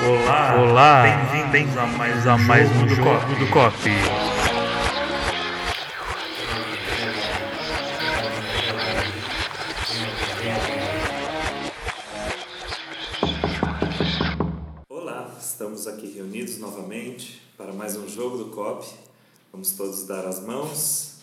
Olá, 0.00 0.54
olá, 0.60 1.02
bem-vindos 1.32 1.76
a 1.76 1.84
mais, 1.84 2.24
a 2.24 2.38
mais 2.38 2.70
um 2.70 2.88
jogo 2.88 3.34
do 3.34 3.50
Cop. 3.50 3.74
Olá, 14.88 15.36
estamos 15.40 15.88
aqui 15.88 16.06
reunidos 16.06 16.58
novamente 16.58 17.42
para 17.56 17.72
mais 17.72 17.96
um 17.96 18.08
jogo 18.08 18.38
do 18.38 18.50
COP. 18.50 18.86
Vamos 19.50 19.72
todos 19.72 20.06
dar 20.06 20.24
as 20.26 20.40
mãos, 20.40 21.16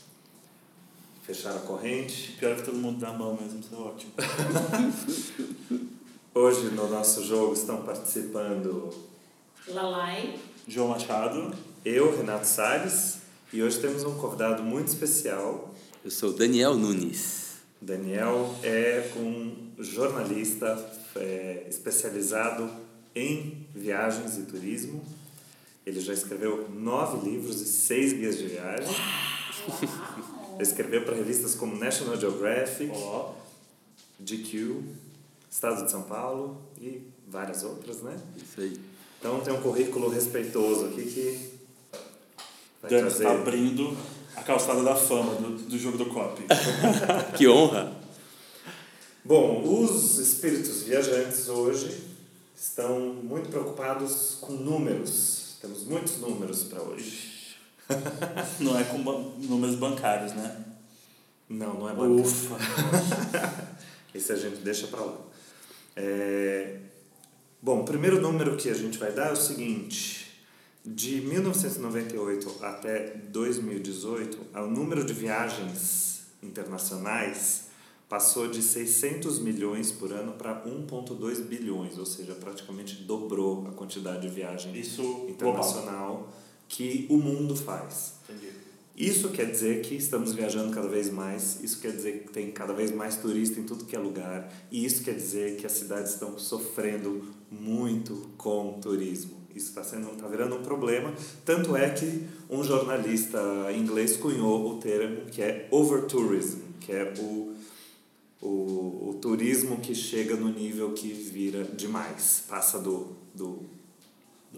fechar 1.23 1.55
a 1.55 1.59
corrente. 1.59 2.33
Pior 2.33 2.57
que 2.57 2.63
todo 2.63 2.77
mundo 2.77 2.99
dá 2.99 3.07
a 3.07 3.13
mão 3.13 3.37
mesmo, 3.39 3.61
isso 3.61 3.73
é 3.73 3.77
ótimo. 3.77 4.11
Hoje 6.37 6.65
no 6.65 6.89
nosso 6.89 7.23
jogo 7.23 7.53
estão 7.53 7.83
participando 7.83 8.93
Lalai. 9.69 10.37
João 10.67 10.89
Machado. 10.89 11.55
eu, 11.85 12.13
Renato 12.17 12.45
Salles, 12.45 13.19
e 13.53 13.63
hoje 13.63 13.79
temos 13.79 14.03
um 14.03 14.15
convidado 14.15 14.61
muito 14.61 14.89
especial. 14.89 15.73
Eu 16.03 16.11
sou 16.11 16.33
Daniel 16.33 16.75
Nunes. 16.75 17.53
Daniel 17.81 18.53
é 18.61 19.13
um 19.15 19.71
jornalista 19.79 20.77
é, 21.15 21.67
especializado 21.69 22.69
em 23.15 23.65
viagens 23.73 24.37
e 24.37 24.41
turismo. 24.41 25.01
Ele 25.85 26.01
já 26.01 26.11
escreveu 26.11 26.69
nove 26.69 27.29
livros 27.29 27.61
e 27.61 27.65
seis 27.65 28.11
guias 28.11 28.37
de 28.37 28.47
viagem. 28.47 28.93
Escreveu 30.59 31.05
para 31.05 31.15
revistas 31.15 31.55
como 31.55 31.77
National 31.77 32.19
Geographic, 32.19 32.91
Ó, 32.93 33.35
GQ, 34.19 34.83
Estado 35.55 35.85
de 35.85 35.89
São 35.89 36.01
Paulo 36.01 36.57
e 36.77 37.09
várias 37.29 37.63
outras, 37.63 38.01
né? 38.01 38.13
Isso 38.35 38.59
aí. 38.59 38.77
Então 39.17 39.39
tem 39.39 39.53
um 39.53 39.61
currículo 39.61 40.09
respeitoso 40.09 40.87
aqui 40.87 41.03
que 41.03 41.53
vai 42.81 42.91
Dani 42.91 43.03
trazer... 43.03 43.23
está 43.23 43.31
abrindo 43.39 43.97
a 44.35 44.43
calçada 44.43 44.83
da 44.83 44.93
fama 44.97 45.35
do, 45.35 45.57
do 45.57 45.79
jogo 45.79 45.97
do 45.97 46.07
COP. 46.07 46.43
Que 47.37 47.47
honra! 47.47 47.95
Bom, 49.23 49.81
os 49.81 50.17
espíritos 50.17 50.83
viajantes 50.83 51.47
hoje 51.47 52.03
estão 52.53 52.99
muito 52.99 53.47
preocupados 53.47 54.37
com 54.41 54.51
números. 54.51 55.55
Temos 55.61 55.85
muitos 55.85 56.17
números 56.17 56.63
para 56.63 56.81
hoje. 56.81 57.55
Não 58.59 58.77
é 58.77 58.83
com 58.83 58.97
números 58.97 59.75
bancários, 59.75 60.33
né? 60.33 60.65
Não, 61.47 61.75
não 61.75 61.89
é 61.89 61.93
bacana. 61.93 62.21
Ufa. 62.21 62.57
Esse 64.13 64.33
a 64.33 64.35
gente 64.35 64.57
deixa 64.57 64.87
para 64.87 64.99
lá. 64.99 65.17
É... 65.95 66.79
Bom, 67.61 67.81
o 67.81 67.83
primeiro 67.85 68.21
número 68.21 68.55
que 68.57 68.69
a 68.69 68.73
gente 68.73 68.97
vai 68.97 69.11
dar 69.11 69.29
é 69.29 69.31
o 69.33 69.35
seguinte. 69.35 70.25
De 70.83 71.19
1998 71.21 72.63
até 72.63 73.17
2018, 73.29 74.37
o 74.53 74.67
número 74.67 75.03
de 75.03 75.13
viagens 75.13 76.27
internacionais 76.43 77.65
passou 78.07 78.47
de 78.47 78.61
600 78.61 79.39
milhões 79.39 79.91
por 79.91 80.11
ano 80.11 80.33
para 80.33 80.63
1,2 80.63 81.41
bilhões, 81.41 81.97
ou 81.97 82.05
seja, 82.05 82.35
praticamente 82.35 82.97
dobrou 83.03 83.67
a 83.67 83.71
quantidade 83.71 84.21
de 84.21 84.29
viagem 84.29 84.77
Isso 84.77 85.01
global. 85.01 85.29
internacional 85.31 86.33
que 86.67 87.07
o 87.09 87.17
mundo 87.17 87.55
faz. 87.55 88.14
Isso 88.97 89.29
quer 89.29 89.51
dizer 89.51 89.81
que 89.81 89.95
estamos 89.95 90.33
viajando 90.33 90.73
cada 90.73 90.87
vez 90.87 91.09
mais, 91.09 91.61
isso 91.61 91.81
quer 91.81 91.91
dizer 91.91 92.23
que 92.23 92.31
tem 92.31 92.49
cada 92.49 92.71
vez 92.71 92.91
mais 92.91 93.17
turista 93.17 93.59
em 93.59 93.63
tudo 93.63 93.83
que 93.83 93.93
é 93.93 93.99
lugar, 93.99 94.49
e 94.71 94.85
isso 94.85 95.03
quer 95.03 95.15
dizer 95.15 95.57
que 95.57 95.65
as 95.65 95.73
cidades 95.73 96.13
estão 96.13 96.39
sofrendo 96.39 97.21
muito 97.51 98.29
com 98.37 98.69
o 98.69 98.73
turismo. 98.81 99.35
Isso 99.53 99.67
está 99.67 99.83
sendo 99.83 100.07
tá 100.15 100.27
virando 100.27 100.55
um 100.55 100.63
problema, 100.63 101.13
tanto 101.43 101.75
é 101.75 101.89
que 101.89 102.25
um 102.49 102.63
jornalista 102.63 103.37
inglês 103.75 104.15
cunhou 104.15 104.71
o 104.71 104.79
termo 104.79 105.25
que 105.25 105.41
é 105.41 105.67
overtourism, 105.71 106.59
que 106.79 106.93
é 106.93 107.13
o, 107.19 107.53
o, 108.41 109.09
o 109.09 109.17
turismo 109.21 109.77
que 109.81 109.93
chega 109.93 110.37
no 110.37 110.49
nível 110.49 110.93
que 110.93 111.11
vira 111.11 111.65
demais, 111.65 112.43
passa 112.47 112.79
do, 112.79 113.07
do, 113.33 113.59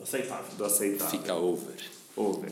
Aceitável. 0.02 0.56
do 0.56 0.66
aceitável. 0.66 1.20
Fica 1.20 1.34
over. 1.34 1.76
Over. 2.16 2.52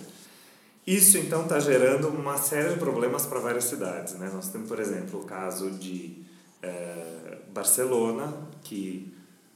Isso 0.86 1.18
então 1.18 1.44
está 1.44 1.60
gerando 1.60 2.10
uma 2.10 2.38
série 2.38 2.70
de 2.70 2.80
problemas 2.80 3.26
para 3.26 3.40
várias 3.40 3.64
cidades. 3.64 4.14
Né? 4.14 4.30
Nós 4.32 4.50
temos, 4.50 4.68
por 4.68 4.80
exemplo, 4.80 5.20
o 5.20 5.24
caso 5.24 5.72
de 5.72 6.24
eh, 6.62 7.38
Barcelona, 7.52 8.32
que 8.64 9.12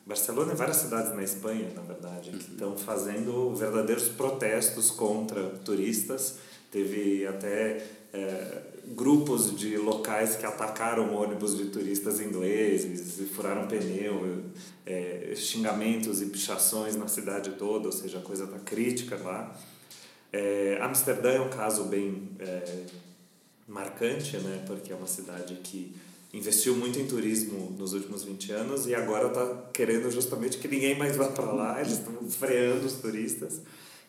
Barcelona 0.08 0.54
e 0.54 0.56
várias 0.56 0.78
cidades 0.78 1.14
na 1.14 1.24
Espanha, 1.24 1.72
na 1.76 1.84
verdade, 1.84 2.32
que 2.32 2.52
estão 2.52 2.76
fazendo 2.76 3.54
verdadeiros 3.54 4.08
protestos 4.08 4.90
contra 4.90 5.50
turistas. 5.64 6.38
Teve 6.72 7.28
até 7.28 7.86
eh, 8.12 8.62
grupos 8.88 9.56
de 9.56 9.78
locais 9.78 10.36
que 10.36 10.48
atacaram 10.48 11.14
ônibus 11.14 11.56
de 11.56 11.66
turistas 11.66 12.20
ingleses 12.20 13.20
e 13.20 13.26
furaram 13.26 13.68
pneu, 13.68 14.46
eh, 14.84 15.34
xingamentos 15.36 16.24
e 16.24 16.26
pichações 16.26 16.96
na 16.96 17.08
cidade 17.08 17.52
toda, 17.52 17.86
ou 17.86 17.92
seja, 17.92 18.18
a 18.18 18.22
coisa 18.22 18.46
está 18.46 18.58
crítica 18.58 19.16
lá. 19.18 19.56
É, 20.32 20.78
Amsterdã 20.82 21.32
é 21.32 21.42
um 21.42 21.50
caso 21.50 21.86
bem 21.86 22.30
é, 22.40 22.86
marcante, 23.68 24.38
né? 24.38 24.64
porque 24.68 24.92
é 24.92 24.96
uma 24.96 25.08
cidade 25.08 25.56
que 25.64 25.96
investiu 26.34 26.76
muito 26.76 27.00
em 27.00 27.08
turismo 27.08 27.76
nos 27.78 27.94
últimos 27.94 28.24
20 28.24 28.52
anos 28.52 28.86
e 28.86 28.94
agora 28.94 29.28
está 29.28 29.70
querendo 29.74 30.12
justamente 30.12 30.58
que 30.58 30.68
ninguém 30.68 30.98
mais 30.98 31.16
vá 31.16 31.28
para 31.28 31.52
lá, 31.52 31.82
eles 31.82 31.94
estão 31.94 32.14
freando 32.30 32.86
os 32.86 32.94
turistas. 32.94 33.62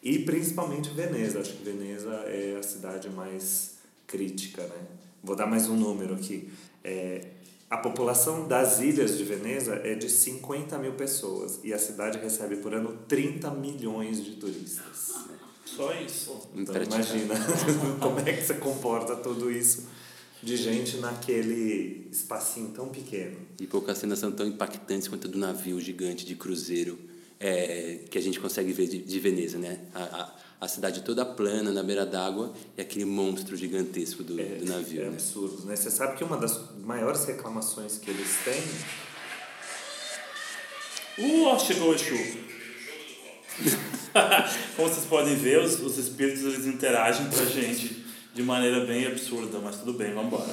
E 0.02 0.18
principalmente 0.20 0.90
Veneza, 0.90 1.40
acho 1.40 1.56
que 1.56 1.64
Veneza 1.64 2.10
é 2.26 2.56
a 2.58 2.62
cidade 2.62 3.08
mais 3.10 3.74
crítica. 4.06 4.62
Né? 4.62 4.86
Vou 5.22 5.36
dar 5.36 5.46
mais 5.46 5.68
um 5.68 5.76
número 5.76 6.14
aqui. 6.14 6.50
É, 6.82 7.26
a 7.68 7.76
população 7.76 8.48
das 8.48 8.80
ilhas 8.80 9.16
de 9.16 9.24
Veneza 9.24 9.74
é 9.84 9.94
de 9.94 10.10
50 10.10 10.76
mil 10.78 10.94
pessoas 10.94 11.60
e 11.62 11.72
a 11.72 11.78
cidade 11.78 12.18
recebe 12.18 12.56
por 12.56 12.74
ano 12.74 12.98
30 13.06 13.50
milhões 13.52 14.24
de 14.24 14.36
turistas. 14.36 15.14
Só 15.80 15.94
isso. 15.94 16.40
Então 16.54 16.82
imagina 16.82 17.34
como 17.98 18.20
é 18.20 18.32
que 18.34 18.42
você 18.42 18.54
comporta 18.54 19.16
tudo 19.16 19.50
isso 19.50 19.88
de 20.42 20.56
gente 20.56 20.98
naquele 20.98 22.08
espacinho 22.10 22.68
tão 22.68 22.88
pequeno. 22.88 23.36
E 23.58 23.66
poucas 23.66 23.96
cenas 23.98 24.18
são 24.18 24.30
tão 24.30 24.46
impactantes 24.46 25.08
quanto 25.08 25.26
a 25.26 25.30
do 25.30 25.38
navio 25.38 25.80
gigante 25.80 26.26
de 26.26 26.34
cruzeiro 26.34 26.98
é, 27.38 28.00
que 28.10 28.18
a 28.18 28.20
gente 28.20 28.38
consegue 28.38 28.72
ver 28.72 28.88
de, 28.88 28.98
de 28.98 29.18
Veneza, 29.18 29.58
né? 29.58 29.80
A, 29.94 30.02
a, 30.02 30.34
a 30.60 30.68
cidade 30.68 31.02
toda 31.02 31.24
plana, 31.24 31.72
na 31.72 31.82
beira 31.82 32.04
d'água, 32.04 32.52
e 32.76 32.82
aquele 32.82 33.06
monstro 33.06 33.56
gigantesco 33.56 34.22
do, 34.22 34.36
do 34.36 34.66
navio, 34.66 35.00
é 35.00 35.04
né? 35.04 35.10
absurdo, 35.12 35.64
né? 35.64 35.74
Você 35.76 35.90
sabe 35.90 36.16
que 36.16 36.24
uma 36.24 36.36
das 36.36 36.60
maiores 36.78 37.24
reclamações 37.24 37.96
que 37.96 38.10
eles 38.10 38.28
têm 38.44 38.62
Uh, 41.18 41.58
chegou 41.60 41.90
o 41.90 41.94
Exu. 41.94 42.14
Como 44.76 44.88
vocês 44.88 45.06
podem 45.06 45.36
ver, 45.36 45.62
os, 45.62 45.80
os 45.80 45.98
espíritos 45.98 46.42
eles 46.42 46.66
interagem 46.66 47.28
com 47.28 47.40
a 47.40 47.44
gente 47.44 48.04
de 48.34 48.42
maneira 48.42 48.84
bem 48.84 49.06
absurda, 49.06 49.58
mas 49.58 49.76
tudo 49.76 49.94
bem, 49.94 50.14
vamos 50.14 50.32
embora. 50.32 50.52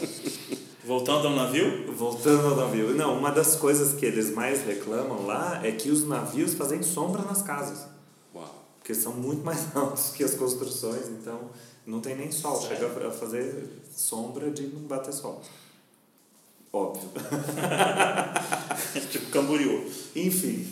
Voltando 0.83 1.27
ao 1.27 1.35
navio, 1.35 1.93
Voltando 1.93 2.47
ao 2.47 2.55
navio. 2.55 2.95
Não, 2.95 3.17
uma 3.17 3.29
das 3.29 3.55
coisas 3.55 3.93
que 3.93 4.05
eles 4.05 4.33
mais 4.33 4.65
reclamam 4.65 5.25
lá 5.25 5.61
é 5.63 5.71
que 5.71 5.89
os 5.89 6.07
navios 6.07 6.53
fazem 6.53 6.81
sombra 6.81 7.23
nas 7.23 7.41
casas. 7.41 7.85
Uau! 8.33 8.65
Porque 8.79 8.93
são 8.93 9.13
muito 9.13 9.43
mais 9.43 9.67
altos 9.75 10.11
que 10.11 10.23
as 10.23 10.33
construções, 10.33 11.09
então 11.09 11.51
não 11.85 11.99
tem 11.99 12.15
nem 12.15 12.31
sol. 12.31 12.61
Chega 12.61 13.07
a 13.07 13.11
fazer 13.11 13.81
sombra 13.93 14.49
de 14.49 14.67
não 14.67 14.81
bater 14.81 15.13
sol. 15.13 15.41
Óbvio. 16.71 17.09
tipo 19.11 19.31
Camboriú. 19.31 19.89
Enfim, 20.15 20.67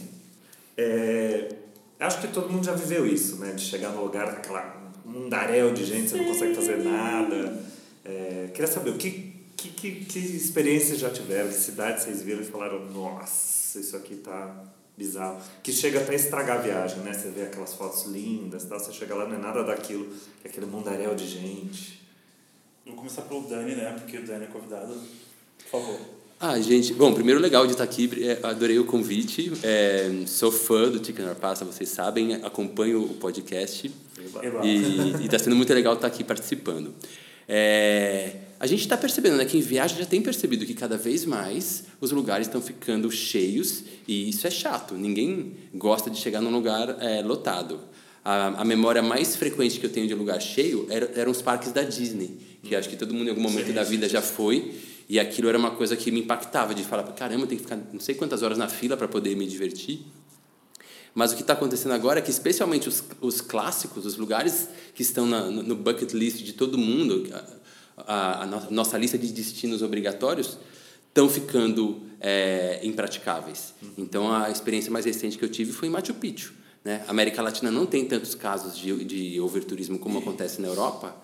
é, 0.77 1.55
acho 1.99 2.21
que 2.21 2.27
todo 2.27 2.49
mundo 2.49 2.65
já 2.65 2.73
viveu 2.73 3.05
isso, 3.05 3.37
né? 3.37 3.53
De 3.53 3.61
chegar 3.61 3.89
no 3.89 4.03
lugar, 4.03 4.27
aquela 4.27 4.83
mundaréu 5.05 5.73
de 5.73 5.85
gente, 5.85 6.09
você 6.09 6.17
não 6.17 6.25
consegue 6.25 6.55
fazer 6.55 6.77
nada. 6.77 7.63
É, 8.03 8.49
queria 8.53 8.67
saber, 8.67 8.89
o 8.89 8.97
que, 8.97 9.33
que, 9.55 9.69
que, 9.69 10.05
que 10.05 10.19
experiências 10.19 10.99
já 10.99 11.09
tiveram? 11.09 11.49
Que 11.49 11.55
cidades 11.55 12.03
vocês 12.03 12.21
viram 12.21 12.41
e 12.41 12.45
falaram, 12.45 12.85
nossa, 12.91 13.79
isso 13.79 13.95
aqui 13.95 14.15
tá 14.15 14.63
bizarro. 14.97 15.39
Que 15.63 15.71
chega 15.71 15.99
até 15.99 16.13
a 16.13 16.15
estragar 16.15 16.57
a 16.57 16.61
viagem, 16.61 16.99
né? 16.99 17.13
Você 17.13 17.29
vê 17.29 17.43
aquelas 17.43 17.73
fotos 17.73 18.05
lindas, 18.05 18.65
tal, 18.65 18.79
você 18.79 18.91
chega 18.91 19.15
lá, 19.15 19.27
não 19.27 19.35
é 19.35 19.39
nada 19.39 19.63
daquilo, 19.63 20.11
é 20.43 20.47
aquele 20.47 20.65
mundaréu 20.65 21.15
de 21.15 21.27
gente. 21.27 22.03
Vou 22.85 22.95
começar 22.95 23.23
pelo 23.23 23.41
Dani, 23.47 23.75
né? 23.75 23.95
Porque 23.99 24.17
o 24.17 24.25
Dani 24.25 24.45
é 24.45 24.47
convidado. 24.47 24.93
Por 25.57 25.69
favor. 25.69 26.14
Ah, 26.39 26.59
gente, 26.59 26.93
bom, 26.93 27.13
primeiro 27.13 27.39
legal 27.39 27.65
de 27.65 27.71
estar 27.71 27.85
aqui, 27.85 28.09
é, 28.21 28.39
adorei 28.43 28.77
o 28.77 28.83
convite, 28.83 29.51
é, 29.63 30.11
sou 30.27 30.51
fã 30.51 30.89
do 30.89 31.03
Chicken 31.03 31.33
Pasta, 31.39 31.63
vocês 31.63 31.87
sabem, 31.87 32.35
acompanho 32.35 33.01
o 33.03 33.13
podcast 33.13 33.89
Eba. 34.43 34.65
e 34.65 35.23
está 35.25 35.39
sendo 35.39 35.55
muito 35.55 35.73
legal 35.73 35.93
estar 35.93 36.07
aqui 36.07 36.25
participando. 36.25 36.93
É, 37.47 38.35
a 38.59 38.67
gente 38.67 38.81
está 38.81 38.97
percebendo, 38.97 39.37
né? 39.37 39.45
Quem 39.45 39.61
viaja 39.61 39.95
já 39.95 40.05
tem 40.05 40.21
percebido 40.21 40.65
que 40.65 40.73
cada 40.73 40.97
vez 40.97 41.23
mais 41.23 41.85
os 42.01 42.11
lugares 42.11 42.47
estão 42.47 42.61
ficando 42.61 43.09
cheios 43.09 43.83
e 44.07 44.29
isso 44.29 44.45
é 44.45 44.51
chato. 44.51 44.95
Ninguém 44.95 45.53
gosta 45.73 46.09
de 46.09 46.17
chegar 46.17 46.41
num 46.41 46.51
lugar 46.51 46.97
é, 46.99 47.21
lotado. 47.21 47.79
A, 48.23 48.61
a 48.61 48.65
memória 48.65 49.01
mais 49.01 49.35
frequente 49.35 49.79
que 49.79 49.85
eu 49.85 49.91
tenho 49.91 50.07
de 50.07 50.13
lugar 50.13 50.41
cheio 50.41 50.85
era, 50.89 51.11
eram 51.15 51.31
os 51.31 51.41
parques 51.41 51.71
da 51.71 51.83
Disney, 51.83 52.37
que 52.63 52.75
acho 52.75 52.89
que 52.89 52.97
todo 52.97 53.13
mundo 53.13 53.27
em 53.27 53.29
algum 53.29 53.41
momento 53.41 53.67
Sim, 53.67 53.73
da 53.73 53.85
sim. 53.85 53.91
vida 53.91 54.09
já 54.09 54.21
foi. 54.21 54.73
E 55.07 55.19
aquilo 55.19 55.47
era 55.49 55.57
uma 55.57 55.71
coisa 55.71 55.95
que 55.95 56.11
me 56.11 56.21
impactava, 56.21 56.73
de 56.73 56.83
falar, 56.83 57.03
caramba, 57.13 57.43
eu 57.43 57.47
tenho 57.47 57.61
que 57.61 57.67
ficar 57.67 57.79
não 57.93 57.99
sei 57.99 58.15
quantas 58.15 58.41
horas 58.41 58.57
na 58.57 58.67
fila 58.67 58.97
para 58.97 59.07
poder 59.07 59.35
me 59.35 59.45
divertir. 59.45 60.05
Mas 61.13 61.31
o 61.31 61.35
que 61.35 61.41
está 61.41 61.53
acontecendo 61.53 61.93
agora 61.93 62.19
é 62.19 62.21
que, 62.21 62.31
especialmente 62.31 62.89
os, 62.89 63.03
os 63.21 63.39
clássicos, 63.39 64.05
os 64.05 64.17
lugares 64.17 64.67
que 64.93 65.01
estão 65.01 65.25
na, 65.25 65.49
no 65.49 65.75
bucket 65.75 66.11
list 66.11 66.43
de 66.43 66.53
todo 66.53 66.77
mundo, 66.77 67.27
a, 67.97 68.03
a, 68.13 68.43
a 68.43 68.45
no- 68.45 68.71
nossa 68.71 68.97
lista 68.97 69.17
de 69.17 69.31
destinos 69.31 69.81
obrigatórios, 69.81 70.57
estão 71.07 71.29
ficando 71.29 72.01
é, 72.19 72.81
impraticáveis. 72.83 73.73
Então, 73.97 74.33
a 74.33 74.49
experiência 74.49 74.91
mais 74.91 75.05
recente 75.05 75.37
que 75.37 75.45
eu 75.45 75.49
tive 75.49 75.71
foi 75.71 75.87
em 75.87 75.91
Machu 75.91 76.13
Picchu. 76.15 76.53
Né? 76.83 77.05
A 77.07 77.11
América 77.11 77.41
Latina 77.41 77.71
não 77.71 77.85
tem 77.85 78.05
tantos 78.05 78.35
casos 78.35 78.77
de, 78.77 79.05
de 79.05 79.39
overturismo 79.39 79.97
como 79.97 80.19
acontece 80.19 80.61
na 80.61 80.67
Europa, 80.67 81.15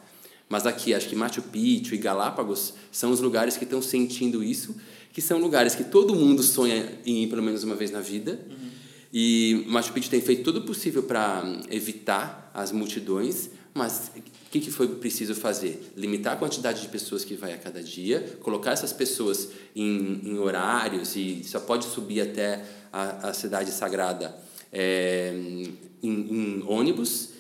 mas 0.52 0.68
aqui, 0.68 0.94
acho 0.94 1.08
que 1.08 1.16
Machu 1.16 1.42
Picchu 1.44 1.96
e 1.96 1.98
Galápagos 1.98 2.74
são 2.92 3.10
os 3.10 3.22
lugares 3.22 3.56
que 3.56 3.64
estão 3.64 3.82
sentindo 3.82 4.44
isso, 4.44 4.76
que 5.14 5.22
são 5.22 5.40
lugares 5.40 5.76
que 5.76 5.84
todo 5.86 6.14
mundo 6.14 6.44
sonha 6.44 7.00
em 7.06 7.24
ir 7.24 7.28
pelo 7.28 7.42
menos 7.42 7.64
uma 7.64 7.74
vez 7.74 7.90
na 7.90 8.02
vida. 8.02 8.38
E 9.14 9.64
Machu 9.70 9.94
Picchu 9.94 10.10
tem 10.10 10.20
feito 10.20 10.44
tudo 10.44 10.60
o 10.60 10.64
possível 10.64 11.04
para 11.04 11.42
evitar 11.70 12.52
as 12.54 12.74
multidões, 12.74 13.50
mas 13.74 14.12
o 14.14 14.52
que, 14.52 14.60
que 14.60 14.70
foi 14.70 14.90
preciso 14.90 15.34
fazer? 15.36 15.94
Limitar 15.96 16.34
a 16.34 16.36
quantidade 16.36 16.82
de 16.82 16.90
pessoas 16.90 17.24
que 17.24 17.36
vai 17.36 17.54
a 17.54 17.58
cada 17.58 17.82
dia, 17.82 18.38
colocar 18.42 18.72
essas 18.72 18.92
pessoas 18.92 19.48
em, 19.74 20.20
em 20.22 20.38
horários 20.38 21.16
e 21.16 21.46
só 21.46 21.62
pode 21.62 21.86
subir 21.86 22.20
até 22.20 22.62
a, 22.92 23.30
a 23.30 23.34
cidade 23.34 23.72
sagrada 23.72 24.36
é, 24.70 25.34
em, 26.04 26.10
em 26.10 26.64
ônibus. 26.68 27.31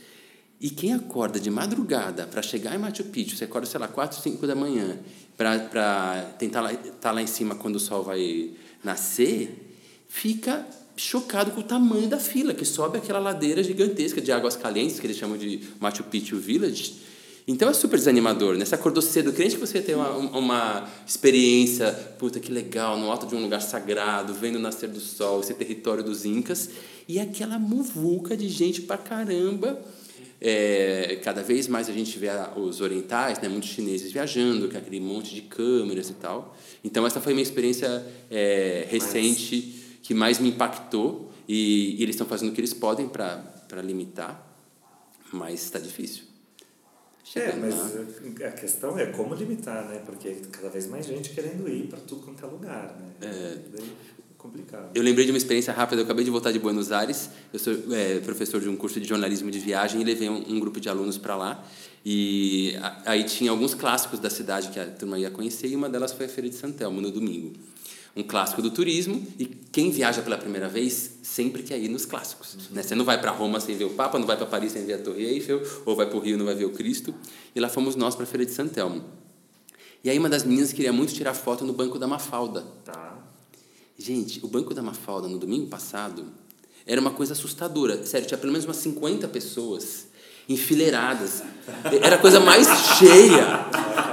E 0.61 0.69
quem 0.69 0.93
acorda 0.93 1.39
de 1.39 1.49
madrugada 1.49 2.27
para 2.27 2.43
chegar 2.43 2.75
em 2.75 2.77
Machu 2.77 3.05
Picchu, 3.05 3.35
você 3.35 3.45
acorda, 3.45 3.65
sei 3.65 3.79
lá, 3.79 3.87
4, 3.87 4.21
5 4.21 4.45
da 4.45 4.53
manhã, 4.53 4.99
para 5.35 6.35
tentar 6.37 6.71
estar 6.71 6.91
tá 7.01 7.11
lá 7.11 7.19
em 7.19 7.25
cima 7.25 7.55
quando 7.55 7.77
o 7.77 7.79
sol 7.79 8.03
vai 8.03 8.51
nascer, 8.83 9.79
fica 10.07 10.63
chocado 10.95 11.49
com 11.49 11.61
o 11.61 11.63
tamanho 11.63 12.07
da 12.07 12.19
fila, 12.19 12.53
que 12.53 12.63
sobe 12.63 12.99
aquela 12.99 13.17
ladeira 13.17 13.63
gigantesca 13.63 14.21
de 14.21 14.31
águas 14.31 14.55
calientes, 14.55 14.99
que 14.99 15.07
eles 15.07 15.17
chamam 15.17 15.35
de 15.35 15.61
Machu 15.79 16.03
Picchu 16.03 16.37
Village. 16.37 17.09
Então 17.47 17.67
é 17.67 17.73
super 17.73 17.97
desanimador, 17.97 18.55
né? 18.55 18.63
Você 18.63 18.75
acordou 18.75 19.01
cedo, 19.01 19.33
crente 19.33 19.55
que 19.55 19.61
você 19.61 19.79
ia 19.79 19.83
ter 19.83 19.95
uma, 19.95 20.15
uma 20.15 20.87
experiência, 21.07 21.91
puta 22.19 22.39
que 22.39 22.51
legal, 22.51 22.97
no 22.97 23.09
alto 23.09 23.25
de 23.25 23.35
um 23.35 23.41
lugar 23.41 23.63
sagrado, 23.63 24.31
vendo 24.35 24.57
o 24.57 24.59
nascer 24.59 24.89
do 24.89 24.99
sol, 24.99 25.39
esse 25.39 25.55
território 25.55 26.03
dos 26.03 26.23
Incas, 26.23 26.69
e 27.07 27.19
aquela 27.19 27.57
muvuca 27.57 28.37
de 28.37 28.47
gente 28.47 28.83
pra 28.83 28.95
caramba. 28.95 29.81
É, 30.43 31.19
cada 31.23 31.43
vez 31.43 31.67
mais 31.67 31.87
a 31.87 31.93
gente 31.93 32.17
vê 32.17 32.29
os 32.55 32.81
orientais, 32.81 33.39
né, 33.39 33.47
muitos 33.47 33.69
chineses 33.69 34.11
viajando, 34.11 34.67
com 34.67 34.75
aquele 34.75 34.99
monte 34.99 35.35
de 35.35 35.43
câmeras 35.43 36.09
e 36.09 36.13
tal. 36.13 36.57
Então, 36.83 37.05
essa 37.05 37.21
foi 37.21 37.33
minha 37.33 37.43
experiência 37.43 38.03
é, 38.29 38.87
recente 38.89 39.99
que 40.01 40.15
mais 40.15 40.39
me 40.39 40.49
impactou. 40.49 41.31
E, 41.47 41.95
e 41.99 42.03
eles 42.03 42.15
estão 42.15 42.25
fazendo 42.25 42.49
o 42.49 42.53
que 42.53 42.61
eles 42.61 42.73
podem 42.73 43.07
para 43.07 43.81
limitar, 43.83 44.41
mas 45.31 45.63
está 45.63 45.79
difícil. 45.79 46.23
É, 47.35 47.53
mas 47.55 47.75
a 48.41 48.51
questão 48.51 48.97
é 48.99 49.07
como 49.07 49.33
limitar, 49.35 49.87
né? 49.87 50.01
Porque 50.05 50.35
cada 50.51 50.69
vez 50.69 50.87
mais 50.87 51.05
gente 51.05 51.29
querendo 51.29 51.67
ir 51.69 51.87
para 51.87 51.99
tudo 51.99 52.25
quanto 52.25 52.45
é 52.45 52.47
lugar, 52.47 52.97
né? 52.99 53.13
É. 53.21 53.57
Complicado. 54.41 54.89
Eu 54.95 55.03
lembrei 55.03 55.23
de 55.25 55.31
uma 55.31 55.37
experiência 55.37 55.71
rápida. 55.71 56.01
Eu 56.01 56.05
acabei 56.05 56.25
de 56.25 56.31
voltar 56.31 56.51
de 56.51 56.57
Buenos 56.57 56.91
Aires. 56.91 57.29
Eu 57.53 57.59
sou 57.59 57.73
é, 57.91 58.19
professor 58.21 58.59
de 58.59 58.67
um 58.67 58.75
curso 58.75 58.99
de 58.99 59.07
jornalismo 59.07 59.51
de 59.51 59.59
viagem 59.59 60.01
e 60.01 60.03
levei 60.03 60.27
um, 60.29 60.55
um 60.55 60.59
grupo 60.59 60.79
de 60.79 60.89
alunos 60.89 61.17
para 61.17 61.35
lá. 61.35 61.63
E 62.03 62.75
a- 62.81 63.01
aí 63.11 63.23
tinha 63.23 63.51
alguns 63.51 63.75
clássicos 63.75 64.17
da 64.19 64.31
cidade 64.31 64.69
que 64.69 64.79
a 64.79 64.85
turma 64.87 65.19
ia 65.19 65.29
conhecer 65.29 65.67
e 65.67 65.75
uma 65.75 65.87
delas 65.87 66.11
foi 66.11 66.25
a 66.25 66.29
Feira 66.29 66.49
de 66.49 66.55
Santelmo, 66.55 66.99
no 66.99 67.11
domingo. 67.11 67.53
Um 68.15 68.23
clássico 68.23 68.61
do 68.63 68.71
turismo 68.71 69.25
e 69.37 69.45
quem 69.45 69.91
viaja 69.91 70.21
pela 70.23 70.37
primeira 70.37 70.67
vez 70.67 71.19
sempre 71.21 71.61
quer 71.61 71.79
ir 71.79 71.87
nos 71.87 72.05
clássicos. 72.05 72.57
Né? 72.71 72.81
Você 72.81 72.95
não 72.95 73.05
vai 73.05 73.21
para 73.21 73.29
Roma 73.31 73.59
sem 73.59 73.77
ver 73.77 73.85
o 73.85 73.91
Papa, 73.91 74.17
não 74.17 74.25
vai 74.25 74.35
para 74.35 74.47
Paris 74.47 74.71
sem 74.71 74.83
ver 74.85 74.95
a 74.95 74.97
Torre 74.97 75.23
Eiffel, 75.23 75.61
ou 75.85 75.95
vai 75.95 76.07
para 76.07 76.17
o 76.17 76.19
Rio 76.19 76.35
não 76.37 76.45
vai 76.45 76.55
ver 76.55 76.65
o 76.65 76.71
Cristo. 76.71 77.13
E 77.55 77.59
lá 77.59 77.69
fomos 77.69 77.95
nós 77.95 78.15
para 78.15 78.23
a 78.23 78.27
Feira 78.27 78.45
de 78.45 78.51
Santelmo. 78.51 79.03
E 80.03 80.09
aí 80.09 80.17
uma 80.17 80.27
das 80.27 80.43
meninas 80.43 80.73
queria 80.73 80.91
muito 80.91 81.13
tirar 81.13 81.35
foto 81.35 81.63
no 81.63 81.71
Banco 81.73 81.97
da 81.99 82.07
Mafalda. 82.07 82.65
Tá. 82.83 83.10
Gente, 83.97 84.43
o 84.43 84.47
Banco 84.47 84.73
da 84.73 84.81
Mafalda, 84.81 85.27
no 85.27 85.37
domingo 85.37 85.67
passado, 85.67 86.25
era 86.85 86.99
uma 86.99 87.11
coisa 87.11 87.33
assustadora. 87.33 88.03
Sério, 88.05 88.27
tinha 88.27 88.37
pelo 88.37 88.51
menos 88.51 88.65
umas 88.65 88.77
50 88.77 89.27
pessoas 89.27 90.07
enfileiradas. 90.47 91.43
Era 92.01 92.15
a 92.15 92.19
coisa 92.19 92.39
mais 92.39 92.67
cheia 92.97 93.45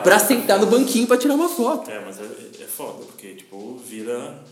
para 0.03 0.19
sentar 0.19 0.59
no 0.59 0.67
banquinho 0.67 1.07
para 1.07 1.17
tirar 1.17 1.35
uma 1.35 1.49
foto. 1.49 1.91
É, 1.91 2.05
mas 2.05 2.19
é, 2.21 2.25
é 2.63 2.67
foda, 2.67 3.05
porque, 3.05 3.35
tipo, 3.35 3.77
vira. 3.79 4.45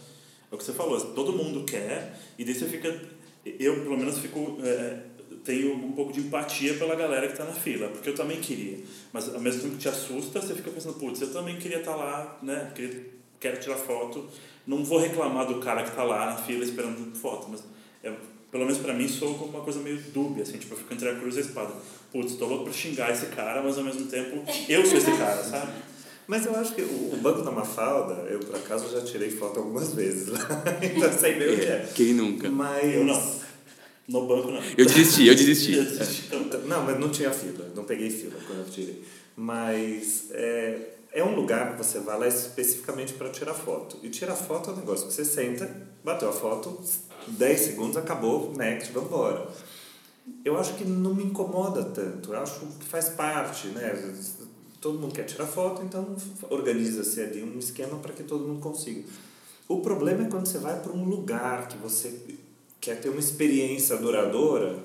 É 0.51 0.55
o 0.55 0.59
que 0.59 0.65
você 0.65 0.73
falou, 0.73 0.99
todo 1.13 1.33
mundo 1.33 1.65
quer, 1.65 2.19
e 2.39 2.45
daí 2.45 2.55
você 2.55 2.67
fica. 2.67 2.89
Eu, 3.45 3.83
pelo 3.83 3.97
menos, 3.97 4.19
fico. 4.19 4.59
é, 4.63 5.01
tenho 5.45 5.75
um 5.75 5.93
pouco 5.93 6.13
de 6.13 6.21
empatia 6.21 6.75
pela 6.75 6.97
galera 6.97 7.29
que 7.29 7.37
tá 7.37 7.45
na 7.45 7.53
fila, 7.53 7.89
porque 7.89 8.11
eu 8.11 8.15
também 8.15 8.41
queria. 8.41 8.79
Mas 9.13 9.33
ao 9.33 9.41
mesmo 9.41 9.63
tempo 9.63 9.75
que 9.75 9.81
te 9.81 9.89
assusta, 9.89 10.41
você 10.41 10.55
fica 10.55 10.71
pensando, 10.71 10.95
putz, 10.99 11.21
eu 11.21 11.33
também 11.33 11.57
queria 11.57 11.79
estar 11.79 11.95
lá, 11.95 12.39
né? 12.43 12.73
Queria, 12.75 13.07
quero 13.39 13.61
tirar 13.61 13.77
foto. 13.77 14.29
Não 14.67 14.85
vou 14.85 14.99
reclamar 14.99 15.47
do 15.47 15.61
cara 15.61 15.85
que 15.85 15.95
tá 15.95 16.03
lá 16.03 16.27
na 16.27 16.37
fila 16.37 16.65
esperando 16.65 17.17
foto, 17.17 17.49
mas 17.49 17.63
é, 18.03 18.13
pelo 18.51 18.65
menos 18.65 18.79
pra 18.79 18.93
mim 18.93 19.09
soa 19.09 19.35
como 19.35 19.51
uma 19.51 19.61
coisa 19.61 19.79
meio 19.81 20.01
dúbia, 20.13 20.43
assim, 20.43 20.59
tipo, 20.59 20.75
eu 20.75 20.79
fico 20.79 20.93
entre 20.93 21.09
a 21.09 21.15
cruz 21.15 21.37
e 21.37 21.39
a 21.39 21.43
espada. 21.43 21.73
Putz, 22.11 22.35
tô 22.35 22.47
louco 22.47 22.65
pra 22.65 22.73
xingar 22.73 23.13
esse 23.13 23.27
cara, 23.27 23.63
mas 23.63 23.79
ao 23.79 23.85
mesmo 23.85 24.07
tempo 24.07 24.43
eu 24.69 24.85
sou 24.87 24.99
esse 24.99 25.13
cara, 25.13 25.43
sabe? 25.43 25.73
Mas 26.27 26.45
eu 26.45 26.57
acho 26.57 26.75
que 26.75 26.83
o 26.83 27.17
Banco 27.23 27.43
da 27.43 27.53
Mafalda, 27.53 28.15
eu 28.29 28.41
por 28.41 28.57
acaso 28.57 28.91
já 28.91 29.01
tirei 29.01 29.31
foto 29.31 29.61
algumas 29.61 29.95
vezes 29.95 30.27
lá. 30.29 30.41
então 30.83 31.13
sei 31.13 31.35
bem 31.35 31.55
o 31.55 31.59
que 31.59 31.67
é. 31.67 31.89
Quem 31.95 32.15
nunca? 32.15 32.51
Mas. 32.51 32.95
Eu 32.95 33.05
não. 33.05 33.37
No 34.09 34.27
banco 34.27 34.51
não. 34.51 34.63
Eu 34.77 34.87
desisti, 34.87 35.27
eu 35.27 35.35
desisti. 35.35 35.75
Eu 35.75 35.85
desisti. 35.85 36.29
Não, 36.67 36.83
mas 36.85 36.99
não 36.99 37.11
tinha 37.11 37.31
fila, 37.31 37.71
não 37.75 37.85
peguei 37.85 38.11
fila 38.11 38.39
quando 38.47 38.61
eu 38.61 38.65
tirei. 38.67 39.05
Mas 39.37 40.29
é, 40.31 40.96
é 41.17 41.25
um 41.25 41.35
lugar 41.35 41.73
que 41.73 41.83
você 41.83 41.99
vai 41.99 42.19
lá 42.19 42.29
especificamente 42.29 43.15
para 43.15 43.31
tirar 43.31 43.55
foto. 43.55 43.97
E 44.03 44.11
tirar 44.11 44.37
foto 44.37 44.69
é 44.69 44.73
um 44.75 44.77
negócio 44.77 45.07
que 45.07 45.15
você 45.15 45.25
senta, 45.25 45.67
bateu 46.05 46.29
a 46.29 46.33
foto, 46.33 46.79
10 47.27 47.59
segundos, 47.59 47.97
acabou, 47.97 48.53
next, 48.55 48.93
vamos 48.93 49.09
embora. 49.09 49.49
Eu 50.45 50.59
acho 50.59 50.75
que 50.75 50.85
não 50.85 51.15
me 51.15 51.25
incomoda 51.25 51.85
tanto, 51.85 52.35
eu 52.35 52.39
acho 52.39 52.61
que 52.79 52.85
faz 52.85 53.09
parte, 53.09 53.69
né? 53.69 54.15
Todo 54.79 54.99
mundo 54.99 55.15
quer 55.15 55.23
tirar 55.23 55.47
foto, 55.47 55.83
então 55.83 56.15
organiza-se 56.51 57.19
ali 57.23 57.43
um 57.43 57.59
esquema 57.59 57.97
para 57.97 58.13
que 58.13 58.23
todo 58.23 58.47
mundo 58.47 58.61
consiga. 58.61 59.03
O 59.67 59.81
problema 59.81 60.27
é 60.27 60.29
quando 60.29 60.47
você 60.47 60.59
vai 60.59 60.79
para 60.79 60.93
um 60.93 61.05
lugar 61.05 61.67
que 61.67 61.79
você 61.79 62.15
quer 62.79 63.01
ter 63.01 63.09
uma 63.09 63.21
experiência 63.21 63.97
duradoura 63.97 64.85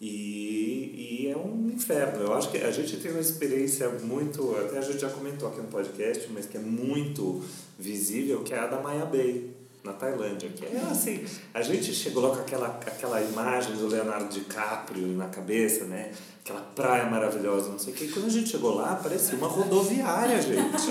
e, 0.00 1.24
e 1.24 1.28
é 1.30 1.36
um 1.36 1.70
inferno. 1.70 2.22
Eu 2.22 2.34
acho 2.34 2.50
que 2.50 2.58
a 2.58 2.70
gente 2.70 2.96
tem 2.96 3.10
uma 3.10 3.20
experiência 3.20 3.88
muito, 3.88 4.56
até 4.56 4.78
a 4.78 4.82
gente 4.82 4.98
já 4.98 5.08
comentou 5.08 5.48
aqui 5.48 5.58
no 5.58 5.68
podcast, 5.68 6.28
mas 6.32 6.46
que 6.46 6.56
é 6.56 6.60
muito 6.60 7.42
visível, 7.78 8.42
que 8.42 8.52
é 8.52 8.58
a 8.58 8.66
da 8.66 8.80
Maya 8.80 9.04
Bay, 9.04 9.54
na 9.82 9.92
Tailândia. 9.92 10.48
Que 10.50 10.64
é 10.64 10.80
assim, 10.90 11.24
a 11.52 11.62
gente 11.62 11.94
chegou 11.94 12.22
lá 12.22 12.34
com 12.34 12.42
aquela, 12.42 12.68
aquela 12.68 13.20
imagem 13.22 13.76
do 13.76 13.86
Leonardo 13.86 14.28
DiCaprio 14.28 15.08
na 15.08 15.28
cabeça, 15.28 15.84
né? 15.84 16.12
Aquela 16.42 16.60
praia 16.60 17.06
maravilhosa, 17.06 17.70
não 17.70 17.78
sei 17.78 17.92
o 17.92 17.96
quê. 17.96 18.04
E 18.04 18.08
quando 18.08 18.26
a 18.26 18.30
gente 18.30 18.50
chegou 18.50 18.74
lá, 18.74 18.96
parecia 18.96 19.36
uma 19.36 19.48
rodoviária, 19.48 20.40
gente. 20.42 20.90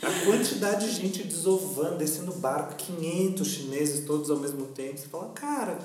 A 0.00 0.24
quantidade 0.24 0.86
de 0.86 0.92
gente 0.92 1.24
desovando, 1.24 1.96
descendo 1.96 2.32
barco, 2.34 2.76
500 2.76 3.48
chineses 3.48 4.04
todos 4.06 4.30
ao 4.30 4.36
mesmo 4.36 4.66
tempo. 4.66 4.96
Você 4.96 5.08
fala, 5.08 5.30
cara, 5.30 5.78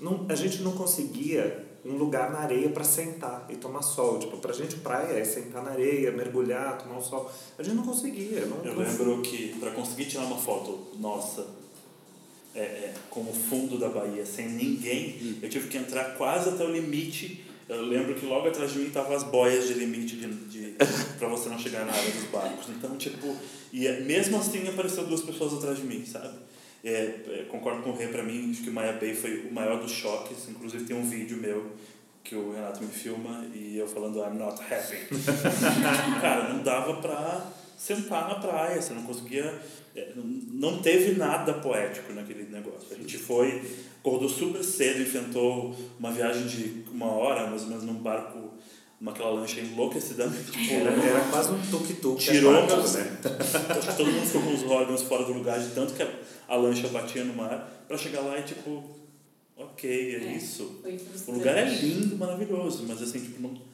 não, 0.00 0.26
a 0.28 0.34
gente 0.34 0.62
não 0.62 0.72
conseguia 0.72 1.64
um 1.84 1.96
lugar 1.96 2.30
na 2.30 2.38
areia 2.40 2.68
para 2.68 2.84
sentar 2.84 3.46
e 3.50 3.56
tomar 3.56 3.82
sol. 3.82 4.18
Tipo, 4.18 4.36
pra 4.38 4.52
gente 4.52 4.76
praia 4.76 5.18
é 5.18 5.24
sentar 5.24 5.62
na 5.64 5.70
areia, 5.72 6.12
mergulhar, 6.12 6.78
tomar 6.78 6.96
um 6.98 7.02
sol. 7.02 7.30
A 7.58 7.62
gente 7.62 7.74
não 7.74 7.84
conseguia. 7.84 8.46
Não, 8.46 8.64
Eu 8.64 8.74
não- 8.74 8.82
lembro 8.82 9.20
que 9.22 9.54
para 9.58 9.70
conseguir 9.72 10.04
tirar 10.06 10.24
uma 10.24 10.38
foto 10.38 10.96
nossa 10.98 11.46
é, 12.54 12.60
é, 12.60 12.94
como 13.10 13.32
fundo 13.32 13.78
da 13.78 13.88
Bahia, 13.88 14.26
sem 14.26 14.48
ninguém, 14.50 15.38
eu 15.42 15.48
tive 15.48 15.68
que 15.68 15.78
entrar 15.78 16.16
quase 16.16 16.50
até 16.50 16.62
o 16.64 16.70
limite. 16.70 17.44
Eu 17.68 17.80
lembro 17.86 18.14
que 18.14 18.26
logo 18.26 18.46
atrás 18.48 18.72
de 18.72 18.78
mim 18.80 18.88
estavam 18.88 19.16
as 19.16 19.22
boias 19.22 19.66
de 19.66 19.74
limite 19.74 20.16
de, 20.16 20.26
de, 20.26 20.74
para 21.18 21.28
você 21.28 21.48
não 21.48 21.58
chegar 21.58 21.86
na 21.86 21.92
área 21.92 22.10
dos 22.10 22.24
barcos. 22.24 22.68
Então, 22.68 22.96
tipo, 22.98 23.34
e 23.72 23.86
é- 23.86 24.00
mesmo 24.00 24.36
assim 24.36 24.68
apareceu 24.68 25.06
duas 25.06 25.22
pessoas 25.22 25.54
atrás 25.54 25.78
de 25.78 25.84
mim, 25.84 26.04
sabe? 26.04 26.36
É, 26.84 26.90
é, 27.28 27.46
concordo 27.48 27.82
com 27.82 27.90
o 27.90 27.96
Rê, 27.96 28.08
pra 28.08 28.22
mim, 28.22 28.50
acho 28.50 28.62
que 28.62 28.70
o 28.70 28.72
Maya 28.72 28.92
Bay 28.94 29.14
foi 29.14 29.46
o 29.48 29.52
maior 29.54 29.80
dos 29.80 29.92
choques. 29.92 30.48
Inclusive, 30.48 30.84
tem 30.84 30.96
um 30.96 31.08
vídeo 31.08 31.36
meu 31.36 31.72
que 32.24 32.34
o 32.34 32.52
Renato 32.52 32.82
me 32.82 32.90
filma 32.90 33.44
e 33.54 33.76
eu 33.78 33.86
falando 33.86 34.18
I'm 34.20 34.36
not 34.38 34.60
happy. 34.62 34.96
Cara, 36.20 36.52
não 36.52 36.62
dava 36.62 36.94
pra 36.94 37.46
sentar 37.76 38.28
na 38.28 38.34
praia, 38.36 38.80
você 38.80 38.92
não 38.94 39.02
conseguia. 39.02 39.60
é, 39.94 40.12
Não 40.16 40.78
teve 40.82 41.12
nada 41.18 41.54
poético 41.54 42.12
naquele 42.12 42.44
negócio. 42.50 42.88
A 42.92 42.94
gente 42.94 43.18
foi, 43.18 43.62
acordou 44.00 44.28
super 44.28 44.62
cedo, 44.62 45.02
enfrentou 45.02 45.76
uma 45.98 46.10
viagem 46.10 46.46
de 46.46 46.84
uma 46.92 47.06
hora, 47.06 47.46
mais 47.48 47.62
ou 47.62 47.68
menos, 47.68 47.84
num 47.84 47.94
barco, 47.94 48.50
naquela 49.00 49.30
lancha 49.30 49.60
enlouquecidamente. 49.60 50.72
Era, 50.72 50.90
era 50.92 51.20
quase 51.30 51.52
um 51.52 51.60
tuk-tuk. 51.70 52.20
Tirou 52.22 52.54
aquático, 52.54 52.76
meus- 52.78 52.94
né? 52.94 53.18
Todo 53.96 54.12
mundo 54.12 54.26
ficou 54.26 54.42
com 54.42 54.54
os 54.54 54.62
órgãos 54.64 55.02
fora 55.02 55.24
do 55.24 55.32
lugar 55.32 55.58
de 55.58 55.70
tanto 55.74 55.92
que 55.94 56.02
a, 56.04 56.08
a 56.52 56.56
lancha 56.56 56.86
batia 56.88 57.24
no 57.24 57.32
mar, 57.34 57.84
pra 57.88 57.96
chegar 57.96 58.20
lá 58.20 58.38
e 58.38 58.42
tipo, 58.42 58.84
ok, 59.56 59.90
é, 60.16 60.24
É, 60.24 60.36
isso. 60.36 60.82
O 61.26 61.32
lugar 61.32 61.56
é 61.56 61.64
lindo, 61.64 62.14
maravilhoso, 62.16 62.84
mas 62.86 63.00
assim, 63.00 63.20
tipo, 63.20 63.40
não... 63.40 63.72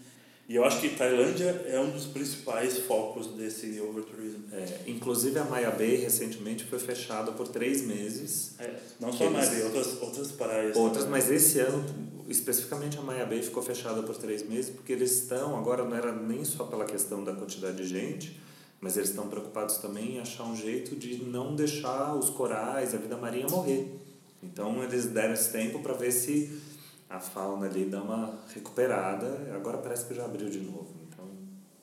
E 0.49 0.55
eu 0.55 0.65
acho 0.65 0.81
que 0.81 0.91
Tailândia 0.91 1.51
é 1.67 1.79
um 1.79 1.91
dos 1.91 2.07
principais 2.07 2.79
focos 2.79 3.27
desse 3.35 3.79
overtourism. 3.81 4.39
É, 4.53 4.79
inclusive 4.87 5.39
a 5.39 5.45
Maya 5.45 5.71
Bay 5.71 5.97
recentemente 5.97 6.65
foi 6.65 6.79
fechada 6.79 7.33
por 7.33 7.49
três 7.49 7.83
meses. 7.83 8.53
É, 8.59 8.75
não 8.99 9.13
só 9.13 9.25
a 9.25 9.27
Eles- 9.27 9.49
Mari, 9.49 9.63
outras, 9.65 10.01
outras 10.03 10.33
praias. 10.33 10.75
Outras, 10.77 11.05
também. 11.05 11.21
mas 11.21 11.31
esse 11.31 11.59
ano, 11.61 11.85
especificamente 12.29 12.97
a 12.97 13.03
Maya 13.03 13.27
Bay 13.27 13.43
ficou 13.43 13.63
fechada 13.63 14.03
por 14.03 14.17
três 14.17 14.43
meses, 14.49 14.71
porque 14.71 14.93
eles 14.93 15.11
estão, 15.13 15.55
agora 15.59 15.85
não 15.85 15.95
era 15.97 16.13
nem 16.13 16.43
só 16.45 16.65
pela 16.65 16.87
questão 16.87 17.23
da 17.25 17.35
quantidade 17.35 17.77
de 17.77 17.87
gente, 17.87 18.41
mas 18.81 18.97
eles 18.97 19.11
estão 19.11 19.29
preocupados 19.29 19.79
também 19.79 20.17
em 20.17 20.21
achar 20.21 20.45
um 20.45 20.57
jeito 20.57 20.95
de 20.97 21.25
não 21.25 21.57
deixar 21.57 22.15
os 22.15 22.31
corais, 22.31 22.95
a 22.95 22.99
vida 22.99 23.17
marinha 23.17 23.47
morrer. 23.49 23.99
Então 24.43 24.83
eles 24.83 25.07
deram 25.07 25.35
esse 25.35 25.51
tempo 25.51 25.81
para 25.81 25.95
ver 25.95 26.13
se 26.13 26.61
a 27.11 27.19
fauna 27.19 27.67
ali 27.67 27.87
dá 27.87 28.03
uma 28.03 28.39
recuperada. 28.55 29.53
Agora 29.55 29.79
parece 29.79 30.07
que 30.07 30.15
já 30.15 30.25
abriu 30.25 30.49
de 30.49 30.61
novo. 30.61 30.95
Então, 31.09 31.25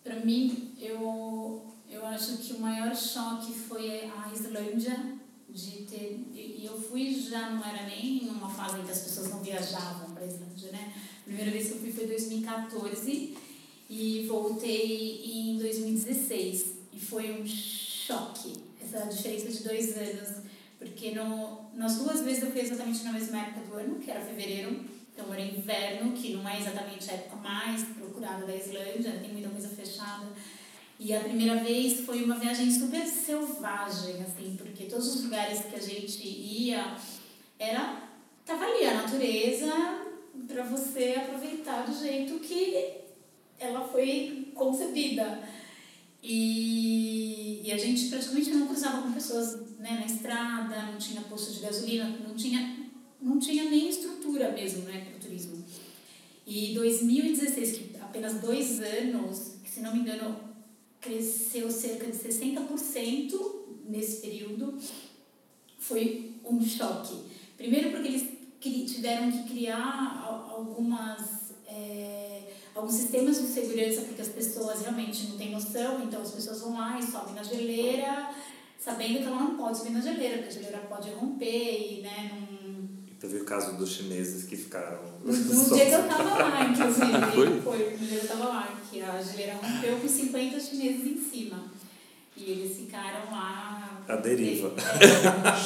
Para 0.04 0.20
mim, 0.24 0.74
eu, 0.80 1.66
eu 1.90 2.06
acho 2.06 2.38
que 2.38 2.54
o 2.54 2.60
maior 2.60 2.96
choque 2.96 3.54
foi 3.54 4.06
a 4.06 4.32
Islândia, 4.34 5.16
de 5.50 5.84
ter. 5.84 6.26
E 6.34 6.66
eu 6.66 6.80
fui 6.80 7.14
já, 7.14 7.50
não 7.50 7.64
era 7.64 7.86
nem 7.88 8.26
numa 8.26 8.50
fase 8.50 8.80
em 8.80 8.84
que 8.84 8.92
as 8.92 9.00
pessoas 9.00 9.30
não 9.30 9.42
viajavam 9.42 10.12
para 10.12 10.24
a 10.24 10.28
Islândia, 10.28 10.72
né? 10.72 10.94
A 11.22 11.24
primeira 11.24 11.50
vez 11.50 11.68
que 11.68 11.74
eu 11.74 11.80
fui 11.80 11.92
foi 11.92 12.04
em 12.04 12.08
2014 12.08 13.38
e 13.90 14.26
voltei 14.28 15.22
em 15.24 15.58
2016. 15.58 16.75
E 16.96 17.00
foi 17.00 17.42
um 17.42 17.46
choque, 17.46 18.54
essa 18.82 19.06
diferença 19.08 19.50
de 19.50 19.64
dois 19.64 19.98
anos. 19.98 20.46
Porque 20.80 21.12
no, 21.12 21.70
nas 21.74 21.98
duas 21.98 22.22
vezes 22.22 22.44
eu 22.44 22.52
fui 22.52 22.62
exatamente 22.62 23.04
na 23.04 23.12
mesma 23.12 23.40
época 23.40 23.68
do 23.68 23.76
ano, 23.76 24.00
que 24.00 24.10
era 24.10 24.22
fevereiro, 24.22 24.86
então 25.14 25.34
era 25.34 25.42
inverno, 25.42 26.12
que 26.14 26.34
não 26.34 26.48
é 26.48 26.60
exatamente 26.60 27.10
a 27.10 27.14
época 27.14 27.38
mais 27.38 27.84
procurada 27.84 28.46
da 28.46 28.56
Islândia, 28.56 29.20
tem 29.20 29.32
muita 29.32 29.50
coisa 29.50 29.70
fechada. 29.70 30.28
E 30.98 31.14
a 31.14 31.20
primeira 31.20 31.56
vez 31.58 32.02
foi 32.02 32.24
uma 32.24 32.36
viagem 32.36 32.72
super 32.72 33.06
selvagem, 33.06 34.22
assim, 34.24 34.56
porque 34.58 34.86
todos 34.86 35.16
os 35.16 35.24
lugares 35.24 35.66
que 35.66 35.76
a 35.76 35.82
gente 35.82 36.26
ia 36.26 36.96
era 37.60 38.04
tava 38.46 38.66
ali 38.66 38.86
a 38.86 39.02
natureza 39.02 39.74
para 40.48 40.64
você 40.64 41.16
aproveitar 41.18 41.86
do 41.86 41.98
jeito 41.98 42.40
que 42.40 43.02
ela 43.60 43.88
foi 43.88 44.52
concebida. 44.54 45.40
E, 46.28 47.62
e 47.64 47.72
a 47.72 47.78
gente 47.78 48.10
praticamente 48.10 48.50
não 48.50 48.66
cruzava 48.68 49.04
com 49.04 49.12
pessoas 49.12 49.60
né, 49.78 49.92
na 50.00 50.06
estrada, 50.06 50.92
não 50.92 50.98
tinha 50.98 51.22
posto 51.22 51.54
de 51.54 51.60
gasolina, 51.60 52.10
não 52.28 52.34
tinha, 52.36 52.78
não 53.22 53.38
tinha 53.40 53.66
nem 53.70 53.90
estrutura 53.90 54.52
mesmo 54.52 54.82
né, 54.86 55.06
para 55.06 55.18
o 55.18 55.20
turismo. 55.20 55.64
E 56.48 56.74
2016, 56.74 57.72
que 57.78 57.98
apenas 58.02 58.42
dois 58.42 58.80
anos, 58.80 59.54
que 59.64 59.70
se 59.70 59.82
não 59.82 59.94
me 59.96 60.02
engano 60.02 60.36
cresceu 61.00 61.70
cerca 61.70 62.08
de 62.10 62.18
60% 62.18 63.40
nesse 63.88 64.22
período, 64.22 64.80
foi 65.78 66.32
um 66.44 66.60
choque. 66.66 67.16
Primeiro 67.56 67.92
porque 67.92 68.08
eles 68.08 68.36
tiveram 68.92 69.32
que 69.32 69.44
criar 69.54 70.24
al- 70.26 70.56
algumas, 70.58 71.52
é, 71.68 72.25
alguns 72.76 72.94
sistemas 72.94 73.42
de 73.42 73.48
segurança, 73.48 74.02
porque 74.02 74.22
as 74.22 74.28
pessoas 74.28 74.82
realmente 74.82 75.28
não 75.28 75.38
têm 75.38 75.52
noção, 75.52 76.04
então 76.04 76.22
as 76.22 76.32
pessoas 76.32 76.60
vão 76.62 76.74
lá 76.74 77.00
e 77.00 77.04
sobem 77.04 77.34
na 77.34 77.42
geleira, 77.42 78.30
sabendo 78.78 79.20
que 79.20 79.24
ela 79.24 79.40
não 79.40 79.56
pode 79.56 79.78
subir 79.78 79.92
na 79.92 80.02
geleira, 80.02 80.38
porque 80.38 80.50
a 80.50 80.54
geleira 80.54 80.80
pode 80.90 81.10
romper 81.12 81.98
e 81.98 82.02
né, 82.02 82.32
não 82.34 82.56
teve 83.28 83.38
o 83.38 83.46
caso 83.46 83.78
dos 83.78 83.92
chineses 83.92 84.46
que 84.46 84.56
ficaram. 84.56 85.00
no, 85.24 85.34
dia 85.74 85.86
que 85.86 85.92
eu 85.92 86.08
tava 86.08 86.24
lá, 86.24 86.66
inclusive. 86.70 87.32
Foi? 87.34 87.62
Foi, 87.62 87.98
no 87.98 88.08
dia 88.08 88.20
que 88.20 88.26
eu 88.26 88.28
tava 88.28 88.50
lá, 88.50 88.82
que 88.90 89.02
a 89.02 89.22
geleira 89.22 89.56
rompeu 89.56 89.98
com 89.98 90.08
50 90.08 90.60
chineses 90.60 91.06
em 91.06 91.18
cima. 91.18 91.64
E 92.38 92.52
eles 92.52 92.76
ficaram 92.78 93.32
lá. 93.32 94.04
A 94.08 94.16
deriva. 94.18 94.74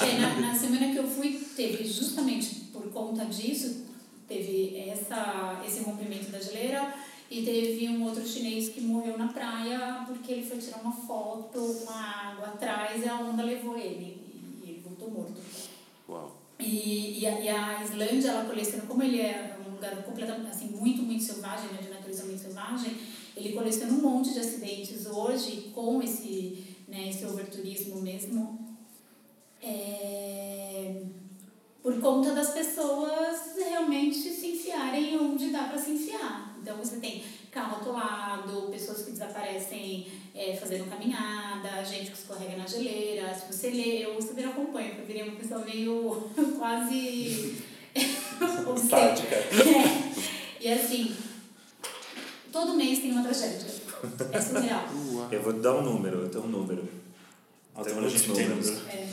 É, 0.06 0.20
na, 0.20 0.40
na 0.40 0.56
semana 0.56 0.94
que 0.94 0.98
eu 0.98 1.08
fui, 1.08 1.42
teve 1.56 1.84
justamente 1.84 2.56
por 2.72 2.84
conta 2.92 3.26
disso, 3.26 3.86
teve 4.30 4.78
essa, 4.88 5.62
esse 5.66 5.82
rompimento 5.82 6.32
da 6.32 6.40
geleira 6.40 6.94
e 7.30 7.44
teve 7.44 7.90
um 7.90 8.06
outro 8.06 8.26
chinês 8.26 8.70
que 8.70 8.82
morreu 8.82 9.18
na 9.18 9.28
praia 9.28 10.06
porque 10.08 10.32
ele 10.32 10.46
foi 10.46 10.60
tirar 10.60 10.82
uma 10.82 10.94
foto 10.94 11.60
com 11.84 11.92
a 11.92 12.32
água 12.32 12.48
atrás 12.48 13.04
e 13.04 13.10
a 13.10 13.20
onda 13.20 13.44
levou 13.44 13.78
ele. 13.78 14.18
E 14.64 14.70
ele 14.70 14.82
voltou 14.84 15.10
morto. 15.10 15.42
Uau. 16.08 16.40
E, 16.60 17.20
e, 17.22 17.28
a, 17.28 17.40
e 17.40 17.50
a 17.50 17.84
Islândia, 17.84 18.32
ela 18.32 18.46
coleciona, 18.46 18.86
como 18.86 19.02
ele 19.02 19.22
é 19.22 19.58
um 19.66 19.72
lugar 19.72 19.96
completamente, 20.04 20.50
assim, 20.50 20.68
muito, 20.68 21.02
muito 21.02 21.24
selvagem, 21.24 21.72
né, 21.72 21.82
de 21.82 21.90
natureza 21.90 22.26
muito 22.26 22.42
selvagem, 22.42 22.98
ele 23.36 23.54
coleciona 23.54 23.94
um 23.94 24.02
monte 24.02 24.34
de 24.34 24.40
acidentes 24.40 25.06
hoje 25.06 25.72
com 25.74 26.02
esse, 26.04 26.76
né, 26.88 27.10
esse 27.10 27.26
overturismo 27.26 28.02
mesmo, 28.02 28.78
é, 29.64 31.02
por 31.82 32.00
conta 32.00 32.34
das 32.34 32.50
pessoas 32.50 33.56
realmente 33.58 34.18
se 34.18 34.48
enfiarem 34.48 35.18
onde 35.18 35.50
dá 35.50 35.64
para 35.66 35.78
se 35.78 35.92
enfiar. 35.92 36.58
Então 36.62 36.78
você 36.78 36.98
tem 36.98 37.24
carro 37.52 37.78
atolado, 37.78 38.68
pessoas 38.70 39.04
que 39.04 39.12
desaparecem 39.12 40.08
é, 40.36 40.56
fazendo 40.56 40.90
caminhada, 40.90 41.84
gente 41.84 42.12
que 42.12 42.18
escorrega 42.18 42.58
na 42.58 42.68
geleira. 42.68 43.34
Se 43.34 43.52
você 43.52 43.70
lê, 43.70 44.06
eu 44.06 44.22
super 44.22 44.46
acompanho, 44.46 44.90
porque 44.96 45.02
eu 45.02 45.06
virei 45.08 45.24
uma 45.24 45.38
pessoa 45.40 45.62
meio 45.66 46.30
quase. 46.60 47.64
Sádica. 48.90 49.36
É. 49.36 50.10
E 50.62 50.72
assim, 50.72 51.16
todo 52.52 52.76
mês 52.76 53.00
tem 53.00 53.12
uma 53.12 53.24
tragédia. 53.24 53.68
É 54.32 54.42
surreal. 54.42 54.86
Eu 55.32 55.42
vou 55.42 55.54
te 55.54 55.60
dar 55.60 55.76
um 55.76 55.82
número, 55.82 56.22
eu 56.22 56.30
tenho 56.30 56.44
um 56.44 56.48
número. 56.48 56.88
Até 57.76 57.86
Tem 57.86 57.94
quando 57.94 58.06
a 58.06 58.10
muitos 58.10 58.22
gente 58.22 58.36
tem 58.36 58.48
números. 58.50 58.70
número. 58.72 58.90
É. 58.90 59.08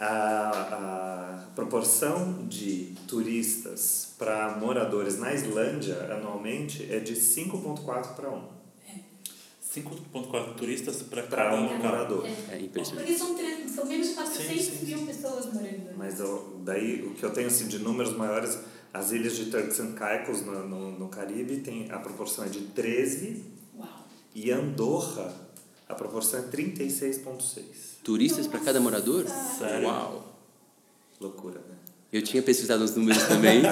A, 0.00 1.40
a 1.50 1.50
proporção 1.56 2.46
de 2.46 2.94
turistas 3.08 4.14
para 4.16 4.56
moradores 4.56 5.18
na 5.18 5.34
Islândia 5.34 5.96
anualmente 6.14 6.86
é 6.92 7.00
de 7.00 7.14
5,4 7.14 8.14
para 8.14 8.30
1. 8.30 8.58
5,4 9.74 10.54
turistas 10.54 11.02
para 11.02 11.22
Para 11.24 11.44
cada 11.50 11.56
um 11.56 11.78
morador. 11.78 12.24
É 12.50 12.58
impressionante. 12.60 13.06
Porque 13.06 13.18
são, 13.18 13.34
tre- 13.34 13.68
são 13.68 13.84
menos 13.86 14.08
de 14.08 14.14
400 14.14 14.64
Sim, 14.64 14.72
sim, 14.78 14.86
mil 14.86 15.06
pessoas 15.06 15.52
morando. 15.52 15.90
Mas 15.96 16.20
eu, 16.20 16.60
daí 16.64 17.02
o 17.02 17.14
que 17.14 17.22
eu 17.24 17.30
tenho 17.32 17.48
assim, 17.48 17.66
de 17.68 17.78
números 17.80 18.16
maiores, 18.16 18.58
as 18.94 19.10
ilhas 19.12 19.36
de 19.36 19.46
Turks 19.50 19.78
and 19.80 19.92
Caicos 19.92 20.42
no, 20.42 20.66
no, 20.66 20.98
no 20.98 21.08
Caribe 21.08 21.58
tem 21.58 21.90
a 21.90 21.98
proporção 21.98 22.44
é 22.44 22.48
de 22.48 22.60
13 22.60 23.44
Uau. 23.76 24.06
e 24.34 24.50
Andorra 24.50 25.34
a 25.88 25.94
proporção 25.94 26.40
é 26.40 26.42
36,6. 26.44 27.87
Turistas 28.08 28.46
para 28.46 28.58
cada 28.60 28.80
morador? 28.80 29.26
Sério? 29.58 29.86
Uau. 29.86 30.34
Loucura, 31.20 31.58
né? 31.68 31.74
Eu 32.10 32.22
tinha 32.22 32.42
pesquisado 32.42 32.82
os 32.82 32.96
números 32.96 33.22
também. 33.24 33.60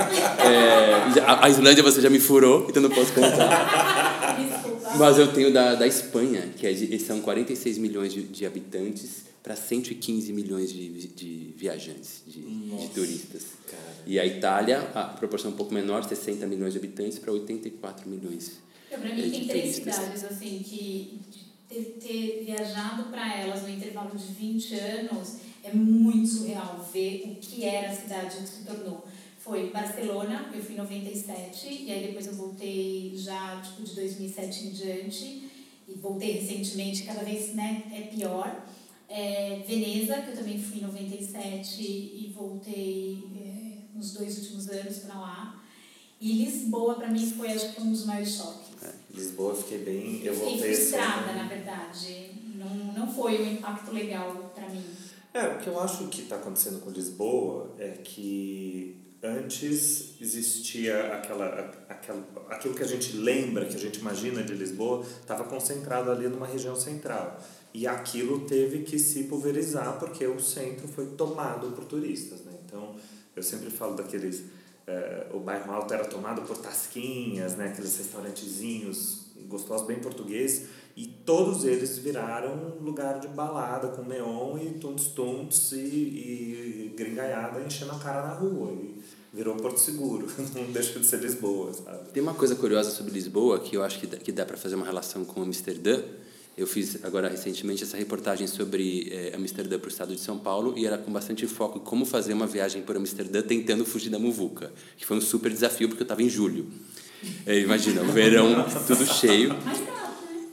É, 0.47 1.21
a- 1.27 1.49
Islândia 1.49 1.83
você 1.83 2.03
já 2.03 2.11
me 2.11 2.21
furou, 2.21 2.67
então 2.69 2.83
não 2.83 2.91
posso 2.91 3.15
contar. 3.15 4.37
Desculpa. 4.39 4.97
Mas 4.99 5.19
eu 5.19 5.33
tenho 5.33 5.51
da, 5.51 5.75
da 5.75 5.87
Espanha, 5.87 6.53
que 6.55 6.67
é 6.67 6.73
de, 6.75 6.99
são 6.99 7.23
46 7.23 7.79
milhões 7.79 8.13
de, 8.13 8.25
de 8.25 8.45
habitantes 8.45 9.25
para 9.43 9.57
115 9.57 10.31
milhões 10.35 10.71
de, 10.71 10.91
de 11.09 11.55
viajantes, 11.57 12.23
de, 12.27 12.43
de 12.43 12.89
turistas. 12.89 13.43
E 14.07 14.21
a 14.21 14.27
Itália, 14.27 14.91
a 14.95 15.05
proporção 15.05 15.51
é 15.51 15.55
um 15.55 15.57
pouco 15.57 15.73
menor, 15.73 16.05
60 16.05 16.47
milhões 16.47 16.75
de 16.75 16.79
habitantes 16.79 17.19
para 17.19 17.33
84 17.33 18.07
milhões. 18.07 18.59
Pra 18.91 18.99
é, 19.09 19.15
mim, 19.15 19.23
de 19.23 19.31
tem 19.31 19.49
três 19.49 19.79
turistas. 19.79 19.95
cidades 19.95 20.25
assim 20.25 20.59
que 20.63 21.21
ter, 21.69 21.99
ter 22.01 22.45
viajado 22.45 23.05
para 23.05 23.39
elas 23.39 23.63
no 23.63 23.69
intervalo 23.69 24.17
de 24.17 24.27
20 24.27 24.75
anos 24.75 25.37
é 25.63 25.73
muito 25.73 26.29
surreal 26.29 26.89
ver 26.93 27.25
o 27.27 27.35
que 27.37 27.65
era 27.65 27.91
a 27.91 27.95
cidade 27.95 28.37
que 28.37 28.47
se 28.47 28.65
tornou. 28.65 29.05
Foi 29.39 29.71
Barcelona, 29.71 30.51
eu 30.55 30.63
fui 30.63 30.75
em 30.75 30.79
97, 30.79 31.85
e 31.85 31.93
aí 31.93 32.07
depois 32.09 32.27
eu 32.27 32.35
voltei 32.35 33.13
já 33.17 33.61
tipo, 33.61 33.83
de 33.83 33.95
2007 33.95 34.67
em 34.67 34.71
diante, 34.71 35.51
e 35.89 35.95
voltei 35.95 36.33
recentemente, 36.33 37.05
cada 37.05 37.23
vez 37.23 37.55
né, 37.55 37.83
é 37.93 38.01
pior. 38.03 38.65
É, 39.09 39.63
Veneza, 39.67 40.21
que 40.23 40.31
eu 40.31 40.37
também 40.37 40.61
fui 40.61 40.79
em 40.79 40.83
97 40.83 41.81
e 41.81 42.33
voltei 42.35 43.23
é, 43.37 43.97
nos 43.97 44.13
dois 44.15 44.37
últimos 44.39 44.69
anos 44.69 44.99
para 44.99 45.15
lá. 45.15 45.65
E 46.21 46.45
Lisboa, 46.45 46.95
para 46.95 47.09
mim, 47.09 47.31
foi 47.31 47.53
acho 47.53 47.73
que 47.73 47.83
um 47.83 47.93
dos 47.93 48.05
maiores 48.05 48.37
choques. 48.37 48.66
Lisboa 49.17 49.53
eu 49.53 49.57
fiquei 49.57 49.79
bem. 49.79 50.21
Eu 50.25 50.33
Eu 50.33 50.35
fiquei 50.35 50.51
voltei 50.51 50.75
frustrada, 50.75 51.31
ano. 51.31 51.43
na 51.43 51.49
verdade. 51.49 52.31
Não, 52.55 52.75
não 52.93 53.13
foi 53.13 53.41
um 53.41 53.53
impacto 53.53 53.93
legal 53.93 54.53
para 54.55 54.69
mim. 54.69 54.85
É, 55.33 55.49
o 55.49 55.59
que 55.59 55.67
eu 55.67 55.79
acho 55.81 56.07
que 56.09 56.23
está 56.23 56.37
acontecendo 56.37 56.81
com 56.81 56.91
Lisboa 56.91 57.75
é 57.79 57.89
que 58.03 58.97
antes 59.23 60.15
existia 60.21 61.15
aquela, 61.15 61.47
aquela, 61.89 62.25
aquilo 62.51 62.75
que 62.75 62.83
a 62.83 62.87
gente 62.87 63.17
lembra, 63.17 63.67
que 63.67 63.75
a 63.75 63.79
gente 63.79 63.99
imagina 63.99 64.43
de 64.43 64.55
Lisboa, 64.55 65.05
estava 65.21 65.45
concentrado 65.45 66.11
ali 66.11 66.29
numa 66.29 66.47
região 66.47 66.77
central. 66.77 67.41
E 67.75 67.87
aquilo 67.87 68.47
teve 68.47 68.81
que 68.85 68.99
se 68.99 69.25
pulverizar 69.25 69.99
porque 69.99 70.27
o 70.27 70.41
centro 70.41 70.89
foi 70.89 71.07
tomado 71.09 71.73
por 71.73 71.85
turistas. 71.85 72.41
Né? 72.41 72.53
Então, 72.65 72.95
eu 73.35 73.43
sempre 73.43 73.71
falo 73.71 73.95
daqueles. 73.95 74.45
Eh, 74.87 75.27
o 75.33 75.41
bairro 75.41 75.73
Alto 75.73 75.93
era 75.93 76.05
tomado 76.05 76.43
por 76.43 76.57
tasquinhas, 76.59 77.57
né? 77.57 77.69
aqueles 77.69 77.97
restaurantezinhos 77.99 79.27
gostosos, 79.49 79.87
bem 79.87 79.99
portugueses, 79.99 80.69
e 80.97 81.07
todos 81.07 81.65
eles 81.65 81.99
viraram 81.99 82.79
um 82.81 82.83
lugar 82.83 83.21
de 83.21 83.29
balada 83.29 83.89
com 83.89 84.03
neon 84.03 84.57
e 84.59 84.79
tuntos-tuntos 84.79 85.73
e, 85.73 85.77
e 85.77 86.95
gringaiada 86.97 87.61
enchendo 87.61 87.93
a 87.93 87.99
cara 87.99 88.27
na 88.27 88.35
rua. 88.35 88.73
E 88.73 88.99
virou 89.33 89.55
Porto 89.57 89.79
Seguro, 89.79 90.27
não 90.55 90.73
deixa 90.73 90.99
de 90.99 91.05
ser 91.05 91.21
Lisboa, 91.21 91.73
sabe? 91.75 92.09
Tem 92.11 92.23
uma 92.23 92.33
coisa 92.33 92.57
curiosa 92.57 92.91
sobre 92.91 93.13
Lisboa 93.13 93.61
que 93.61 93.77
eu 93.77 93.85
acho 93.85 94.01
que 94.01 94.07
dá, 94.07 94.17
que 94.17 94.33
dá 94.33 94.47
para 94.47 94.57
fazer 94.57 94.75
uma 94.75 94.87
relação 94.87 95.25
com 95.25 95.43
Amsterdã. 95.43 96.03
Eu 96.57 96.67
fiz 96.67 97.05
agora 97.05 97.29
recentemente 97.29 97.83
essa 97.83 97.99
reportagem 97.99 98.47
sobre 98.47 99.09
eh, 99.13 99.33
Amsterdã 99.37 99.79
para 99.79 99.89
o 99.89 99.91
estado 99.91 100.15
de 100.15 100.21
São 100.21 100.39
Paulo 100.39 100.73
e 100.77 100.87
era 100.87 100.97
com 100.97 101.13
bastante 101.13 101.47
foco 101.47 101.79
em 101.79 101.83
como 101.83 102.07
fazer 102.07 102.33
uma 102.33 102.47
viagem 102.47 102.81
por 102.81 102.97
Amsterdã 102.97 103.43
tentando 103.43 103.85
fugir 103.85 104.09
da 104.09 104.19
muvuca, 104.19 104.73
que 104.97 105.05
foi 105.05 105.19
um 105.19 105.21
super 105.21 105.53
desafio 105.53 105.87
porque 105.89 106.03
eu 106.03 106.07
estava 106.07 106.23
em 106.23 106.31
julho. 106.31 106.67
Eh, 107.47 107.61
imagina, 107.61 108.01
o 108.03 108.07
verão 108.07 108.65
tudo 108.87 109.05
cheio. 109.05 109.51
Dá, 109.51 109.55
né? 109.57 110.07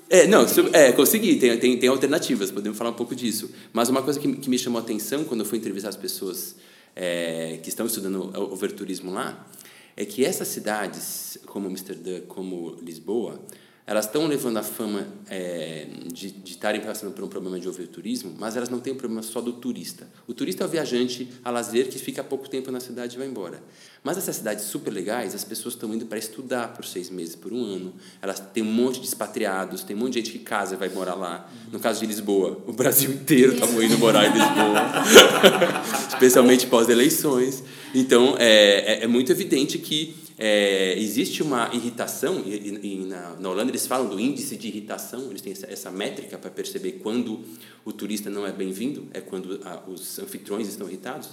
É, 0.10 0.27
não, 0.27 0.45
é, 0.74 0.91
consegui, 0.91 1.38
tem, 1.38 1.57
tem, 1.57 1.77
tem 1.79 1.89
alternativas, 1.89 2.51
podemos 2.51 2.77
falar 2.77 2.89
um 2.89 2.95
pouco 2.95 3.15
disso. 3.15 3.50
Mas 3.72 3.88
uma 3.88 4.01
coisa 4.03 4.19
que, 4.19 4.27
me- 4.27 4.36
que 4.38 4.50
me 4.50 4.60
chamou 4.60 4.79
a 4.79 4.83
atenção 4.83 5.24
quando 5.24 5.39
eu 5.39 5.45
fui 5.45 5.57
entrevistar 5.57 5.88
as 5.89 5.95
pessoas 5.95 6.55
é, 6.95 7.60
que 7.63 7.69
estão 7.69 7.86
estudando 7.86 8.29
overturismo 8.51 9.10
lá, 9.12 9.48
é 9.95 10.03
que 10.05 10.25
essas 10.25 10.50
cidades, 10.50 11.38
como 11.45 11.67
Amsterdã, 11.67 12.19
como 12.27 12.75
Lisboa, 12.81 13.39
elas 13.85 14.05
estão 14.05 14.27
levando 14.27 14.57
a 14.57 14.63
fama 14.63 15.07
é, 15.29 15.87
de 16.11 16.33
estarem 16.45 16.79
passando 16.79 17.11
por 17.13 17.23
um 17.23 17.27
problema 17.27 17.59
de 17.59 17.67
overturismo, 17.67 18.33
mas 18.39 18.55
elas 18.55 18.69
não 18.69 18.79
têm 18.79 18.93
o 18.93 18.95
problema 18.95 19.21
só 19.21 19.41
do 19.41 19.51
turista. 19.51 20.07
O 20.25 20.33
turista 20.33 20.63
é 20.63 20.67
o 20.67 20.69
viajante 20.69 21.29
a 21.43 21.51
lazer 21.51 21.89
que 21.89 21.99
fica 21.99 22.23
pouco 22.23 22.49
tempo 22.49 22.71
na 22.71 22.79
cidade 22.79 23.15
e 23.15 23.19
vai 23.19 23.27
embora. 23.27 23.61
Mas 24.01 24.17
essas 24.17 24.37
cidades 24.37 24.65
super 24.65 24.91
legais, 24.91 25.35
as 25.35 25.43
pessoas 25.43 25.73
estão 25.73 25.93
indo 25.93 26.05
para 26.05 26.17
estudar 26.17 26.69
por 26.73 26.85
seis 26.85 27.09
meses, 27.09 27.35
por 27.35 27.51
um 27.51 27.61
ano. 27.61 27.93
Elas 28.21 28.39
têm 28.39 28.63
um 28.63 28.71
monte 28.71 29.01
de 29.01 29.07
expatriados, 29.07 29.83
tem 29.83 29.95
um 29.95 29.99
monte 29.99 30.13
de 30.13 30.19
gente 30.19 30.31
que 30.31 30.39
casa 30.39 30.75
e 30.75 30.77
vai 30.77 30.87
morar 30.87 31.15
lá. 31.15 31.49
No 31.69 31.79
caso 31.79 31.99
de 31.99 32.05
Lisboa, 32.05 32.63
o 32.65 32.71
Brasil 32.71 33.11
inteiro 33.11 33.53
está 33.53 33.65
indo 33.65 33.97
morar 33.97 34.25
em 34.25 34.31
Lisboa, 34.31 36.07
especialmente 36.07 36.67
pós-eleições. 36.67 37.63
Então, 37.93 38.35
é, 38.39 38.99
é, 38.99 39.03
é 39.03 39.07
muito 39.07 39.31
evidente 39.31 39.77
que 39.77 40.23
é, 40.37 40.95
existe 40.97 41.43
uma 41.43 41.69
irritação, 41.73 42.43
e, 42.45 42.55
e- 42.55 43.05
na, 43.05 43.35
na 43.35 43.49
Holanda 43.49 43.71
eles 43.71 43.85
falam 43.85 44.09
do 44.09 44.19
índice 44.19 44.55
de 44.57 44.67
irritação, 44.67 45.29
eles 45.29 45.41
têm 45.41 45.53
essa, 45.53 45.67
essa 45.71 45.91
métrica 45.91 46.37
para 46.37 46.49
perceber 46.49 46.93
quando 47.03 47.41
o 47.85 47.91
turista 47.93 48.29
não 48.29 48.45
é 48.45 48.51
bem-vindo, 48.51 49.07
é 49.13 49.21
quando 49.21 49.59
a, 49.63 49.83
os 49.87 50.19
anfitriões 50.19 50.67
estão 50.67 50.87
irritados. 50.87 51.29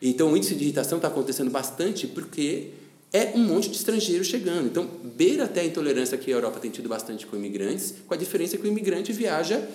Então, 0.00 0.32
o 0.32 0.36
índice 0.36 0.54
de 0.54 0.64
irritação 0.64 0.98
está 0.98 1.08
acontecendo 1.08 1.50
bastante 1.50 2.06
porque 2.06 2.70
é 3.12 3.32
um 3.34 3.44
monte 3.44 3.70
de 3.70 3.76
estrangeiros 3.76 4.26
chegando. 4.26 4.66
Então, 4.66 4.88
beira 5.02 5.44
até 5.44 5.60
a 5.60 5.64
intolerância 5.64 6.18
que 6.18 6.30
a 6.30 6.34
Europa 6.34 6.58
tem 6.60 6.70
tido 6.70 6.88
bastante 6.88 7.26
com 7.26 7.36
imigrantes, 7.36 7.94
com 8.06 8.12
a 8.12 8.16
diferença 8.16 8.56
que 8.58 8.64
o 8.64 8.66
imigrante 8.66 9.12
viaja 9.12 9.66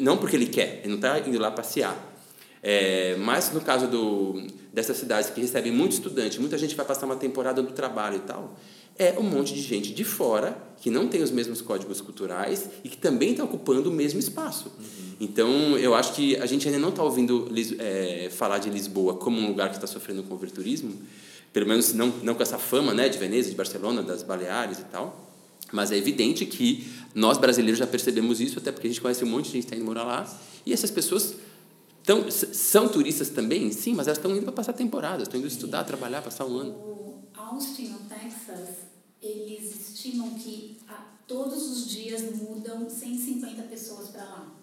não 0.00 0.16
porque 0.16 0.36
ele 0.36 0.46
quer, 0.46 0.80
ele 0.82 0.88
não 0.88 0.96
está 0.96 1.18
indo 1.20 1.38
lá 1.38 1.50
passear. 1.50 2.17
É, 2.62 3.16
mas 3.16 3.52
no 3.52 3.60
caso 3.60 3.86
do, 3.86 4.42
dessas 4.72 4.96
cidades 4.96 5.30
que 5.30 5.40
recebem 5.40 5.72
muito 5.72 5.92
estudante, 5.92 6.40
muita 6.40 6.58
gente 6.58 6.74
vai 6.74 6.84
passar 6.84 7.06
uma 7.06 7.16
temporada 7.16 7.62
no 7.62 7.70
trabalho 7.70 8.16
e 8.16 8.20
tal, 8.20 8.56
é 8.98 9.14
um 9.18 9.22
monte 9.22 9.54
de 9.54 9.62
gente 9.62 9.94
de 9.94 10.04
fora 10.04 10.58
que 10.80 10.90
não 10.90 11.06
tem 11.06 11.22
os 11.22 11.30
mesmos 11.30 11.60
códigos 11.60 12.00
culturais 12.00 12.68
e 12.82 12.88
que 12.88 12.96
também 12.96 13.30
está 13.30 13.44
ocupando 13.44 13.90
o 13.90 13.92
mesmo 13.92 14.18
espaço. 14.18 14.72
Então, 15.20 15.78
eu 15.78 15.94
acho 15.94 16.14
que 16.14 16.36
a 16.36 16.46
gente 16.46 16.66
ainda 16.66 16.80
não 16.80 16.88
está 16.88 17.02
ouvindo 17.02 17.48
é, 17.78 18.28
falar 18.30 18.58
de 18.58 18.68
Lisboa 18.68 19.14
como 19.14 19.40
um 19.40 19.46
lugar 19.46 19.68
que 19.68 19.76
está 19.76 19.86
sofrendo 19.86 20.24
com 20.24 20.34
o 20.34 20.36
overturismo, 20.36 20.92
pelo 21.52 21.66
menos 21.66 21.92
não, 21.92 22.08
não 22.22 22.34
com 22.34 22.42
essa 22.42 22.58
fama 22.58 22.92
né, 22.92 23.08
de 23.08 23.18
Veneza, 23.18 23.48
de 23.48 23.56
Barcelona, 23.56 24.02
das 24.02 24.22
Baleares 24.22 24.80
e 24.80 24.84
tal. 24.84 25.28
Mas 25.72 25.92
é 25.92 25.96
evidente 25.96 26.44
que 26.46 26.86
nós 27.14 27.38
brasileiros 27.38 27.78
já 27.78 27.86
percebemos 27.86 28.40
isso, 28.40 28.58
até 28.58 28.72
porque 28.72 28.86
a 28.86 28.90
gente 28.90 29.00
conhece 29.00 29.24
um 29.24 29.28
monte 29.28 29.46
de 29.46 29.52
gente 29.52 29.62
que 29.62 29.66
está 29.66 29.76
indo 29.76 29.84
morar 29.84 30.04
lá, 30.04 30.40
e 30.64 30.72
essas 30.72 30.90
pessoas 30.90 31.34
tão, 32.08 32.26
s- 32.26 32.54
são 32.54 32.88
turistas 32.88 33.28
também, 33.28 33.70
sim, 33.70 33.92
mas 33.94 34.06
elas 34.06 34.16
estão 34.18 34.32
indo 34.34 34.42
para 34.44 34.52
passar 34.52 34.72
temporada, 34.72 35.22
estão 35.22 35.38
indo 35.38 35.46
estudar, 35.46 35.84
trabalhar, 35.84 36.22
passar 36.22 36.46
um 36.46 36.56
ano. 36.56 36.72
O 36.72 37.18
Austin, 37.34 37.88
no 37.88 37.98
Texas, 38.08 38.76
eles 39.20 39.90
estimam 39.90 40.30
que 40.30 40.78
a, 40.88 40.94
todos 41.26 41.70
os 41.70 41.90
dias 41.90 42.22
mudam 42.40 42.88
150 42.88 43.62
pessoas 43.64 44.08
para 44.08 44.24
lá. 44.24 44.54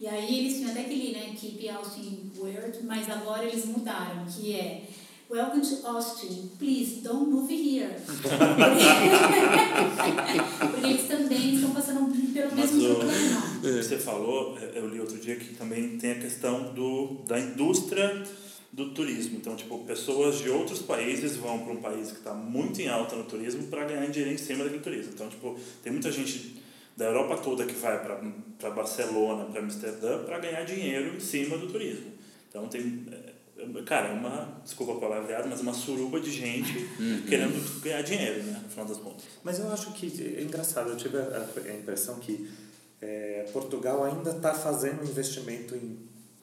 E 0.00 0.06
aí 0.06 0.38
eles 0.38 0.58
tinham 0.58 0.70
até 0.70 0.82
aquele, 0.82 1.12
né, 1.12 1.34
Keep 1.40 1.68
Austin 1.70 2.30
Weird, 2.38 2.84
mas 2.84 3.10
agora 3.10 3.44
eles 3.44 3.64
mudaram, 3.64 4.24
que 4.26 4.54
é 4.54 4.88
Welcome 5.28 5.62
to 5.62 5.84
Austin, 5.84 6.50
please 6.56 7.02
don't 7.02 7.28
move 7.28 7.50
here. 7.50 7.90
Porque 10.70 10.86
eles 10.86 11.08
também 11.08 11.54
estão 11.54 11.72
passando 11.72 12.12
pelo 12.32 12.54
Mas 12.54 12.70
mesmo 12.70 12.92
o, 12.92 12.96
problema. 12.96 13.42
que 13.60 13.82
você 13.82 13.98
falou, 13.98 14.56
é, 14.56 14.78
eu 14.78 14.88
li 14.88 15.00
outro 15.00 15.18
dia 15.18 15.34
que 15.34 15.52
também 15.54 15.98
tem 15.98 16.12
a 16.12 16.20
questão 16.20 16.72
do, 16.72 17.24
da 17.26 17.40
indústria 17.40 18.22
do 18.72 18.90
turismo. 18.90 19.38
Então, 19.38 19.56
tipo, 19.56 19.80
pessoas 19.80 20.38
de 20.38 20.48
outros 20.48 20.80
países 20.82 21.36
vão 21.36 21.58
para 21.58 21.72
um 21.72 21.80
país 21.80 22.12
que 22.12 22.18
está 22.18 22.32
muito 22.32 22.80
em 22.80 22.86
alta 22.86 23.16
no 23.16 23.24
turismo 23.24 23.64
para 23.64 23.84
ganhar 23.84 24.06
dinheiro 24.06 24.32
em 24.32 24.38
cima 24.38 24.62
daquele 24.62 24.82
turismo. 24.82 25.10
Então, 25.12 25.28
tipo, 25.28 25.56
tem 25.82 25.92
muita 25.92 26.12
gente 26.12 26.62
da 26.96 27.06
Europa 27.06 27.38
toda 27.38 27.66
que 27.66 27.74
vai 27.74 28.00
para 28.58 28.70
Barcelona, 28.70 29.46
para 29.46 29.60
Amsterdã, 29.60 30.22
para 30.22 30.38
ganhar 30.38 30.62
dinheiro 30.62 31.16
em 31.16 31.20
cima 31.20 31.58
do 31.58 31.66
turismo. 31.66 32.12
Então, 32.48 32.68
tem. 32.68 33.04
Cara, 33.84 34.08
é 34.08 34.12
uma, 34.12 34.60
desculpa 34.64 34.92
a 34.92 34.96
palavreada, 34.96 35.46
mas 35.48 35.60
uma 35.60 35.72
suruba 35.72 36.20
de 36.20 36.30
gente 36.30 36.72
querendo 37.28 37.80
ganhar 37.80 38.02
dinheiro, 38.02 38.42
né? 38.42 38.60
No 38.62 38.68
final 38.68 38.84
das 38.86 38.98
contas. 38.98 39.24
Mas 39.42 39.58
eu 39.58 39.70
acho 39.72 39.92
que 39.92 40.36
é 40.38 40.42
engraçado, 40.42 40.90
eu 40.90 40.96
tive 40.96 41.18
a, 41.18 41.48
a 41.66 41.74
impressão 41.74 42.16
que 42.16 42.48
é, 43.00 43.48
Portugal 43.52 44.04
ainda 44.04 44.30
está 44.30 44.54
fazendo 44.54 45.04
investimento 45.04 45.74
em, 45.74 45.98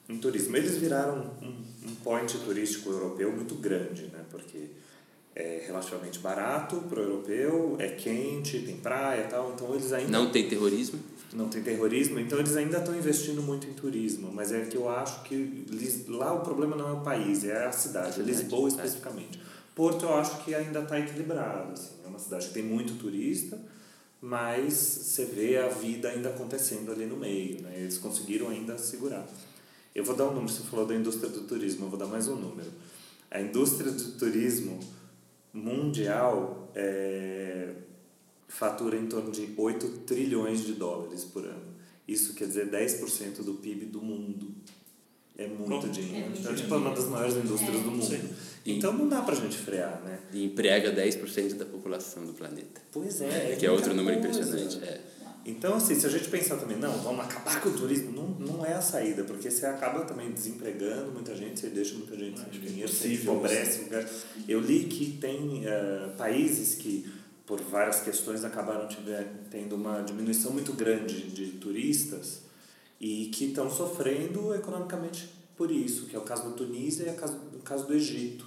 em 0.08 0.18
turismo. 0.18 0.56
Eles 0.56 0.76
viraram 0.76 1.30
um, 1.42 1.88
um 1.88 1.94
point 1.96 2.36
turístico 2.38 2.90
europeu 2.90 3.32
muito 3.32 3.54
grande, 3.56 4.04
né? 4.04 4.24
porque 4.30 4.68
é 5.34 5.64
relativamente 5.66 6.20
barato 6.20 6.76
para 6.88 7.00
o 7.00 7.02
europeu, 7.02 7.76
é 7.78 7.88
quente, 7.88 8.60
tem 8.60 8.76
praia 8.76 9.24
e 9.24 9.28
tal, 9.28 9.52
então 9.52 9.74
eles 9.74 9.92
ainda 9.92 10.10
Não 10.10 10.30
tem 10.30 10.48
terrorismo? 10.48 11.00
Não 11.34 11.48
tem 11.48 11.62
terrorismo, 11.62 12.20
então 12.20 12.38
eles 12.38 12.56
ainda 12.56 12.78
estão 12.78 12.96
investindo 12.96 13.42
muito 13.42 13.66
em 13.66 13.72
turismo, 13.72 14.30
mas 14.32 14.52
é 14.52 14.60
que 14.64 14.76
eu 14.76 14.88
acho 14.88 15.24
que 15.24 15.66
lá 16.08 16.32
o 16.32 16.40
problema 16.40 16.76
não 16.76 16.88
é 16.88 16.92
o 16.92 17.00
país, 17.00 17.44
é 17.44 17.66
a 17.66 17.72
cidade, 17.72 18.14
cidade, 18.14 18.22
Lisboa 18.22 18.68
é. 18.68 18.70
especificamente. 18.70 19.40
Porto 19.74 20.04
eu 20.04 20.14
acho 20.14 20.44
que 20.44 20.54
ainda 20.54 20.80
está 20.80 20.98
equilibrado, 20.98 21.72
assim, 21.72 21.90
é 22.04 22.06
uma 22.06 22.20
cidade 22.20 22.46
que 22.46 22.54
tem 22.54 22.62
muito 22.62 22.94
turista, 22.94 23.58
mas 24.20 24.72
você 24.72 25.24
vê 25.24 25.58
a 25.58 25.68
vida 25.68 26.08
ainda 26.08 26.28
acontecendo 26.28 26.92
ali 26.92 27.04
no 27.04 27.16
meio, 27.16 27.60
né? 27.62 27.72
eles 27.76 27.98
conseguiram 27.98 28.48
ainda 28.48 28.78
segurar. 28.78 29.26
Eu 29.92 30.04
vou 30.04 30.14
dar 30.14 30.26
um 30.26 30.34
número, 30.34 30.48
você 30.48 30.62
falou 30.62 30.86
da 30.86 30.94
indústria 30.94 31.28
do 31.28 31.42
turismo, 31.42 31.86
eu 31.86 31.90
vou 31.90 31.98
dar 31.98 32.06
mais 32.06 32.28
um 32.28 32.36
número. 32.36 32.70
A 33.30 33.40
indústria 33.40 33.90
do 33.90 34.12
turismo 34.12 34.78
mundial 35.52 36.70
é, 36.74 37.74
fatura 38.54 38.96
em 38.96 39.06
torno 39.06 39.30
de 39.32 39.52
8 39.56 39.88
trilhões 40.06 40.64
de 40.64 40.74
dólares 40.74 41.24
por 41.24 41.44
ano. 41.44 41.74
Isso 42.06 42.34
quer 42.34 42.46
dizer 42.46 42.70
10% 42.70 43.42
do 43.42 43.54
PIB 43.54 43.86
do 43.86 44.00
mundo. 44.00 44.54
É 45.36 45.48
muito 45.48 45.86
Bom, 45.86 45.88
dinheiro. 45.88 46.16
é 46.16 46.28
muito 46.28 46.40
então, 46.40 46.54
tipo, 46.54 46.72
é 46.72 46.76
uma 46.76 46.94
das 46.94 47.08
maiores 47.08 47.34
indústrias 47.36 47.82
do 47.82 47.90
mundo. 47.90 48.04
Sim. 48.04 48.20
Então 48.64 48.92
não 48.92 49.08
dá 49.08 49.22
pra 49.22 49.34
gente 49.34 49.58
frear, 49.58 50.00
né? 50.04 50.20
E 50.32 50.44
emprega 50.44 50.92
10% 50.94 51.54
da 51.54 51.64
população 51.64 52.24
do 52.24 52.32
planeta. 52.32 52.80
Pois 52.92 53.20
é. 53.20 53.56
que 53.58 53.66
é 53.66 53.70
outro 53.70 53.94
muita 53.94 54.02
número 54.02 54.20
coisa. 54.22 54.40
impressionante. 54.40 54.84
É. 54.84 55.00
Então, 55.46 55.74
assim, 55.74 55.94
se 55.94 56.06
a 56.06 56.08
gente 56.08 56.28
pensar 56.28 56.56
também, 56.56 56.78
não, 56.78 56.92
vamos 57.02 57.22
acabar 57.22 57.60
com 57.60 57.68
o 57.68 57.72
turismo, 57.72 58.12
não, 58.12 58.28
não 58.28 58.64
é 58.64 58.72
a 58.72 58.80
saída, 58.80 59.24
porque 59.24 59.50
você 59.50 59.66
acaba 59.66 60.04
também 60.04 60.30
desempregando 60.30 61.12
muita 61.12 61.34
gente, 61.34 61.60
você 61.60 61.68
deixa 61.68 61.94
muita 61.96 62.16
gente 62.16 62.40
sem 62.40 62.46
é 62.48 62.66
dinheiro, 62.66 62.90
você 62.90 63.12
empobrece. 63.12 63.90
Eu 64.48 64.60
li 64.60 64.84
que 64.84 65.18
tem 65.20 65.66
eh, 65.66 66.08
países 66.16 66.76
que, 66.76 67.06
por 67.46 67.60
várias 67.60 68.00
questões, 68.00 68.44
acabaram 68.44 68.88
tiver, 68.88 69.46
tendo 69.50 69.76
uma 69.76 70.00
diminuição 70.00 70.50
muito 70.50 70.72
grande 70.72 71.30
de 71.30 71.52
turistas 71.58 72.42
e 73.00 73.26
que 73.26 73.46
estão 73.46 73.70
sofrendo 73.70 74.54
economicamente 74.54 75.28
por 75.56 75.70
isso, 75.70 76.06
que 76.06 76.16
é 76.16 76.18
o 76.18 76.22
caso 76.22 76.48
da 76.48 76.56
Tunísia 76.56 77.06
e 77.06 77.10
o 77.10 77.14
caso, 77.14 77.36
o 77.54 77.60
caso 77.60 77.86
do 77.86 77.94
Egito. 77.94 78.46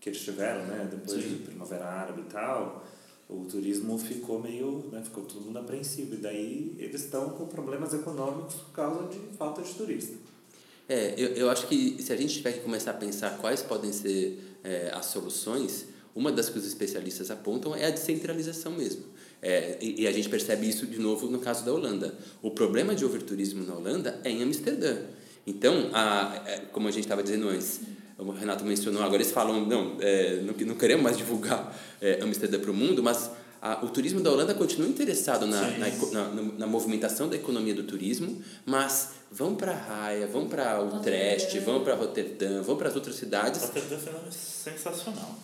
que 0.00 0.08
eles 0.08 0.20
tiveram, 0.20 0.66
né? 0.66 0.88
Depois 0.90 1.22
Sim. 1.22 1.28
de 1.28 1.36
Primavera 1.36 1.86
Árabe 1.86 2.22
e 2.22 2.24
tal, 2.24 2.84
o 3.28 3.44
turismo 3.44 3.96
ficou 3.96 4.42
meio, 4.42 4.88
né? 4.90 5.00
Ficou 5.02 5.24
todo 5.24 5.42
mundo 5.42 5.58
apreensivo. 5.60 6.14
E 6.14 6.18
daí 6.18 6.74
eles 6.76 7.04
estão 7.04 7.30
com 7.30 7.46
problemas 7.46 7.94
econômicos 7.94 8.56
por 8.56 8.72
causa 8.72 9.08
de 9.08 9.18
falta 9.36 9.62
de 9.62 9.72
turista. 9.74 10.16
É, 10.88 11.14
eu, 11.16 11.28
eu 11.28 11.50
acho 11.50 11.68
que 11.68 12.02
se 12.02 12.12
a 12.12 12.16
gente 12.16 12.34
tiver 12.34 12.52
que 12.52 12.60
começar 12.60 12.90
a 12.90 12.94
pensar 12.94 13.38
quais 13.38 13.62
podem 13.62 13.92
ser 13.92 14.58
é, 14.64 14.90
as 14.92 15.06
soluções, 15.06 15.86
uma 16.14 16.30
das 16.32 16.48
que 16.48 16.58
os 16.58 16.66
especialistas 16.66 17.30
apontam 17.30 17.74
é 17.74 17.86
a 17.86 17.90
descentralização 17.90 18.72
mesmo. 18.72 19.04
É, 19.40 19.78
e, 19.80 20.02
e 20.02 20.06
a 20.06 20.12
gente 20.12 20.28
percebe 20.28 20.68
isso 20.68 20.86
de 20.86 20.98
novo 20.98 21.26
no 21.26 21.38
caso 21.40 21.64
da 21.64 21.72
Holanda. 21.72 22.14
O 22.42 22.50
problema 22.50 22.94
de 22.94 23.04
overturismo 23.04 23.64
na 23.64 23.74
Holanda 23.74 24.20
é 24.22 24.30
em 24.30 24.42
Amsterdã. 24.42 24.96
Então, 25.46 25.90
a, 25.92 26.42
é, 26.46 26.58
como 26.72 26.86
a 26.86 26.90
gente 26.90 27.04
estava 27.04 27.22
dizendo 27.22 27.48
antes, 27.48 27.80
o 28.18 28.30
Renato 28.30 28.64
mencionou, 28.64 29.02
agora 29.02 29.16
eles 29.20 29.32
falam, 29.32 29.66
não, 29.66 29.96
é, 30.00 30.36
não, 30.42 30.54
não 30.66 30.74
queremos 30.76 31.02
mais 31.02 31.16
divulgar 31.16 31.76
é, 32.00 32.20
Amsterdã 32.22 32.60
para 32.60 32.70
o 32.70 32.74
mundo, 32.74 33.02
mas 33.02 33.30
a, 33.60 33.84
o 33.84 33.88
turismo 33.88 34.20
da 34.20 34.30
Holanda 34.30 34.54
continua 34.54 34.86
interessado 34.88 35.44
na, 35.46 35.60
na, 35.78 35.88
na, 35.88 36.28
na- 36.28 36.42
na 36.58 36.66
movimentação 36.66 37.28
da 37.28 37.34
economia 37.34 37.74
do 37.74 37.82
turismo, 37.82 38.40
mas 38.64 39.10
vão 39.32 39.56
para 39.56 39.72
Haia, 39.72 40.26
vão 40.28 40.46
para 40.48 40.80
Utrecht, 40.82 41.58
vão 41.60 41.82
para 41.82 41.94
Roterdã, 41.96 42.62
vão 42.62 42.76
para 42.76 42.88
as 42.88 42.94
outras 42.94 43.16
cidades. 43.16 43.62
Rotterdam 43.62 43.98
é 44.28 44.30
sensacional. 44.30 45.36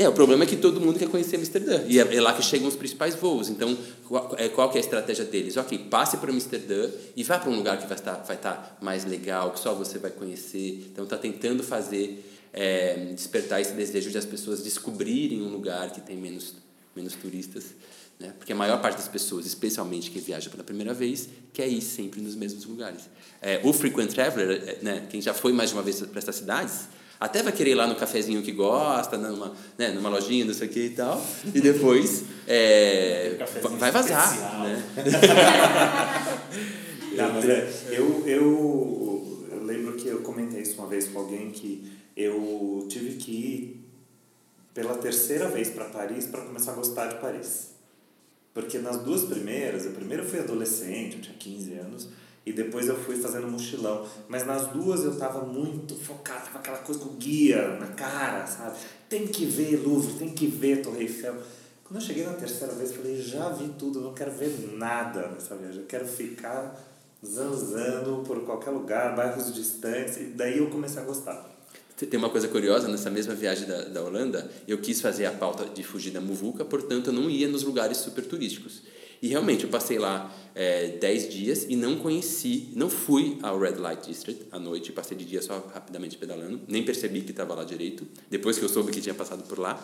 É, 0.00 0.08
o 0.08 0.12
problema 0.12 0.44
é 0.44 0.46
que 0.46 0.56
todo 0.56 0.80
mundo 0.80 0.96
quer 0.96 1.08
conhecer 1.08 1.34
Amsterdã. 1.34 1.82
E 1.88 1.98
é, 1.98 2.14
é 2.14 2.20
lá 2.20 2.32
que 2.32 2.40
chegam 2.40 2.68
os 2.68 2.76
principais 2.76 3.16
voos. 3.16 3.48
Então, 3.48 3.76
qual, 4.06 4.32
é, 4.38 4.48
qual 4.48 4.70
que 4.70 4.78
é 4.78 4.80
a 4.80 4.84
estratégia 4.84 5.24
deles? 5.24 5.56
Ok, 5.56 5.76
passe 5.90 6.16
para 6.18 6.30
Amsterdã 6.30 6.88
e 7.16 7.24
vá 7.24 7.36
para 7.36 7.50
um 7.50 7.56
lugar 7.56 7.76
que 7.78 7.86
vai 7.88 7.96
estar, 7.96 8.14
vai 8.22 8.36
estar 8.36 8.78
mais 8.80 9.04
legal, 9.04 9.50
que 9.50 9.58
só 9.58 9.74
você 9.74 9.98
vai 9.98 10.12
conhecer. 10.12 10.88
Então, 10.92 11.02
está 11.02 11.18
tentando 11.18 11.64
fazer, 11.64 12.24
é, 12.52 13.12
despertar 13.12 13.60
esse 13.60 13.72
desejo 13.72 14.08
de 14.08 14.16
as 14.16 14.24
pessoas 14.24 14.62
descobrirem 14.62 15.42
um 15.42 15.48
lugar 15.48 15.90
que 15.90 16.00
tem 16.00 16.16
menos, 16.16 16.54
menos 16.94 17.14
turistas. 17.14 17.74
Né? 18.20 18.32
Porque 18.38 18.52
a 18.52 18.56
maior 18.56 18.80
parte 18.80 18.98
das 18.98 19.08
pessoas, 19.08 19.46
especialmente 19.46 20.12
que 20.12 20.20
viaja 20.20 20.48
pela 20.48 20.62
primeira 20.62 20.94
vez, 20.94 21.28
quer 21.52 21.66
ir 21.66 21.82
sempre 21.82 22.20
nos 22.20 22.36
mesmos 22.36 22.64
lugares. 22.66 23.02
É, 23.42 23.60
o 23.64 23.72
frequent 23.72 24.12
traveler, 24.12 24.62
é, 24.64 24.78
né, 24.80 25.06
quem 25.10 25.20
já 25.20 25.34
foi 25.34 25.52
mais 25.52 25.70
de 25.70 25.76
uma 25.76 25.82
vez 25.82 26.00
para 26.02 26.18
essas 26.18 26.36
cidades, 26.36 26.86
até 27.20 27.42
vai 27.42 27.52
querer 27.52 27.70
ir 27.70 27.74
lá 27.74 27.86
no 27.86 27.96
cafezinho 27.96 28.42
que 28.42 28.52
gosta, 28.52 29.16
numa, 29.16 29.52
né, 29.76 29.90
numa 29.90 30.08
lojinha, 30.08 30.44
não 30.44 30.54
sei 30.54 30.68
o 30.68 30.70
que 30.70 30.86
e 30.86 30.90
tal, 30.90 31.24
e 31.54 31.60
depois 31.60 32.24
é, 32.46 33.36
vai 33.78 33.90
vazar. 33.90 34.32
especial. 34.32 34.60
Né? 34.62 34.84
Não, 37.16 37.32
mas 37.34 37.48
é, 37.48 37.68
eu, 37.90 38.22
eu, 38.26 39.48
eu 39.50 39.64
lembro 39.64 39.94
que 39.94 40.08
eu 40.08 40.20
comentei 40.20 40.62
isso 40.62 40.78
uma 40.78 40.86
vez 40.86 41.08
com 41.08 41.18
alguém 41.18 41.50
que 41.50 41.92
eu 42.16 42.86
tive 42.88 43.16
que 43.16 43.30
ir 43.30 43.88
pela 44.72 44.94
terceira 44.96 45.48
vez 45.48 45.70
para 45.70 45.86
Paris 45.86 46.26
para 46.26 46.42
começar 46.42 46.72
a 46.72 46.74
gostar 46.76 47.06
de 47.06 47.20
Paris. 47.20 47.70
Porque 48.54 48.78
nas 48.78 48.98
duas 48.98 49.22
primeiras, 49.22 49.84
eu 49.84 49.92
fui 50.24 50.38
adolescente, 50.38 51.16
eu 51.16 51.22
tinha 51.22 51.36
15 51.36 51.72
anos, 51.74 52.08
e 52.48 52.52
depois 52.52 52.88
eu 52.88 52.96
fui 52.96 53.16
fazendo 53.16 53.46
mochilão. 53.46 54.06
Mas 54.28 54.46
nas 54.46 54.68
duas 54.68 55.04
eu 55.04 55.12
estava 55.12 55.44
muito 55.44 55.94
focado, 55.94 56.46
tava 56.46 56.58
aquela 56.58 56.78
coisa 56.78 57.00
com 57.00 57.16
guia 57.16 57.76
na 57.78 57.88
cara, 57.88 58.46
sabe? 58.46 58.76
Tem 59.08 59.26
que 59.26 59.44
ver 59.44 59.76
Louvre, 59.76 60.14
tem 60.14 60.30
que 60.30 60.46
ver 60.46 60.82
Torre 60.82 61.02
Eiffel. 61.02 61.36
Quando 61.84 62.00
eu 62.00 62.06
cheguei 62.06 62.24
na 62.24 62.34
terceira 62.34 62.72
vez, 62.74 62.92
falei, 62.92 63.20
já 63.20 63.48
vi 63.50 63.68
tudo, 63.78 64.00
não 64.00 64.14
quero 64.14 64.30
ver 64.30 64.74
nada 64.76 65.28
nessa 65.28 65.56
viagem. 65.56 65.80
Eu 65.80 65.86
quero 65.86 66.06
ficar 66.06 66.78
zanzando 67.24 68.22
por 68.26 68.44
qualquer 68.44 68.70
lugar, 68.70 69.14
bairros 69.14 69.52
distantes, 69.52 70.16
e 70.18 70.24
daí 70.24 70.58
eu 70.58 70.68
comecei 70.68 71.02
a 71.02 71.04
gostar. 71.04 71.58
Tem 71.96 72.18
uma 72.18 72.30
coisa 72.30 72.46
curiosa, 72.46 72.86
nessa 72.86 73.10
mesma 73.10 73.34
viagem 73.34 73.66
da, 73.66 73.84
da 73.84 74.02
Holanda, 74.02 74.48
eu 74.68 74.78
quis 74.78 75.00
fazer 75.00 75.26
a 75.26 75.32
pauta 75.32 75.64
de 75.64 75.82
fugir 75.82 76.12
da 76.12 76.20
muvuca, 76.20 76.64
portanto 76.64 77.08
eu 77.08 77.12
não 77.12 77.28
ia 77.28 77.48
nos 77.48 77.64
lugares 77.64 77.96
super 77.96 78.24
turísticos. 78.24 78.82
E 79.20 79.28
realmente 79.28 79.64
eu 79.64 79.70
passei 79.70 79.98
lá 79.98 80.32
é, 80.60 80.88
10 80.88 81.28
dias 81.28 81.66
e 81.68 81.76
não 81.76 81.96
conheci, 81.98 82.70
não 82.74 82.90
fui 82.90 83.38
ao 83.42 83.58
Red 83.58 83.76
Light 83.76 84.06
District 84.08 84.46
à 84.50 84.58
noite, 84.58 84.90
passei 84.90 85.16
de 85.16 85.24
dia 85.24 85.40
só 85.40 85.70
rapidamente 85.72 86.16
pedalando, 86.18 86.60
nem 86.66 86.82
percebi 86.84 87.20
que 87.20 87.30
estava 87.30 87.54
lá 87.54 87.62
direito, 87.62 88.04
depois 88.28 88.58
que 88.58 88.64
eu 88.64 88.68
soube 88.68 88.90
que 88.90 89.00
tinha 89.00 89.14
passado 89.14 89.44
por 89.44 89.58
lá. 89.58 89.78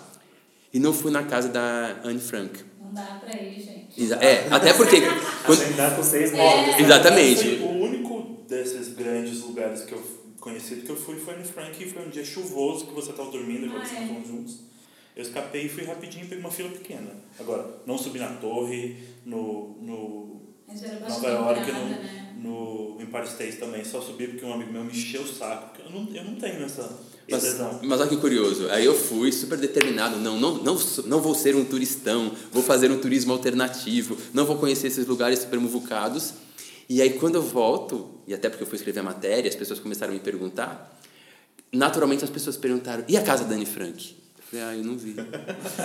E 0.73 0.81
não 0.81 0.93
fui 0.93 1.13
na 1.13 1.23
casa 1.23 1.49
da 1.49 2.01
Anne 2.03 2.19
Frank. 2.19 2.59
Não 2.83 2.93
dá 2.93 3.21
pra 3.25 3.41
ir, 3.41 3.61
gente. 3.61 4.03
Exa- 4.03 4.17
É, 4.17 4.49
até 4.51 4.73
porque... 4.75 4.97
quando- 5.47 5.63
Agendar 5.63 5.95
com 5.95 6.03
seis 6.03 6.33
É. 6.33 6.37
móveis. 6.37 6.81
Exatamente. 6.81 7.47
O 7.63 7.71
único 7.85 8.43
desses 8.49 8.89
grandes 8.95 9.41
lugares 9.43 9.83
que 9.83 9.93
eu 9.93 10.03
conheci 10.41 10.75
que 10.77 10.91
eu 10.91 10.97
fui 10.97 11.15
foi 11.21 11.37
no 11.39 11.45
Frank 11.45 11.81
e 11.81 11.89
foi 11.89 12.05
um 12.05 12.11
dia 12.11 12.25
chuvoso 12.25 12.87
que 12.87 12.93
você 12.93 13.11
estava 13.13 13.31
dormindo 13.31 13.71
quando 13.71 13.87
vocês 13.87 14.01
estavam 14.01 14.25
juntos. 14.25 14.57
Eu 15.15 15.23
escapei 15.23 15.67
e 15.67 15.69
fui 15.69 15.85
rapidinho 15.85 16.25
e 16.25 16.29
peguei 16.29 16.43
uma 16.43 16.51
fila 16.51 16.71
pequena. 16.71 17.13
Agora, 17.39 17.81
não 17.87 17.97
subi 17.97 18.19
na 18.19 18.31
torre, 18.35 18.97
no, 19.25 19.79
no 19.81 20.43
Nova 21.09 21.29
York, 21.29 21.73
no, 21.73 21.79
né? 21.89 22.33
no 22.37 22.97
Empire 23.01 23.27
State 23.27 23.57
também. 23.57 23.85
Só 23.85 24.01
subi 24.01 24.29
porque 24.29 24.45
um 24.45 24.53
amigo 24.53 24.73
meu 24.73 24.85
me 24.85 24.93
encheu 24.93 25.23
o 25.23 25.27
saco. 25.27 25.81
Eu 25.85 25.91
não, 25.91 26.15
eu 26.15 26.25
não 26.25 26.35
tenho 26.37 26.63
essa 26.65 26.99
Mas, 27.31 27.43
tesão. 27.43 27.81
mas 27.83 28.01
olha 28.01 28.09
que 28.09 28.17
curioso. 28.17 28.69
Aí 28.71 28.85
eu 28.85 28.95
fui 28.95 29.33
super 29.33 29.59
determinado. 29.59 30.17
Não, 30.17 30.39
não, 30.39 30.59
não, 30.59 30.79
não 31.07 31.21
vou 31.21 31.35
ser 31.35 31.55
um 31.55 31.65
turistão. 31.65 32.33
Vou 32.53 32.63
fazer 32.63 32.91
um 32.91 32.99
turismo 32.99 33.33
alternativo. 33.33 34.17
Não 34.33 34.45
vou 34.45 34.57
conhecer 34.59 34.89
esses 34.89 35.07
lugares 35.07 35.41
super 35.41 35.59
muvucados. 35.59 36.35
E 36.89 37.01
aí 37.01 37.15
quando 37.15 37.37
eu 37.37 37.43
volto, 37.43 38.11
e 38.27 38.35
até 38.35 38.49
porque 38.49 38.63
eu 38.63 38.67
fui 38.67 38.77
escrever 38.77 39.01
a 39.01 39.03
matéria, 39.05 39.49
as 39.49 39.55
pessoas 39.55 39.81
começaram 39.81 40.13
a 40.13 40.15
me 40.15 40.21
perguntar. 40.21 41.01
Naturalmente 41.73 42.25
as 42.25 42.31
pessoas 42.31 42.57
perguntaram: 42.57 43.05
e 43.09 43.17
a 43.17 43.23
casa 43.23 43.45
da 43.45 43.55
Anne 43.55 43.67
Frank? 43.67 44.24
Falei, 44.51 44.65
ah, 44.67 44.77
eu 44.77 44.85
não 44.85 44.97
vi. 44.97 45.17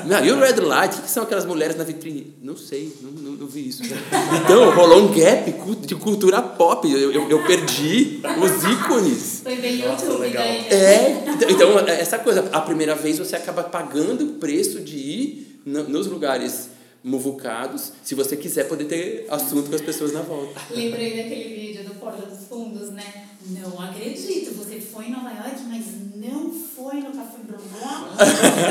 Não, 0.05 0.23
e 0.25 0.31
o 0.31 0.39
Red 0.39 0.59
Light? 0.61 0.99
O 0.99 1.01
que 1.01 1.09
são 1.09 1.23
aquelas 1.23 1.45
mulheres 1.45 1.75
na 1.75 1.83
vitrine? 1.83 2.35
Não 2.41 2.55
sei, 2.55 2.93
não, 3.01 3.09
não, 3.11 3.31
não 3.31 3.47
vi 3.47 3.67
isso. 3.67 3.81
Então, 3.83 4.75
rolou 4.75 5.03
um 5.03 5.07
gap 5.13 5.51
de 5.87 5.95
cultura 5.95 6.41
pop. 6.41 6.91
Eu, 6.91 7.11
eu, 7.11 7.29
eu 7.29 7.43
perdi 7.45 8.21
os 8.41 8.63
ícones. 8.71 9.39
Foi 9.43 9.55
bem 9.55 9.81
YouTube 9.81 10.27
né? 10.29 10.67
É, 10.69 11.23
então- 11.29 11.49
então 11.49 11.79
essa 11.87 12.19
coisa, 12.19 12.47
a 12.51 12.61
primeira 12.61 12.93
vez 12.95 13.17
você 13.17 13.35
acaba 13.35 13.63
pagando 13.63 14.23
o 14.25 14.33
preço 14.35 14.81
de 14.81 14.97
ir 14.97 15.61
no- 15.65 15.87
nos 15.89 16.05
lugares 16.07 16.69
muvucados, 17.01 17.93
se 18.03 18.13
você 18.13 18.35
quiser 18.35 18.65
poder 18.67 18.83
ter 18.85 19.25
assunto 19.29 19.69
com 19.69 19.75
as 19.75 19.81
pessoas 19.81 20.11
na 20.11 20.21
volta. 20.21 20.59
Lembrei 20.69 21.15
daquele 21.15 21.55
vídeo 21.55 21.83
do 21.85 21.95
Porta 21.95 22.25
dos 22.25 22.45
Fundos, 22.47 22.89
né? 22.91 23.25
Não 23.49 23.81
acredito, 23.81 24.53
você 24.53 24.79
foi 24.81 25.05
em 25.05 25.11
Nova 25.11 25.29
York, 25.29 25.61
mas 25.69 25.85
não 26.19 26.51
foi 26.51 26.95
no 27.01 27.11
Café? 27.11 27.39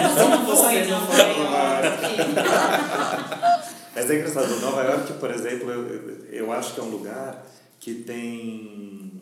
Você 0.06 0.24
não 0.28 0.46
foi 0.46 0.86
Nova 0.86 1.16
York. 1.22 1.98
Mas 3.94 4.10
é 4.10 4.14
engraçado, 4.16 4.60
Nova 4.60 4.82
York, 4.84 5.12
por 5.14 5.30
exemplo, 5.30 5.70
eu, 5.70 6.26
eu- 6.30 6.52
acho 6.52 6.74
que 6.74 6.80
é 6.80 6.82
um 6.82 6.90
lugar 6.90 7.44
que 7.80 7.94
tem. 7.94 9.12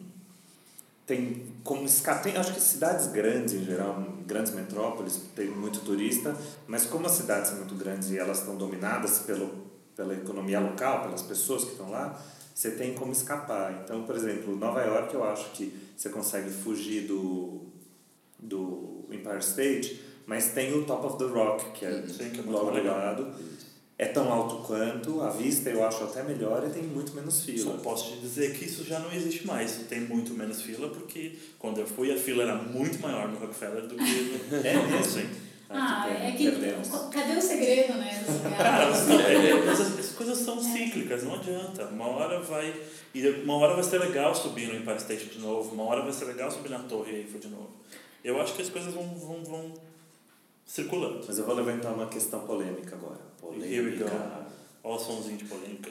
Tem 1.06 1.46
como 1.62 1.84
escape. 1.86 2.24
Tem, 2.24 2.36
acho 2.36 2.52
que 2.52 2.60
cidades 2.60 3.06
grandes 3.06 3.54
em 3.54 3.64
geral, 3.64 4.04
grandes 4.26 4.52
metrópoles, 4.52 5.20
tem 5.36 5.46
muito 5.48 5.78
turista, 5.80 6.34
mas 6.66 6.84
como 6.84 7.06
as 7.06 7.12
cidades 7.12 7.50
são 7.50 7.58
muito 7.58 7.74
grandes 7.76 8.10
e 8.10 8.18
elas 8.18 8.40
estão 8.40 8.56
dominadas 8.56 9.20
pelo, 9.20 9.50
pela 9.94 10.14
economia 10.14 10.58
local, 10.58 11.02
pelas 11.02 11.22
pessoas 11.22 11.62
que 11.64 11.70
estão 11.72 11.90
lá, 11.90 12.20
você 12.52 12.72
tem 12.72 12.92
como 12.94 13.12
escapar. 13.12 13.82
Então, 13.84 14.02
por 14.02 14.16
exemplo, 14.16 14.56
Nova 14.56 14.82
York 14.82 15.14
eu 15.14 15.22
acho 15.24 15.50
que 15.52 15.72
você 15.96 16.08
consegue 16.08 16.50
fugir 16.50 17.06
do, 17.06 17.60
do 18.38 19.04
Empire 19.10 19.38
State, 19.40 20.00
mas 20.26 20.48
tem 20.52 20.72
o 20.74 20.84
Top 20.84 21.06
of 21.06 21.18
the 21.18 21.24
Rock, 21.24 21.70
que 21.72 21.84
é 21.86 22.02
Sim, 22.06 22.30
que 22.30 22.40
é 22.40 22.42
muito 22.42 22.50
logo 22.50 22.70
do 22.70 22.76
legal. 22.76 22.96
lado. 22.96 23.34
É 23.98 24.04
tão 24.04 24.30
alto 24.30 24.56
quanto, 24.66 25.22
a 25.22 25.30
vista 25.30 25.70
eu 25.70 25.82
acho 25.82 26.04
até 26.04 26.22
melhor 26.22 26.62
e 26.66 26.70
tem 26.70 26.82
muito 26.82 27.14
menos 27.14 27.32
Só 27.36 27.44
fila. 27.44 27.78
posso 27.78 28.12
te 28.12 28.20
dizer 28.20 28.54
que 28.54 28.66
isso 28.66 28.84
já 28.84 28.98
não 28.98 29.10
existe 29.10 29.46
mais. 29.46 29.72
Tem 29.88 30.00
muito 30.02 30.34
menos 30.34 30.60
fila, 30.60 30.88
porque 30.90 31.32
quando 31.58 31.78
eu 31.80 31.86
fui, 31.86 32.12
a 32.12 32.16
fila 32.18 32.42
era 32.42 32.56
muito 32.56 33.00
maior 33.00 33.26
no 33.28 33.38
Rockefeller 33.38 33.86
do 33.86 33.94
que 33.94 34.02
no. 34.50 34.56
É 34.62 34.74
mesmo? 34.74 35.02
Sim. 35.02 35.26
Ah, 35.68 36.04
pena, 36.06 36.26
é 36.26 36.32
que. 36.32 36.50
perdemos. 36.50 36.88
Cadê 37.10 37.36
o 37.38 37.42
segredo, 37.42 37.94
né? 37.94 38.22
Cara, 38.56 38.88
as, 38.88 39.98
as 39.98 40.08
coisas 40.10 40.38
são 40.38 40.62
cíclicas, 40.62 41.24
não 41.24 41.34
adianta. 41.34 41.86
Uma 41.86 42.06
hora 42.06 42.38
vai. 42.40 42.72
E 43.14 43.26
uma 43.28 43.56
hora 43.56 43.74
vai 43.74 43.82
ser 43.82 43.98
legal 43.98 44.34
subir 44.34 44.68
no 44.68 44.76
Empire 44.76 44.98
State 44.98 45.24
de 45.30 45.38
novo, 45.38 45.74
uma 45.74 45.84
hora 45.84 46.02
vai 46.02 46.12
ser 46.12 46.26
legal 46.26 46.50
subir 46.50 46.68
na 46.68 46.80
Torre 46.80 47.16
Eiffel 47.16 47.40
de 47.40 47.48
novo. 47.48 47.70
Eu 48.26 48.40
acho 48.40 48.54
que 48.54 48.62
as 48.62 48.68
coisas 48.68 48.92
vão, 48.92 49.04
vão, 49.14 49.44
vão 49.44 49.74
circulando. 50.64 51.24
Mas 51.28 51.38
eu 51.38 51.46
vou 51.46 51.54
levantar 51.54 51.92
uma 51.92 52.08
questão 52.08 52.40
polêmica 52.40 52.96
agora. 52.96 53.20
Here 53.64 53.82
we 53.82 53.92
go. 53.92 54.04
Polêmica. 54.04 54.46
Olha 54.82 54.96
o 54.96 54.98
somzinho 54.98 55.36
de 55.36 55.44
polêmica. 55.44 55.88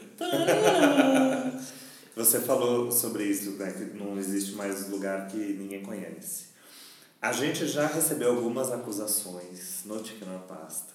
Você 2.14 2.42
falou 2.42 2.92
sobre 2.92 3.24
isso, 3.24 3.52
né, 3.52 3.72
que 3.72 3.98
não 3.98 4.18
existe 4.18 4.52
mais 4.52 4.90
lugar 4.90 5.28
que 5.30 5.38
ninguém 5.38 5.82
conhece. 5.82 6.48
A 7.22 7.32
gente 7.32 7.66
já 7.68 7.88
recebeu 7.88 8.32
algumas 8.32 8.70
acusações 8.70 9.84
no 9.86 9.98
Pasta 10.40 10.94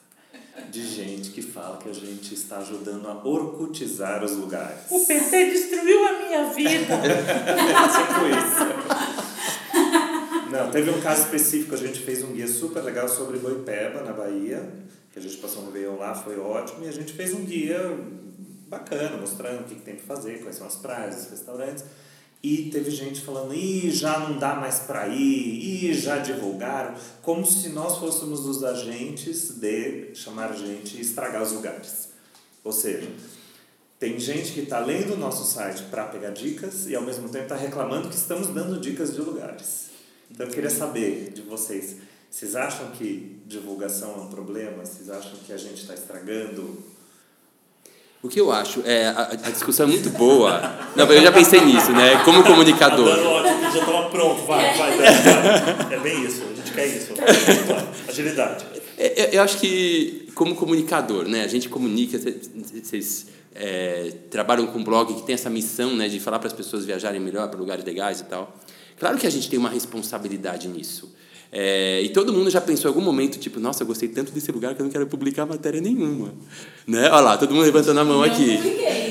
de 0.71 0.87
gente 0.87 1.31
que 1.31 1.41
fala 1.41 1.79
que 1.79 1.89
a 1.89 1.93
gente 1.95 2.35
está 2.35 2.59
ajudando 2.59 3.09
a 3.09 3.27
orcutizar 3.27 4.23
os 4.23 4.33
lugares. 4.33 4.91
O 4.91 5.07
PT 5.07 5.51
destruiu 5.51 6.07
a 6.07 6.13
minha 6.19 6.51
vida! 6.53 6.97
tipo 7.97 8.27
isso. 8.29 9.20
Não, 10.51 10.69
teve 10.69 10.91
um 10.91 11.01
caso 11.01 11.23
específico, 11.23 11.77
a 11.77 11.79
gente 11.79 12.01
fez 12.01 12.25
um 12.25 12.33
guia 12.33 12.49
super 12.49 12.83
legal 12.83 13.09
sobre 13.09 13.39
Boipeba, 13.39 14.03
na 14.03 14.13
Bahia, 14.13 14.69
que 15.13 15.19
a 15.21 15.23
gente 15.23 15.37
passou 15.37 15.63
no 15.63 15.71
Réveillon 15.71 15.97
lá, 15.97 16.13
foi 16.13 16.41
ótimo, 16.41 16.85
e 16.85 16.89
a 16.89 16.93
gente 16.93 17.13
fez 17.13 17.33
um 17.33 17.45
guia 17.45 17.79
bacana, 18.67 19.17
mostrando 19.17 19.61
o 19.61 19.65
que, 19.65 19.77
que 19.77 19.83
tem 19.83 19.95
para 19.95 20.17
fazer, 20.17 20.43
quais 20.43 20.57
são 20.57 20.67
as 20.67 20.75
praias, 20.75 21.23
os 21.23 21.31
restaurantes. 21.31 21.85
E 22.43 22.71
teve 22.71 22.91
gente 22.91 23.21
falando, 23.21 23.55
ih, 23.55 23.93
já 23.93 24.19
não 24.19 24.39
dá 24.39 24.57
mais 24.57 24.81
para 24.81 25.07
ir, 25.07 25.85
ih, 25.85 25.95
já 25.95 26.19
divulgaram, 26.19 26.95
como 27.23 27.47
se 27.47 27.69
nós 27.69 27.99
fôssemos 27.99 28.45
os 28.45 28.65
agentes 28.65 29.51
de 29.61 30.13
chamar 30.15 30.57
gente 30.57 30.97
e 30.97 31.01
estragar 31.01 31.43
os 31.43 31.53
lugares. 31.53 32.09
Ou 32.65 32.73
seja, 32.73 33.09
tem 34.01 34.19
gente 34.19 34.53
que 34.53 34.61
está 34.61 34.81
lendo 34.81 35.15
o 35.15 35.17
nosso 35.17 35.45
site 35.45 35.85
para 35.85 36.07
pegar 36.07 36.31
dicas 36.31 36.89
e 36.89 36.97
ao 36.97 37.03
mesmo 37.03 37.29
tempo 37.29 37.45
está 37.45 37.57
reclamando 37.57 38.09
que 38.09 38.17
estamos 38.17 38.49
dando 38.49 38.81
dicas 38.81 39.15
de 39.15 39.21
lugares. 39.21 39.90
Então 40.31 40.47
eu 40.47 40.53
queria 40.53 40.71
saber 40.71 41.33
de 41.35 41.43
vocês, 41.43 41.97
vocês 42.31 42.55
acham 42.57 42.91
que 42.93 43.41
divulgação 43.47 44.15
é 44.17 44.21
um 44.23 44.29
problema? 44.29 44.85
Vocês 44.85 45.11
acham 45.11 45.33
que 45.47 45.53
a 45.53 45.57
gente 45.57 45.81
está 45.83 45.95
estragando 45.95 46.79
O 48.23 48.29
que 48.29 48.41
eu 48.41 48.53
acho, 48.53 48.83
é, 48.85 49.07
a, 49.09 49.23
a 49.33 49.51
discussão 49.51 49.87
é 49.87 49.89
muito 49.89 50.11
boa. 50.11 50.61
Não, 50.95 51.11
eu 51.13 51.23
já 51.23 51.33
pensei 51.33 51.61
nisso, 51.63 51.91
né? 51.93 52.23
Como 52.25 52.43
comunicador. 52.45 53.09
Ótimo, 53.19 53.73
já 53.73 53.79
estava 53.81 54.09
pronto, 54.11 54.43
vai, 54.47 54.77
vai, 54.77 54.97
vai. 54.97 55.95
É 55.95 55.99
bem 56.01 56.25
isso, 56.25 56.43
a 56.43 56.55
gente 56.55 56.73
quer 56.73 56.87
isso. 56.87 57.13
Agilidade. 58.09 58.65
É, 58.99 59.25
Eu, 59.27 59.29
eu 59.39 59.43
acho 59.43 59.59
que, 59.59 60.29
como 60.35 60.55
comunicador, 60.55 61.27
né, 61.27 61.43
a 61.43 61.49
gente 61.49 61.69
comunica, 61.69 62.19
cê- 62.19 62.39
vocês 62.83 63.27
é, 63.55 64.13
trabalham 64.31 64.67
com 64.67 64.79
um 64.79 64.85
blog 64.85 65.15
que 65.15 65.23
tem 65.23 65.35
essa 65.35 65.49
missão 65.51 65.97
né, 65.97 66.07
de 66.09 66.21
falar 66.21 66.39
para 66.39 66.49
as 66.49 66.53
pessoas 66.53 66.85
viajarem 66.85 67.21
melhor 67.21 67.49
para 67.49 67.59
lugares 67.59 67.85
legais 67.85 68.21
e 68.21 68.25
tal. 68.25 68.55
Claro 69.01 69.17
que 69.17 69.27
a 69.27 69.31
gente 69.31 69.49
tem 69.49 69.59
uma 69.59 69.71
responsabilidade 69.71 70.69
nisso. 70.69 71.11
É, 71.51 72.03
e 72.03 72.11
todo 72.11 72.33
mundo 72.33 72.51
já 72.51 72.61
pensou 72.61 72.89
em 72.89 72.95
algum 72.95 73.05
momento, 73.05 73.39
tipo, 73.39 73.59
nossa, 73.59 73.83
eu 73.83 73.87
gostei 73.87 74.09
tanto 74.09 74.31
desse 74.31 74.53
lugar 74.53 74.75
que 74.75 74.83
eu 74.83 74.85
não 74.85 74.93
quero 74.93 75.07
publicar 75.07 75.47
matéria 75.47 75.81
nenhuma. 75.81 76.33
Né? 76.87 77.09
Olha 77.11 77.21
lá, 77.21 77.39
todo 77.39 77.53
mundo 77.55 77.65
levantando 77.65 77.99
a 77.99 78.05
mão 78.05 78.23
aqui. 78.23 78.61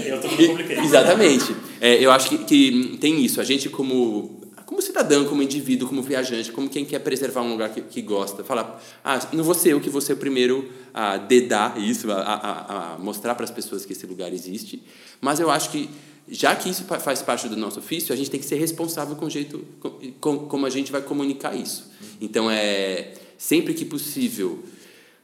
Eu 0.06 0.22
também 0.22 0.48
publiquei. 0.50 0.78
Exatamente. 0.78 1.56
É, 1.82 1.96
eu 1.96 2.12
acho 2.12 2.30
que, 2.30 2.38
que 2.38 2.98
tem 3.02 3.26
isso. 3.26 3.42
A 3.42 3.44
gente, 3.44 3.68
como, 3.68 4.40
como 4.66 4.80
cidadão, 4.80 5.26
como 5.26 5.42
indivíduo, 5.42 5.90
como 5.90 6.04
viajante, 6.04 6.52
como 6.52 6.70
quem 6.70 6.86
quer 6.86 7.00
preservar 7.00 7.42
um 7.42 7.50
lugar 7.50 7.70
que, 7.70 7.82
que 7.82 8.02
gosta, 8.02 8.44
falar, 8.44 8.82
ah, 9.04 9.20
não 9.34 9.44
vou 9.44 9.56
ser 9.56 9.74
eu 9.74 9.82
que 9.82 9.90
vou 9.90 10.00
ser 10.02 10.14
o 10.14 10.18
primeiro 10.18 10.70
a 10.94 11.18
dedar 11.18 11.80
isso, 11.80 12.12
a, 12.12 12.22
a, 12.22 12.94
a 12.94 12.98
mostrar 13.00 13.34
para 13.34 13.44
as 13.44 13.52
pessoas 13.52 13.86
que 13.86 13.94
esse 13.94 14.06
lugar 14.06 14.32
existe, 14.32 14.84
mas 15.20 15.40
eu 15.40 15.50
acho 15.50 15.72
que, 15.72 15.90
já 16.30 16.56
que 16.56 16.70
isso 16.70 16.84
fa- 16.84 17.00
faz 17.00 17.22
parte 17.22 17.48
do 17.50 17.58
nosso 17.58 17.80
ofício, 17.80 18.14
a 18.14 18.16
gente 18.16 18.30
tem 18.30 18.40
que 18.40 18.46
ser 18.46 18.56
responsável 18.56 19.16
com 19.16 19.26
o 19.26 19.30
jeito 19.30 19.66
com, 19.80 19.90
com, 20.20 20.40
como 20.48 20.66
a 20.66 20.70
gente 20.70 20.92
vai 20.92 21.02
comunicar 21.02 21.56
isso. 21.56 21.90
Então, 22.22 22.50
é 22.50 23.14
sempre 23.38 23.74
que 23.74 23.86
possível, 23.86 24.64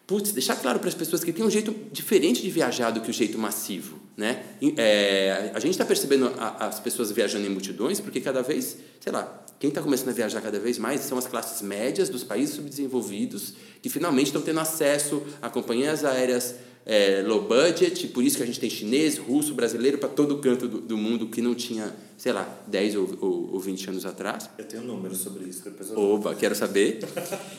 Putz, 0.07 0.31
deixar 0.31 0.55
claro 0.55 0.77
para 0.79 0.87
as 0.87 0.93
pessoas 0.93 1.23
que 1.23 1.33
tem 1.33 1.43
um 1.43 1.49
jeito 1.49 1.75
diferente 1.91 2.39
de 2.41 2.49
viajar 2.51 2.91
do 2.91 3.01
que 3.01 3.09
o 3.09 3.13
jeito 3.13 3.39
massivo, 3.39 3.99
né? 4.15 4.43
É, 4.77 5.49
a 5.53 5.59
gente 5.59 5.71
está 5.71 5.83
percebendo 5.83 6.31
a, 6.37 6.67
as 6.67 6.79
pessoas 6.79 7.11
viajando 7.11 7.45
em 7.47 7.49
multidões 7.49 7.99
porque 7.99 8.21
cada 8.21 8.43
vez, 8.43 8.77
sei 8.99 9.11
lá, 9.11 9.43
quem 9.59 9.69
está 9.69 9.81
começando 9.81 10.09
a 10.09 10.11
viajar 10.11 10.41
cada 10.41 10.59
vez 10.59 10.77
mais 10.77 11.01
são 11.01 11.17
as 11.17 11.25
classes 11.25 11.59
médias 11.61 12.07
dos 12.07 12.23
países 12.23 12.53
subdesenvolvidos 12.55 13.53
que 13.81 13.89
finalmente 13.89 14.27
estão 14.27 14.43
tendo 14.43 14.59
acesso 14.59 15.23
a 15.41 15.49
companhias 15.49 16.05
aéreas 16.05 16.53
é, 16.85 17.23
low 17.25 17.41
budget, 17.41 18.07
por 18.09 18.23
isso 18.23 18.37
que 18.37 18.43
a 18.43 18.45
gente 18.45 18.59
tem 18.59 18.69
chinês, 18.69 19.17
russo, 19.17 19.55
brasileiro 19.55 19.97
para 19.97 20.07
todo 20.07 20.37
canto 20.37 20.67
do, 20.67 20.79
do 20.79 20.95
mundo 20.95 21.25
que 21.27 21.41
não 21.41 21.55
tinha, 21.55 21.91
sei 22.15 22.31
lá, 22.31 22.47
10 22.67 22.95
ou, 22.95 23.17
ou, 23.21 23.53
ou 23.53 23.59
20 23.59 23.89
anos 23.89 24.05
atrás. 24.05 24.47
Eu 24.55 24.65
tenho 24.65 24.83
números 24.83 25.17
sobre 25.17 25.45
isso, 25.45 25.63
depois 25.63 25.89
eu 25.89 25.99
Opa, 25.99 26.35
quero 26.35 26.53
saber. 26.53 26.99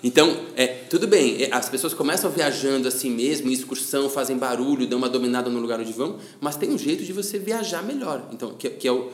Então, 0.04 0.44
é, 0.54 0.66
tudo 0.66 1.08
bem, 1.08 1.42
é, 1.42 1.48
as 1.52 1.68
pessoas 1.68 1.92
começam 1.92 2.30
viajando 2.30 2.86
assim 2.86 3.10
mesmo, 3.10 3.48
em 3.48 3.52
excursão, 3.52 4.08
fazem 4.08 4.38
barulho, 4.38 4.86
dão 4.86 4.98
uma 4.98 5.08
dominada 5.08 5.50
no 5.50 5.58
lugar 5.58 5.80
onde 5.80 5.92
vão, 5.92 6.18
mas 6.40 6.54
tem 6.54 6.70
um 6.70 6.78
jeito 6.78 7.02
de 7.02 7.12
você 7.12 7.36
viajar 7.36 7.82
melhor. 7.82 8.28
Então, 8.32 8.54
que, 8.54 8.70
que 8.70 8.86
é 8.86 8.92
o. 8.92 9.10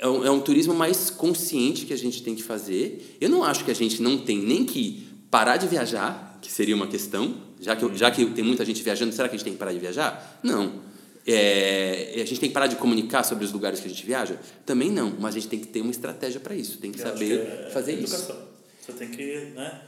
É 0.00 0.08
um, 0.08 0.24
é 0.24 0.30
um 0.30 0.40
turismo 0.40 0.74
mais 0.74 1.10
consciente 1.10 1.84
que 1.84 1.92
a 1.92 1.98
gente 1.98 2.22
tem 2.22 2.34
que 2.34 2.42
fazer. 2.42 3.16
Eu 3.20 3.28
não 3.28 3.44
acho 3.44 3.64
que 3.64 3.70
a 3.70 3.74
gente 3.74 4.02
não 4.02 4.18
tem 4.18 4.38
nem 4.38 4.64
que 4.64 5.06
parar 5.30 5.58
de 5.58 5.68
viajar, 5.68 6.31
que 6.42 6.50
seria 6.50 6.74
uma 6.74 6.88
questão, 6.88 7.36
já 7.60 7.74
que, 7.76 7.96
já 7.96 8.10
que 8.10 8.26
tem 8.26 8.44
muita 8.44 8.64
gente 8.64 8.82
viajando, 8.82 9.12
será 9.12 9.28
que 9.28 9.36
a 9.36 9.38
gente 9.38 9.44
tem 9.44 9.52
que 9.54 9.58
parar 9.58 9.72
de 9.72 9.78
viajar? 9.78 10.40
Não. 10.42 10.82
É, 11.24 12.14
a 12.16 12.24
gente 12.26 12.40
tem 12.40 12.48
que 12.48 12.52
parar 12.52 12.66
de 12.66 12.74
comunicar 12.74 13.22
sobre 13.22 13.44
os 13.44 13.52
lugares 13.52 13.78
que 13.78 13.86
a 13.86 13.88
gente 13.88 14.04
viaja? 14.04 14.36
Também 14.66 14.90
não, 14.90 15.16
mas 15.20 15.36
a 15.36 15.38
gente 15.38 15.48
tem 15.48 15.60
que 15.60 15.68
ter 15.68 15.80
uma 15.80 15.92
estratégia 15.92 16.40
para 16.40 16.54
isso, 16.54 16.78
tem 16.78 16.90
que 16.90 17.00
Eu 17.00 17.06
saber 17.06 17.46
que 17.46 17.66
é 17.66 17.70
fazer 17.70 17.92
isso. 17.92 18.14
educação. 18.14 18.48
Você 18.80 18.92
tem 18.92 19.08
que, 19.08 19.36
né? 19.54 19.82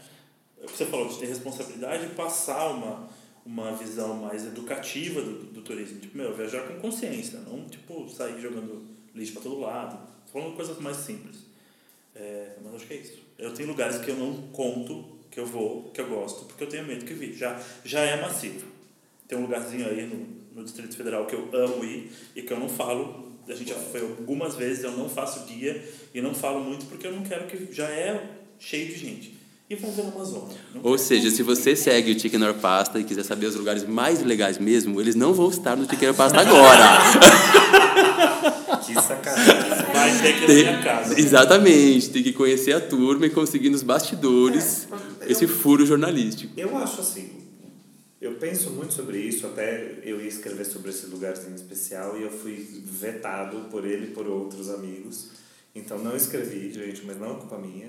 É 0.62 0.64
o 0.64 0.68
que 0.68 0.76
você 0.78 0.86
falou, 0.86 1.10
você 1.10 1.20
tem 1.20 1.28
responsabilidade 1.28 2.06
de 2.06 2.14
passar 2.14 2.68
uma, 2.68 3.08
uma 3.44 3.72
visão 3.72 4.14
mais 4.14 4.46
educativa 4.46 5.20
do, 5.20 5.42
do 5.46 5.60
turismo. 5.60 5.98
Tipo, 5.98 6.16
meu, 6.16 6.32
viajar 6.34 6.68
com 6.68 6.78
consciência, 6.80 7.40
não 7.40 7.64
tipo 7.64 8.08
sair 8.08 8.40
jogando 8.40 8.86
lixo 9.12 9.32
para 9.32 9.42
todo 9.42 9.58
lado. 9.58 9.98
Tô 10.26 10.38
falando 10.38 10.54
coisas 10.54 10.78
mais 10.78 10.98
simples. 10.98 11.38
É, 12.14 12.52
mas 12.64 12.76
acho 12.76 12.86
que 12.86 12.94
é 12.94 12.98
isso. 12.98 13.18
Eu 13.36 13.52
tenho 13.52 13.68
lugares 13.68 13.98
que 13.98 14.08
eu 14.08 14.16
não 14.16 14.34
conto 14.52 15.13
que 15.34 15.40
eu 15.40 15.46
vou, 15.46 15.90
que 15.92 16.00
eu 16.00 16.06
gosto, 16.06 16.44
porque 16.44 16.62
eu 16.62 16.68
tenho 16.68 16.86
medo 16.86 17.04
que 17.04 17.12
vi. 17.12 17.34
Já, 17.34 17.60
já 17.84 18.00
é 18.02 18.20
massivo. 18.22 18.64
Tem 19.26 19.36
um 19.36 19.42
lugarzinho 19.42 19.84
aí 19.88 20.06
no, 20.06 20.28
no 20.54 20.64
Distrito 20.64 20.96
Federal 20.96 21.26
que 21.26 21.34
eu 21.34 21.48
amo 21.52 21.84
ir 21.84 22.12
e 22.36 22.42
que 22.42 22.52
eu 22.52 22.60
não 22.60 22.68
falo. 22.68 23.34
A 23.48 23.54
gente 23.54 23.70
já 23.70 23.74
foi 23.74 24.00
algumas 24.00 24.54
vezes, 24.54 24.84
eu 24.84 24.92
não 24.92 25.08
faço 25.08 25.44
guia 25.46 25.84
e 26.14 26.20
não 26.22 26.32
falo 26.32 26.62
muito 26.62 26.86
porque 26.86 27.08
eu 27.08 27.12
não 27.12 27.24
quero 27.24 27.48
que. 27.48 27.74
Já 27.74 27.88
é 27.88 28.30
cheio 28.60 28.86
de 28.86 28.96
gente. 28.96 29.34
E 29.68 29.74
vamos 29.74 29.96
ver 29.96 30.04
no 30.04 30.12
Amazonas. 30.12 30.54
Não 30.72 30.82
Ou 30.84 30.96
seja, 30.96 31.28
se 31.30 31.42
você 31.42 31.74
segue 31.74 32.12
o 32.12 32.20
Chicken 32.20 32.44
or 32.44 32.54
Pasta 32.54 33.00
e 33.00 33.04
quiser 33.04 33.24
saber 33.24 33.46
os 33.46 33.56
lugares 33.56 33.82
mais 33.82 34.22
legais 34.22 34.56
mesmo, 34.56 35.00
eles 35.00 35.16
não 35.16 35.34
vão 35.34 35.48
estar 35.48 35.74
no 35.74 35.88
Chicken 35.90 36.10
or 36.10 36.14
Pasta 36.14 36.38
agora. 36.40 37.00
Que 38.86 38.94
sacanagem. 38.94 39.53
Que 40.12 40.46
Tem- 40.46 40.64
na 40.64 40.70
minha 40.72 40.82
casa. 40.82 41.18
Exatamente, 41.18 42.10
tem 42.10 42.22
que 42.22 42.32
conhecer 42.32 42.72
a 42.72 42.80
turma 42.80 43.26
e 43.26 43.30
conseguir 43.30 43.70
nos 43.70 43.82
bastidores 43.82 44.86
É, 45.20 45.24
eu- 45.26 45.30
esse 45.30 45.46
furo 45.46 45.84
jornalístico. 45.86 46.52
Eu 46.56 46.76
acho 46.76 47.00
assim, 47.00 47.30
eu 48.20 48.34
penso 48.34 48.70
muito 48.70 48.94
sobre 48.94 49.18
isso, 49.18 49.46
até 49.46 49.98
eu 50.02 50.20
ia 50.20 50.28
escrever 50.28 50.64
sobre 50.64 50.90
esse 50.90 51.06
lugarzinho 51.06 51.52
em 51.52 51.56
especial 51.56 52.18
e 52.18 52.22
eu 52.22 52.30
fui 52.30 52.54
vetado 52.84 53.68
por 53.70 53.84
ele 53.86 54.06
e 54.06 54.10
por 54.10 54.26
outros 54.26 54.70
amigos. 54.70 55.28
Então 55.74 55.98
não 55.98 56.16
escrevi, 56.16 56.72
gente, 56.72 57.04
mas 57.04 57.18
não 57.18 57.32
é 57.32 57.38
culpa 57.38 57.58
minha. 57.58 57.88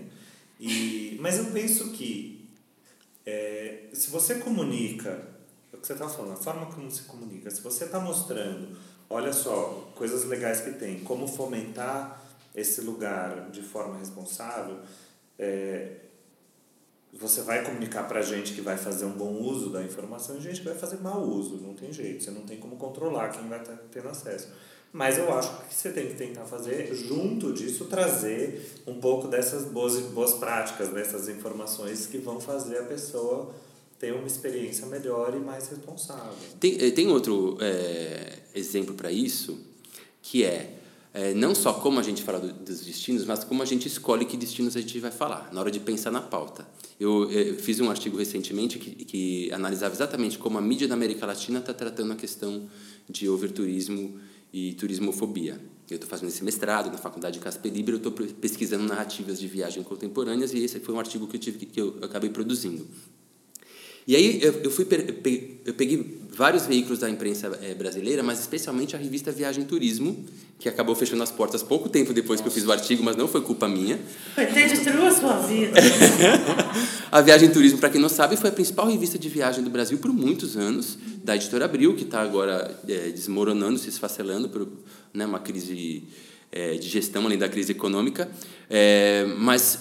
E, 0.59 1.17
mas 1.19 1.37
eu 1.37 1.45
penso 1.45 1.89
que 1.91 2.47
é, 3.25 3.83
se 3.93 4.09
você 4.09 4.35
comunica, 4.35 5.09
é 5.73 5.77
o 5.77 5.79
que 5.79 5.87
você 5.87 5.93
estava 5.93 6.11
falando, 6.11 6.33
a 6.33 6.37
forma 6.37 6.65
como 6.67 6.89
se 6.89 7.03
comunica, 7.03 7.49
se 7.51 7.61
você 7.61 7.85
está 7.85 7.99
mostrando, 7.99 8.69
olha 9.09 9.33
só, 9.33 9.89
coisas 9.95 10.25
legais 10.25 10.61
que 10.61 10.71
tem, 10.71 10.99
como 10.99 11.27
fomentar 11.27 12.23
esse 12.55 12.81
lugar 12.81 13.49
de 13.51 13.61
forma 13.61 13.97
responsável, 13.97 14.77
é, 15.37 15.91
você 17.13 17.41
vai 17.41 17.63
comunicar 17.63 18.07
para 18.07 18.21
gente 18.21 18.53
que 18.53 18.61
vai 18.61 18.77
fazer 18.77 19.05
um 19.05 19.11
bom 19.11 19.33
uso 19.41 19.69
da 19.69 19.83
informação 19.83 20.37
e 20.37 20.41
gente 20.41 20.61
vai 20.61 20.75
fazer 20.75 20.97
mau 20.97 21.21
uso, 21.23 21.57
não 21.57 21.73
tem 21.73 21.91
jeito, 21.91 22.23
você 22.23 22.31
não 22.31 22.41
tem 22.41 22.57
como 22.57 22.75
controlar 22.75 23.29
quem 23.29 23.47
vai 23.47 23.59
estar 23.59 23.77
tendo 23.91 24.09
acesso. 24.09 24.49
Mas 24.91 25.17
eu 25.17 25.33
acho 25.33 25.57
que 25.67 25.75
você 25.75 25.91
tem 25.91 26.07
que 26.07 26.13
tentar 26.15 26.45
fazer, 26.45 26.93
junto 26.95 27.51
disso, 27.51 27.85
trazer 27.85 28.81
um 28.87 28.99
pouco 28.99 29.27
dessas 29.27 29.65
boas, 29.65 29.99
boas 29.99 30.35
práticas, 30.35 30.87
dessas 30.89 31.27
informações 31.27 32.07
que 32.07 32.17
vão 32.17 32.39
fazer 32.39 32.77
a 32.77 32.83
pessoa 32.83 33.53
ter 33.99 34.13
uma 34.13 34.27
experiência 34.27 34.85
melhor 34.85 35.33
e 35.35 35.39
mais 35.39 35.67
responsável. 35.67 36.33
Tem, 36.59 36.77
eh, 36.81 36.91
tem 36.91 37.09
outro 37.09 37.57
eh, 37.59 38.39
exemplo 38.55 38.95
para 38.95 39.11
isso, 39.11 39.57
que 40.21 40.43
é 40.43 40.79
eh, 41.13 41.33
não 41.33 41.55
só 41.55 41.71
como 41.73 41.97
a 41.99 42.03
gente 42.03 42.21
fala 42.23 42.39
do- 42.39 42.51
dos 42.51 42.81
destinos, 42.81 43.23
mas 43.25 43.43
como 43.43 43.61
a 43.63 43.65
gente 43.65 43.87
escolhe 43.87 44.25
que 44.25 44.35
destinos 44.35 44.75
a 44.75 44.81
gente 44.81 44.99
vai 44.99 45.11
falar, 45.11 45.49
na 45.53 45.61
hora 45.61 45.71
de 45.71 45.79
pensar 45.79 46.11
na 46.11 46.19
pauta. 46.21 46.67
Eu, 46.99 47.29
eh, 47.31 47.53
fiz 47.53 47.79
um 47.79 47.89
artigo 47.89 48.17
recentemente 48.17 48.77
que, 48.79 49.05
que 49.05 49.51
analisava 49.53 49.93
exatamente 49.93 50.37
como 50.37 50.57
a 50.57 50.61
mídia 50.61 50.87
da 50.87 50.93
América 50.93 51.25
Latina 51.25 51.59
está 51.59 51.73
tratando 51.73 52.11
a 52.11 52.15
questão 52.15 52.67
de 53.09 53.29
overturismo 53.29 54.19
e 54.51 54.73
turismofobia. 54.73 55.59
Eu 55.89 55.95
estou 55.95 56.09
fazendo 56.09 56.29
esse 56.29 56.43
mestrado 56.43 56.91
na 56.91 56.97
Faculdade 56.97 57.37
de 57.37 57.43
Casper 57.43 57.71
Libre, 57.71 57.93
eu 57.93 57.97
estou 57.97 58.11
pesquisando 58.11 58.83
narrativas 58.85 59.39
de 59.39 59.47
viagem 59.47 59.83
contemporâneas 59.83 60.51
e 60.53 60.63
esse 60.63 60.79
foi 60.79 60.95
um 60.95 60.99
artigo 60.99 61.27
que 61.27 61.35
eu, 61.37 61.39
tive, 61.39 61.65
que 61.65 61.79
eu 61.79 61.97
acabei 62.01 62.29
produzindo. 62.29 62.87
E 64.07 64.15
aí 64.15 64.39
eu, 64.41 64.53
eu 64.63 64.71
fui 64.71 64.87
eu 65.65 65.73
peguei 65.73 66.19
vários 66.35 66.67
veículos 66.67 66.99
da 66.99 67.09
imprensa 67.09 67.57
eh, 67.61 67.73
brasileira, 67.73 68.21
mas 68.21 68.39
especialmente 68.39 68.95
a 68.95 68.99
revista 68.99 69.31
Viagem 69.31 69.63
e 69.63 69.65
Turismo, 69.65 70.25
que 70.59 70.69
acabou 70.69 70.93
fechando 70.93 71.23
as 71.23 71.31
portas 71.31 71.63
pouco 71.63 71.89
tempo 71.89 72.13
depois 72.13 72.41
que 72.41 72.47
eu 72.47 72.51
fiz 72.51 72.65
o 72.65 72.71
artigo, 72.71 73.03
mas 73.03 73.15
não 73.15 73.27
foi 73.27 73.41
culpa 73.41 73.67
minha. 73.67 73.99
Ele 74.37 74.67
destruiu 74.67 75.07
a 75.07 75.11
sua 75.11 75.37
vida. 75.39 75.79
A 77.11 77.21
Viagem 77.21 77.47
e 77.47 77.51
Turismo, 77.51 77.79
para 77.79 77.89
quem 77.89 78.01
não 78.01 78.09
sabe, 78.09 78.35
foi 78.35 78.49
a 78.49 78.53
principal 78.53 78.89
revista 78.89 79.17
de 79.17 79.29
viagem 79.29 79.63
do 79.63 79.69
Brasil 79.69 79.97
por 79.99 80.11
muitos 80.11 80.57
anos, 80.57 80.97
da 81.23 81.33
editora 81.35 81.63
Abril, 81.63 81.95
que 81.95 82.03
está 82.03 82.21
agora 82.21 82.77
eh, 82.89 83.11
desmoronando, 83.11 83.79
se 83.79 83.87
esfacelando 83.87 84.49
por 84.49 84.67
né, 85.13 85.25
uma 85.25 85.39
crise 85.39 86.03
eh, 86.51 86.73
de 86.73 86.89
gestão, 86.89 87.25
além 87.25 87.37
da 87.37 87.47
crise 87.47 87.71
econômica. 87.71 88.29
Eh, 88.69 89.25
mas 89.37 89.79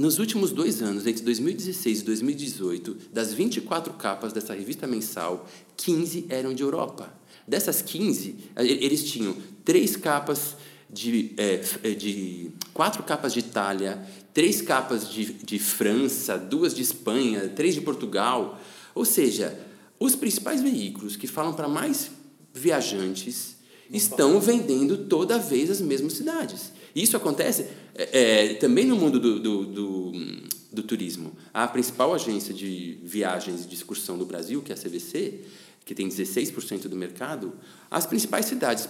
nos 0.00 0.18
últimos 0.18 0.50
dois 0.50 0.80
anos, 0.80 1.06
entre 1.06 1.22
2016 1.22 2.00
e 2.00 2.04
2018, 2.04 2.96
das 3.12 3.34
24 3.34 3.92
capas 3.92 4.32
dessa 4.32 4.54
revista 4.54 4.86
mensal, 4.86 5.46
15 5.76 6.24
eram 6.30 6.54
de 6.54 6.62
Europa. 6.62 7.12
Dessas 7.46 7.82
15, 7.82 8.34
eh, 8.56 8.64
eles 8.64 9.04
tinham 9.04 9.36
três 9.62 9.96
capas 9.96 10.56
de, 10.88 11.34
é, 11.36 11.58
de 11.92 12.50
quatro 12.72 13.02
capas 13.02 13.34
de 13.34 13.40
Itália, 13.40 14.02
três 14.32 14.62
capas 14.62 15.06
de, 15.06 15.34
de 15.34 15.58
França, 15.58 16.38
duas 16.38 16.74
de 16.74 16.80
Espanha, 16.80 17.52
três 17.54 17.74
de 17.74 17.82
Portugal. 17.82 18.58
Ou 18.94 19.04
seja, 19.04 19.54
os 19.98 20.16
principais 20.16 20.62
veículos 20.62 21.14
que 21.14 21.26
falam 21.26 21.52
para 21.52 21.68
mais 21.68 22.10
viajantes 22.54 23.54
estão 23.92 24.40
vendendo 24.40 24.96
toda 24.96 25.38
vez 25.38 25.70
as 25.70 25.82
mesmas 25.82 26.14
cidades. 26.14 26.72
Isso 26.94 27.18
acontece 27.18 27.66
é, 27.94 28.52
é, 28.52 28.54
também 28.54 28.84
no 28.84 28.96
mundo 28.96 29.18
do, 29.18 29.40
do, 29.40 29.64
do, 29.66 30.12
do, 30.72 30.82
turismo. 30.82 31.32
A 31.52 31.66
principal 31.66 32.14
agência 32.14 32.54
de 32.54 32.98
viagens 33.02 33.64
e 33.64 33.68
de 33.68 33.74
excursão 33.74 34.16
do 34.16 34.24
Brasil, 34.24 34.62
que 34.62 34.72
é 34.72 34.74
a 34.74 34.78
CVC, 34.78 35.40
que 35.84 35.94
tem 35.94 36.08
16% 36.08 36.88
do 36.88 36.96
mercado, 36.96 37.52
as 37.90 38.06
principais 38.06 38.46
cidades 38.46 38.86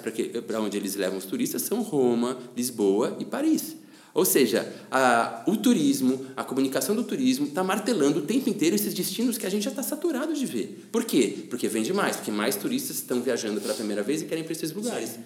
para 0.46 0.60
onde 0.60 0.76
eles 0.76 0.96
levam 0.96 1.18
os 1.18 1.24
turistas 1.24 1.62
são 1.62 1.82
Roma, 1.82 2.38
Lisboa 2.56 3.16
e 3.18 3.24
Paris. 3.24 3.76
Ou 4.12 4.24
seja, 4.24 4.70
a, 4.90 5.44
o 5.46 5.56
turismo, 5.56 6.26
a 6.36 6.42
comunicação 6.42 6.96
do 6.96 7.04
turismo 7.04 7.46
está 7.46 7.62
martelando 7.62 8.18
o 8.18 8.22
tempo 8.22 8.50
inteiro 8.50 8.74
esses 8.74 8.92
destinos 8.92 9.38
que 9.38 9.46
a 9.46 9.50
gente 9.50 9.62
já 9.62 9.70
está 9.70 9.82
saturado 9.82 10.34
de 10.34 10.44
ver. 10.44 10.88
Por 10.90 11.04
quê? 11.04 11.46
Porque 11.48 11.68
vende 11.68 11.92
mais, 11.92 12.16
porque 12.16 12.32
mais 12.32 12.56
turistas 12.56 12.96
estão 12.96 13.22
viajando 13.22 13.60
pela 13.60 13.72
primeira 13.72 14.02
vez 14.02 14.22
e 14.22 14.24
querem 14.24 14.42
para 14.42 14.52
esses 14.52 14.72
lugares. 14.72 15.10
Sim. 15.10 15.20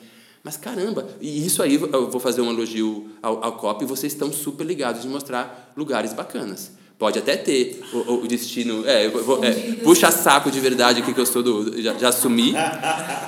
Mas 0.44 0.58
caramba, 0.58 1.08
e 1.22 1.46
isso 1.46 1.62
aí 1.62 1.76
eu 1.76 2.10
vou 2.10 2.20
fazer 2.20 2.42
um 2.42 2.50
elogio 2.50 3.08
ao, 3.22 3.42
ao 3.42 3.52
COP, 3.56 3.86
vocês 3.86 4.12
estão 4.12 4.30
super 4.30 4.64
ligados 4.64 5.00
de 5.00 5.08
mostrar 5.08 5.72
lugares 5.74 6.12
bacanas. 6.12 6.72
Pode 6.98 7.18
até 7.18 7.36
ter 7.36 7.82
o, 7.92 8.22
o 8.22 8.28
destino. 8.28 8.86
É, 8.86 9.08
vou, 9.08 9.42
é, 9.42 9.52
puxa 9.82 10.12
saco 10.12 10.50
de 10.50 10.60
verdade 10.60 11.00
aqui 11.00 11.12
que 11.12 11.20
eu 11.20 11.26
sou 11.26 11.42
do. 11.42 11.82
Já, 11.82 11.94
já 11.94 12.08
assumi. 12.10 12.52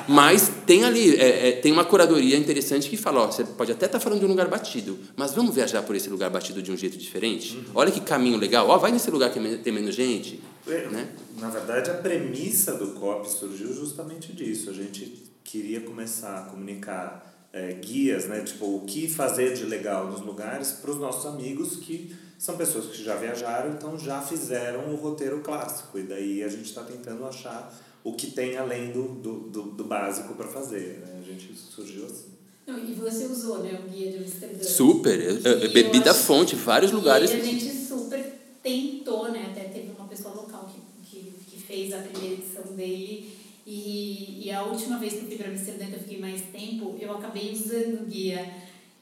Mas 0.07 0.53
tem 0.65 0.85
ali, 0.85 1.17
é, 1.17 1.49
é, 1.49 1.53
tem 1.53 1.73
uma 1.73 1.85
curadoria 1.85 2.37
interessante 2.37 2.89
que 2.89 2.97
fala: 2.97 3.23
ó, 3.23 3.27
você 3.27 3.43
pode 3.43 3.73
até 3.73 3.87
estar 3.87 3.99
tá 3.99 4.03
falando 4.03 4.21
de 4.21 4.27
um 4.27 4.29
lugar 4.29 4.47
batido, 4.47 4.97
mas 5.17 5.35
vamos 5.35 5.55
viajar 5.55 5.83
por 5.83 5.97
esse 5.97 6.09
lugar 6.09 6.31
batido 6.31 6.63
de 6.63 6.71
um 6.71 6.77
jeito 6.77 6.97
diferente? 6.97 7.57
Uhum. 7.57 7.65
Olha 7.75 7.91
que 7.91 8.01
caminho 8.01 8.39
legal. 8.39 8.69
Ó, 8.69 8.79
vai 8.79 8.93
nesse 8.93 9.11
lugar 9.11 9.31
que 9.31 9.41
tem 9.59 9.73
menos 9.73 9.97
gente. 9.97 10.41
É, 10.69 10.87
né? 10.89 11.09
Na 11.41 11.49
verdade, 11.49 11.91
a 11.91 11.95
premissa 11.95 12.75
do 12.75 12.93
COP 12.93 13.29
surgiu 13.29 13.75
justamente 13.75 14.33
disso. 14.33 14.71
A 14.71 14.73
gente 14.73 15.25
queria 15.47 15.81
começar 15.81 16.39
a 16.39 16.43
comunicar 16.43 17.49
é, 17.53 17.73
guias, 17.73 18.27
né? 18.27 18.41
Tipo, 18.41 18.77
o 18.77 18.81
que 18.85 19.09
fazer 19.09 19.55
de 19.55 19.65
legal 19.65 20.11
nos 20.11 20.21
lugares 20.21 20.73
para 20.73 20.91
os 20.91 20.99
nossos 20.99 21.25
amigos 21.27 21.77
que 21.77 22.15
são 22.39 22.57
pessoas 22.57 22.87
que 22.87 23.03
já 23.03 23.17
viajaram, 23.17 23.73
então 23.73 23.99
já 23.99 24.21
fizeram 24.21 24.93
o 24.93 24.97
roteiro 24.97 25.41
clássico. 25.41 25.99
E 25.99 26.03
daí 26.03 26.43
a 26.43 26.49
gente 26.49 26.67
está 26.67 26.83
tentando 26.83 27.25
achar 27.25 27.73
o 28.05 28.13
que 28.13 28.31
tem 28.31 28.57
além 28.57 28.93
do, 28.93 29.09
do, 29.09 29.33
do, 29.49 29.63
do 29.63 29.85
básico 29.85 30.35
para 30.35 30.47
fazer. 30.47 31.01
Né? 31.01 31.19
A 31.19 31.23
gente 31.23 31.55
surgiu 31.55 32.05
assim. 32.05 32.37
Não, 32.67 32.79
e 32.79 32.93
você 32.95 33.27
usou, 33.27 33.61
né, 33.61 33.81
o 33.81 33.89
guia 33.89 34.11
de 34.11 34.19
Amsterdã. 34.19 34.63
Super, 34.65 35.21
eu, 35.21 35.37
eu 35.37 35.73
bebi 35.73 36.01
da 36.01 36.13
fonte, 36.13 36.57
vários 36.57 36.91
lugares. 36.91 37.31
E 37.31 37.35
a 37.35 37.45
gente 37.45 37.73
super 37.73 38.23
tentou, 38.61 39.31
né, 39.31 39.53
até 39.53 39.69
teve 39.69 39.93
uma 39.97 40.09
pessoa 40.09 40.35
local 40.35 40.69
que, 40.69 40.81
que, 41.09 41.33
que 41.49 41.63
fez 41.63 41.95
a 41.95 41.99
primeira 41.99 42.35
edição 42.35 42.65
dele 42.75 43.36
e, 43.67 44.47
e 44.47 44.51
a 44.53 44.63
última 44.63 44.97
vez 44.97 45.15
que 45.15 45.19
eu 45.19 45.27
fui 45.27 45.37
para 45.37 45.49
Amsterdã, 45.49 45.87
que 45.87 45.95
eu 45.95 45.99
fiquei 45.99 46.21
mais 46.21 46.41
tempo, 46.53 46.97
eu 47.01 47.11
acabei 47.13 47.51
usando 47.53 48.03
o 48.03 48.07
guia. 48.07 48.49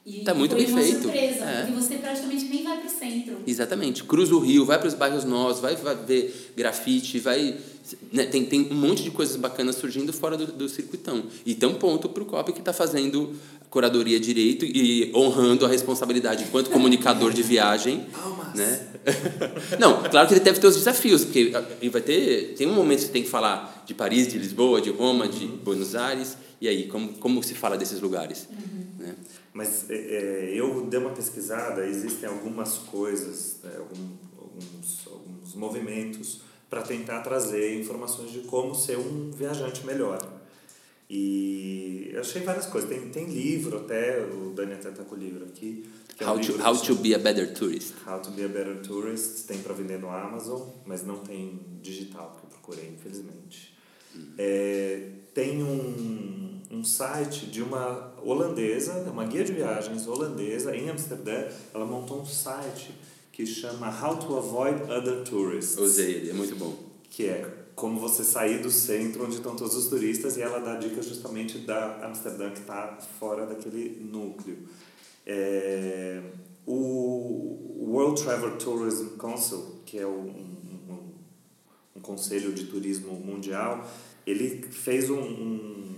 E 0.03 0.23
tá 0.23 0.33
muito 0.33 0.55
foi 0.55 0.63
bem 0.63 0.73
uma 0.73 0.81
feito. 0.81 1.01
surpresa, 1.03 1.45
é. 1.45 1.61
porque 1.61 1.81
você 1.81 1.95
praticamente 1.97 2.45
nem 2.45 2.63
vai 2.63 2.77
para 2.79 2.87
o 2.87 2.89
centro. 2.89 3.37
Exatamente. 3.45 4.03
Cruza 4.03 4.35
o 4.35 4.39
rio, 4.39 4.65
vai 4.65 4.79
para 4.79 4.87
os 4.87 4.95
bairros 4.95 5.23
novos, 5.23 5.59
vai, 5.59 5.75
vai 5.75 5.95
ver 5.95 6.53
grafite, 6.57 7.19
vai. 7.19 7.55
Né, 8.11 8.25
tem, 8.25 8.45
tem 8.45 8.67
um 8.71 8.75
monte 8.75 9.03
de 9.03 9.11
coisas 9.11 9.35
bacanas 9.35 9.75
surgindo 9.75 10.11
fora 10.11 10.35
do, 10.35 10.47
do 10.47 10.67
circuitão. 10.67 11.25
E 11.45 11.53
tem 11.53 11.69
um 11.69 11.75
ponto 11.75 12.09
para 12.09 12.23
o 12.23 12.25
COP 12.25 12.53
que 12.53 12.59
está 12.59 12.73
fazendo 12.73 13.35
curadoria 13.69 14.19
direito 14.19 14.63
e 14.65 15.11
honrando 15.13 15.65
a 15.65 15.67
responsabilidade 15.67 16.45
enquanto 16.45 16.69
comunicador 16.69 17.33
de 17.33 17.43
viagem. 17.43 18.05
Palmas. 18.11 18.53
Né? 18.55 18.87
Não, 19.77 20.01
claro 20.03 20.27
que 20.27 20.33
ele 20.33 20.41
deve 20.41 20.59
ter 20.59 20.67
os 20.67 20.77
desafios, 20.77 21.25
porque 21.25 21.51
ele 21.81 21.89
vai 21.89 22.01
ter. 22.01 22.55
Tem 22.57 22.67
um 22.67 22.73
momento 22.73 22.99
que 22.99 23.05
você 23.07 23.11
tem 23.11 23.23
que 23.23 23.29
falar 23.29 23.83
de 23.85 23.93
Paris, 23.93 24.27
de 24.29 24.37
Lisboa, 24.37 24.81
de 24.81 24.91
Roma, 24.91 25.27
de 25.27 25.45
Buenos 25.45 25.93
Aires. 25.93 26.37
E 26.61 26.69
aí, 26.69 26.87
como, 26.87 27.09
como 27.15 27.43
se 27.43 27.53
fala 27.53 27.77
desses 27.77 27.99
lugares? 27.99 28.47
Uhum. 28.49 29.05
Né? 29.05 29.15
Mas 29.53 29.89
é, 29.89 29.95
é, 29.95 30.51
eu 30.53 30.87
dei 30.87 30.99
uma 30.99 31.11
pesquisada, 31.11 31.85
existem 31.85 32.29
algumas 32.29 32.77
coisas, 32.77 33.57
é, 33.65 33.77
algum, 33.77 34.09
alguns, 34.39 34.99
alguns 35.05 35.53
movimentos 35.53 36.44
para 36.75 36.81
tentar 36.81 37.21
trazer 37.21 37.79
informações 37.79 38.31
de 38.31 38.39
como 38.39 38.75
ser 38.75 38.97
um 38.97 39.31
viajante 39.31 39.85
melhor. 39.85 40.19
E 41.09 42.09
eu 42.11 42.19
achei 42.19 42.41
várias 42.41 42.65
coisas. 42.65 42.89
Tem, 42.89 42.99
tem 43.09 43.27
livro 43.27 43.77
até, 43.77 44.19
o 44.25 44.51
Dani 44.53 44.73
até 44.73 44.89
está 44.89 45.05
com 45.05 45.15
o 45.15 45.17
livro 45.17 45.45
aqui. 45.45 45.89
É 46.19 46.25
how, 46.25 46.35
um 46.35 46.41
to, 46.41 46.61
how 46.61 46.75
to 46.75 46.95
be 46.95 47.15
a 47.15 47.19
better 47.19 47.53
tourist. 47.53 47.93
How 48.05 48.19
to 48.19 48.31
be 48.31 48.43
a 48.43 48.49
better 48.49 48.81
tourist. 48.81 49.47
Tem 49.47 49.59
para 49.59 49.73
vender 49.73 49.99
no 49.99 50.09
Amazon, 50.09 50.67
mas 50.85 51.05
não 51.05 51.19
tem 51.19 51.61
digital, 51.81 52.31
porque 52.31 52.47
eu 52.47 52.59
procurei, 52.59 52.89
infelizmente. 52.89 53.73
É, 54.37 55.11
tem 55.33 55.63
um, 55.63 56.59
um 56.69 56.83
site 56.83 57.45
de 57.45 57.61
uma 57.61 58.13
holandesa, 58.21 58.95
uma 59.09 59.23
guia 59.23 59.45
de 59.45 59.53
viagens 59.53 60.05
holandesa 60.07 60.75
em 60.75 60.89
Amsterdã. 60.89 61.47
Ela 61.73 61.85
montou 61.85 62.19
um 62.19 62.25
site 62.25 62.93
que 63.35 63.45
chama 63.45 63.89
How 63.89 64.15
to 64.15 64.37
Avoid 64.37 64.83
Other 64.83 65.25
Tourists. 65.25 65.77
Usei 65.77 66.09
ele, 66.13 66.29
é 66.29 66.33
muito 66.33 66.55
bom. 66.55 66.73
Que 67.09 67.25
é 67.25 67.65
como 67.75 67.99
você 67.99 68.23
sair 68.23 68.61
do 68.61 68.71
centro 68.71 69.25
onde 69.25 69.35
estão 69.35 69.57
todos 69.57 69.75
os 69.75 69.87
turistas 69.87 70.37
e 70.37 70.41
ela 70.41 70.59
dá 70.59 70.75
dicas 70.75 71.05
justamente 71.05 71.57
da 71.57 72.05
Amsterdã 72.05 72.49
que 72.51 72.59
está 72.59 72.97
fora 73.19 73.45
daquele 73.45 73.99
núcleo. 74.09 74.57
É, 75.25 76.21
o 76.65 77.75
World 77.77 78.23
Travel 78.23 78.57
Tourism 78.57 79.17
Council, 79.17 79.81
que 79.85 79.99
é 79.99 80.07
um, 80.07 80.29
um, 80.89 81.13
um 81.97 81.99
conselho 81.99 82.53
de 82.53 82.67
turismo 82.67 83.19
mundial, 83.19 83.85
ele 84.25 84.61
fez 84.61 85.09
um, 85.09 85.19
um, 85.19 85.95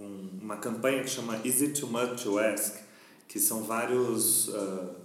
um, 0.00 0.30
uma 0.40 0.56
campanha 0.56 1.02
que 1.02 1.10
chama 1.10 1.38
Is 1.44 1.60
It 1.60 1.78
Too 1.78 1.90
Much 1.90 2.22
to 2.22 2.38
Ask? 2.38 2.82
Que 3.28 3.38
são 3.38 3.64
vários 3.64 4.48
uh, 4.48 5.03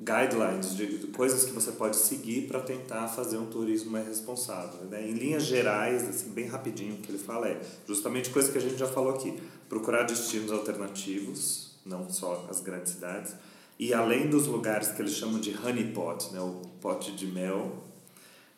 guidelines 0.00 0.76
de, 0.76 0.98
de, 0.98 1.06
coisas 1.08 1.44
que 1.44 1.50
você 1.50 1.72
pode 1.72 1.96
seguir 1.96 2.46
para 2.46 2.60
tentar 2.60 3.08
fazer 3.08 3.36
um 3.36 3.46
turismo 3.46 3.90
mais 3.90 4.06
responsável. 4.06 4.84
Né? 4.88 5.08
Em 5.08 5.12
linhas 5.12 5.44
gerais, 5.44 6.08
assim, 6.08 6.30
bem 6.30 6.46
rapidinho, 6.46 6.94
o 6.94 6.98
que 6.98 7.10
ele 7.10 7.18
fala 7.18 7.48
é 7.48 7.60
justamente 7.86 8.30
coisa 8.30 8.50
que 8.50 8.58
a 8.58 8.60
gente 8.60 8.76
já 8.76 8.86
falou 8.86 9.14
aqui. 9.14 9.40
Procurar 9.68 10.04
destinos 10.04 10.52
alternativos, 10.52 11.72
não 11.84 12.08
só 12.08 12.46
as 12.48 12.60
grandes 12.60 12.92
cidades. 12.92 13.34
E 13.78 13.92
além 13.92 14.28
dos 14.28 14.46
lugares 14.46 14.88
que 14.88 15.02
eles 15.02 15.12
chamam 15.12 15.40
de 15.40 15.56
honeypot, 15.56 16.32
né? 16.32 16.40
o 16.40 16.62
pote 16.80 17.12
de 17.12 17.26
mel, 17.26 17.84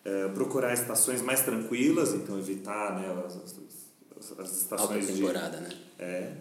é, 0.04 0.28
procurar 0.28 0.72
estações 0.72 1.20
mais 1.22 1.42
tranquilas, 1.42 2.14
então 2.14 2.38
evitar 2.38 2.98
né, 2.98 3.24
as, 3.26 3.36
as, 3.36 4.38
as 4.38 4.56
estações 4.56 5.04
Alta 5.04 5.12
temporada, 5.12 5.56
de... 5.58 5.62
né? 5.62 5.70
É, 5.98 6.32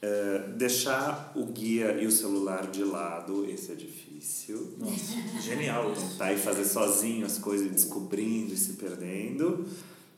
é, 0.00 0.44
deixar 0.56 1.32
o 1.34 1.44
guia 1.46 1.98
e 2.00 2.06
o 2.06 2.10
celular 2.10 2.66
de 2.68 2.84
lado, 2.84 3.44
esse 3.48 3.72
é 3.72 3.74
difícil. 3.74 4.74
Nossa, 4.78 5.40
genial. 5.42 5.92
Tentar 5.92 6.32
ir 6.32 6.38
fazer 6.38 6.64
sozinho 6.64 7.26
as 7.26 7.38
coisas, 7.38 7.70
descobrindo 7.70 8.54
e 8.54 8.56
se 8.56 8.74
perdendo. 8.74 9.66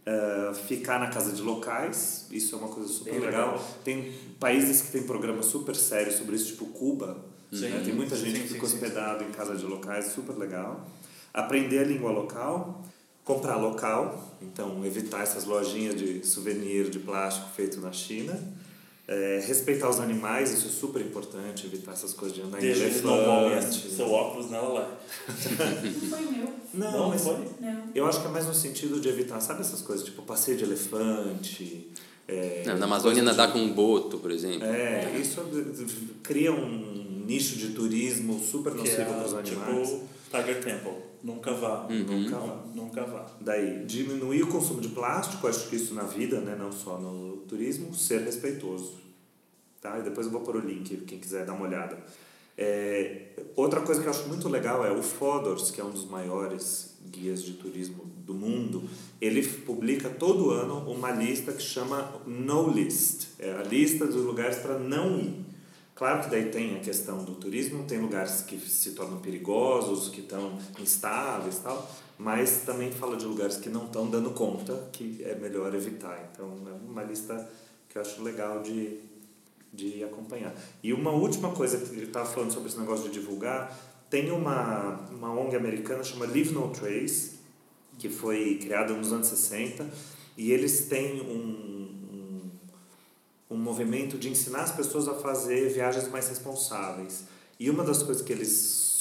Uh, 0.01 0.55
ficar 0.67 0.99
na 0.99 1.09
casa 1.09 1.31
de 1.31 1.43
locais, 1.43 2.27
isso 2.31 2.55
é 2.55 2.59
uma 2.59 2.69
coisa 2.69 2.89
super 2.89 3.13
legal. 3.13 3.53
legal. 3.53 3.79
Tem 3.85 4.13
países 4.41 4.81
que 4.81 4.91
têm 4.91 5.03
programas 5.03 5.47
super 5.47 5.77
sérios 5.77 6.17
sobre 6.17 6.37
isso, 6.37 6.47
tipo 6.47 6.67
Cuba. 6.67 7.23
Sim, 7.53 7.69
né? 7.69 7.83
Tem 7.85 7.95
muita 7.95 8.17
gente 8.17 8.37
sim, 8.37 8.43
que 8.43 8.49
fica 8.55 8.67
sim, 8.67 8.75
hospedado 8.75 9.23
em 9.25 9.31
casa 9.31 9.55
de 9.55 9.65
locais, 9.65 10.07
super 10.07 10.37
legal 10.37 10.87
aprender 11.33 11.79
a 11.79 11.85
língua 11.85 12.11
local, 12.11 12.85
comprar 13.25 13.57
local, 13.57 14.37
então 14.43 14.85
evitar 14.85 15.23
essas 15.23 15.45
lojinhas 15.45 15.97
de 15.97 16.27
souvenir 16.27 16.91
de 16.91 16.99
plástico 16.99 17.49
feito 17.51 17.81
na 17.81 17.93
China. 17.93 18.39
É, 19.13 19.43
respeitar 19.45 19.91
os 19.91 19.99
animais, 19.99 20.53
isso 20.53 20.69
é 20.69 20.71
super 20.71 21.03
importante, 21.03 21.67
evitar 21.67 21.91
essas 21.91 22.15
coisas 22.15 22.37
de 22.37 22.45
andar 22.45 22.61
Deixa 22.61 22.79
em 22.79 22.85
elefante. 22.85 23.91
seu 23.91 24.09
óculos 24.09 24.49
nela 24.49 24.69
lá. 24.69 24.99
Não 25.29 26.09
foi 26.09 26.21
meu. 26.21 26.49
Não, 26.73 26.93
não 26.93 27.09
mas 27.09 27.23
foi? 27.23 27.49
Não. 27.61 27.91
eu 27.93 28.07
acho 28.07 28.21
que 28.21 28.29
é 28.29 28.31
mais 28.31 28.47
no 28.47 28.55
sentido 28.55 29.01
de 29.01 29.09
evitar, 29.09 29.41
sabe 29.41 29.63
essas 29.63 29.83
coisas, 29.83 30.07
tipo 30.07 30.23
passeio 30.23 30.57
de 30.57 30.63
elefante. 30.63 31.89
É, 32.29 32.63
não, 32.65 32.79
na 32.79 32.87
Amazônia 32.87 33.21
nadar 33.25 33.53
com 33.53 33.59
um 33.59 33.73
boto, 33.73 34.19
por 34.19 34.31
exemplo. 34.31 34.63
É, 34.63 35.11
isso 35.21 35.43
cria 36.23 36.53
um 36.53 37.25
nicho 37.27 37.57
de 37.57 37.71
turismo 37.71 38.39
super 38.39 38.73
nocivo 38.73 39.03
é, 39.03 39.05
para 39.07 39.27
os 39.27 39.35
animais. 39.35 39.89
Tipo 39.89 40.03
Tiger 40.31 40.63
Temple. 40.63 41.10
Nunca 41.23 41.53
vá. 41.53 41.87
Uhum. 41.87 42.23
Nunca 42.23 42.39
vá. 42.39 42.65
Nunca 42.75 43.05
vá. 43.05 43.27
Daí, 43.41 43.85
diminuir 43.85 44.43
o 44.43 44.47
consumo 44.49 44.81
de 44.81 44.89
plástico, 44.89 45.47
acho 45.47 45.69
que 45.69 45.77
isso 45.77 45.95
na 45.95 46.05
vida, 46.05 46.41
né, 46.41 46.57
não 46.59 46.73
só 46.73 46.99
no 46.99 47.39
turismo, 47.49 47.95
ser 47.95 48.23
respeitoso. 48.23 48.95
Tá? 49.81 49.99
E 49.99 50.03
depois 50.03 50.27
eu 50.27 50.33
vou 50.33 50.43
pôr 50.43 50.57
o 50.57 50.61
link, 50.61 50.97
quem 50.99 51.19
quiser 51.19 51.45
dar 51.45 51.55
uma 51.55 51.67
olhada. 51.67 51.99
É, 52.57 53.29
outra 53.57 53.81
coisa 53.81 54.01
que 54.03 54.07
eu 54.07 54.11
acho 54.11 54.29
muito 54.29 54.49
legal 54.49 54.85
é 54.85 54.93
o 54.93 55.03
Fodors, 55.03 55.71
que 55.71 55.81
é 55.81 55.85
um 55.85 55.91
dos 55.91 56.05
maiores 56.05 56.91
guias 57.11 57.43
de 57.43 57.55
turismo 57.55 58.05
do 58.27 58.35
mundo, 58.35 58.83
ele 59.21 59.43
publica 59.43 60.11
todo 60.11 60.51
ano 60.51 60.91
uma 60.91 61.11
lista 61.11 61.53
que 61.53 61.63
chama 61.63 62.21
No 62.27 62.71
List, 62.71 63.29
é 63.39 63.53
a 63.53 63.63
lista 63.63 64.07
dos 64.07 64.23
lugares 64.25 64.59
para 64.59 64.79
não 64.79 65.19
ir. 65.19 65.50
Claro 66.01 66.23
que 66.23 66.31
daí 66.31 66.47
tem 66.47 66.79
a 66.79 66.81
questão 66.81 67.23
do 67.23 67.35
turismo, 67.35 67.85
tem 67.85 67.99
lugares 67.99 68.41
que 68.41 68.59
se 68.59 68.93
tornam 68.93 69.21
perigosos, 69.21 70.09
que 70.09 70.21
estão 70.21 70.59
instáveis 70.79 71.59
e 71.59 71.61
tal, 71.61 71.91
mas 72.17 72.63
também 72.65 72.91
fala 72.91 73.19
de 73.19 73.27
lugares 73.27 73.59
que 73.59 73.69
não 73.69 73.85
estão 73.85 74.09
dando 74.09 74.31
conta, 74.31 74.89
que 74.93 75.23
é 75.23 75.35
melhor 75.35 75.75
evitar. 75.75 76.31
Então 76.33 76.57
é 76.67 76.91
uma 76.91 77.03
lista 77.03 77.47
que 77.87 77.99
eu 77.99 78.01
acho 78.01 78.23
legal 78.23 78.63
de, 78.63 78.99
de 79.75 80.03
acompanhar. 80.03 80.55
E 80.83 80.91
uma 80.95 81.11
última 81.11 81.51
coisa 81.53 81.77
que 81.77 81.95
ele 81.95 82.07
estava 82.07 82.25
falando 82.25 82.51
sobre 82.51 82.71
esse 82.71 82.79
negócio 82.79 83.11
de 83.11 83.21
divulgar, 83.21 83.71
tem 84.09 84.31
uma, 84.31 85.07
uma 85.11 85.39
ONG 85.39 85.55
americana 85.55 86.03
chamada 86.03 86.33
Leave 86.33 86.55
No 86.55 86.71
Trace, 86.71 87.41
que 87.99 88.09
foi 88.09 88.55
criada 88.55 88.95
nos 88.95 89.13
anos 89.13 89.27
60, 89.27 89.87
e 90.35 90.51
eles 90.51 90.87
têm 90.87 91.21
um, 91.21 91.70
um, 93.51 93.57
movimento 93.57 94.17
de 94.17 94.29
ensinar 94.29 94.63
as 94.63 94.73
pessoas 94.73 95.09
a 95.09 95.15
fazer 95.15 95.73
viagens 95.73 96.09
mais 96.09 96.29
responsáveis. 96.29 97.25
E 97.59 97.69
uma 97.69 97.85
das 97.85 98.03
coisas 98.03 98.23
que 98.23 98.33
eles 98.33 98.51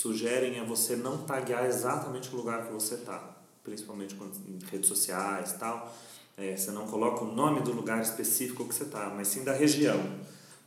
sugerem 0.01 0.59
é 0.59 0.65
você 0.65 0.95
não 0.95 1.19
taguear 1.19 1.65
exatamente 1.65 2.33
o 2.33 2.37
lugar 2.37 2.65
que 2.65 2.73
você 2.73 2.95
está, 2.95 3.37
principalmente 3.63 4.15
em 4.15 4.59
redes 4.71 4.87
sociais 4.87 5.51
e 5.51 5.59
tal. 5.59 5.95
É, 6.37 6.55
você 6.55 6.71
não 6.71 6.87
coloca 6.87 7.23
o 7.25 7.35
nome 7.35 7.61
do 7.61 7.71
lugar 7.73 8.01
específico 8.01 8.65
que 8.65 8.73
você 8.73 8.83
está, 8.83 9.09
mas 9.09 9.27
sim 9.27 9.43
da 9.43 9.51
região, 9.51 9.99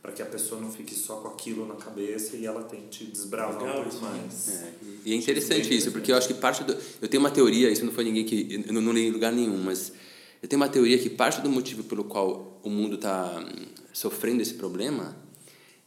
para 0.03 0.11
que 0.11 0.21
a 0.21 0.25
pessoa 0.25 0.61
não 0.61 0.71
fique 0.71 0.93
só 0.93 1.15
com 1.15 1.29
aquilo 1.29 1.67
na 1.67 1.75
cabeça 1.75 2.35
e 2.35 2.45
ela 2.45 2.63
tente 2.63 3.05
desbravar 3.05 3.59
Legal, 3.59 3.79
um 3.79 3.83
pouco 3.83 4.05
mais. 4.05 4.49
É, 4.49 4.73
e 5.03 5.13
é 5.13 5.15
interessante 5.15 5.75
isso, 5.75 5.91
porque 5.91 6.11
eu 6.11 6.15
acho 6.15 6.27
que 6.27 6.35
parte 6.35 6.63
do. 6.63 6.77
Eu 7.01 7.07
tenho 7.07 7.21
uma 7.21 7.31
teoria, 7.31 7.71
isso 7.71 7.83
não 7.83 7.91
foi 7.91 8.03
ninguém 8.03 8.23
que. 8.23 8.63
Eu 8.67 8.73
não, 8.73 8.81
não 8.81 8.91
li 8.91 9.07
em 9.07 9.11
lugar 9.11 9.31
nenhum, 9.31 9.57
mas 9.63 9.91
eu 10.43 10.49
tenho 10.49 10.61
uma 10.61 10.67
teoria 10.67 10.99
que 10.99 11.09
parte 11.09 11.39
do 11.39 11.49
motivo 11.49 11.85
pelo 11.85 12.03
qual 12.03 12.59
o 12.61 12.69
mundo 12.69 12.95
está 12.95 13.41
sofrendo 13.93 14.41
esse 14.41 14.55
problema 14.55 15.15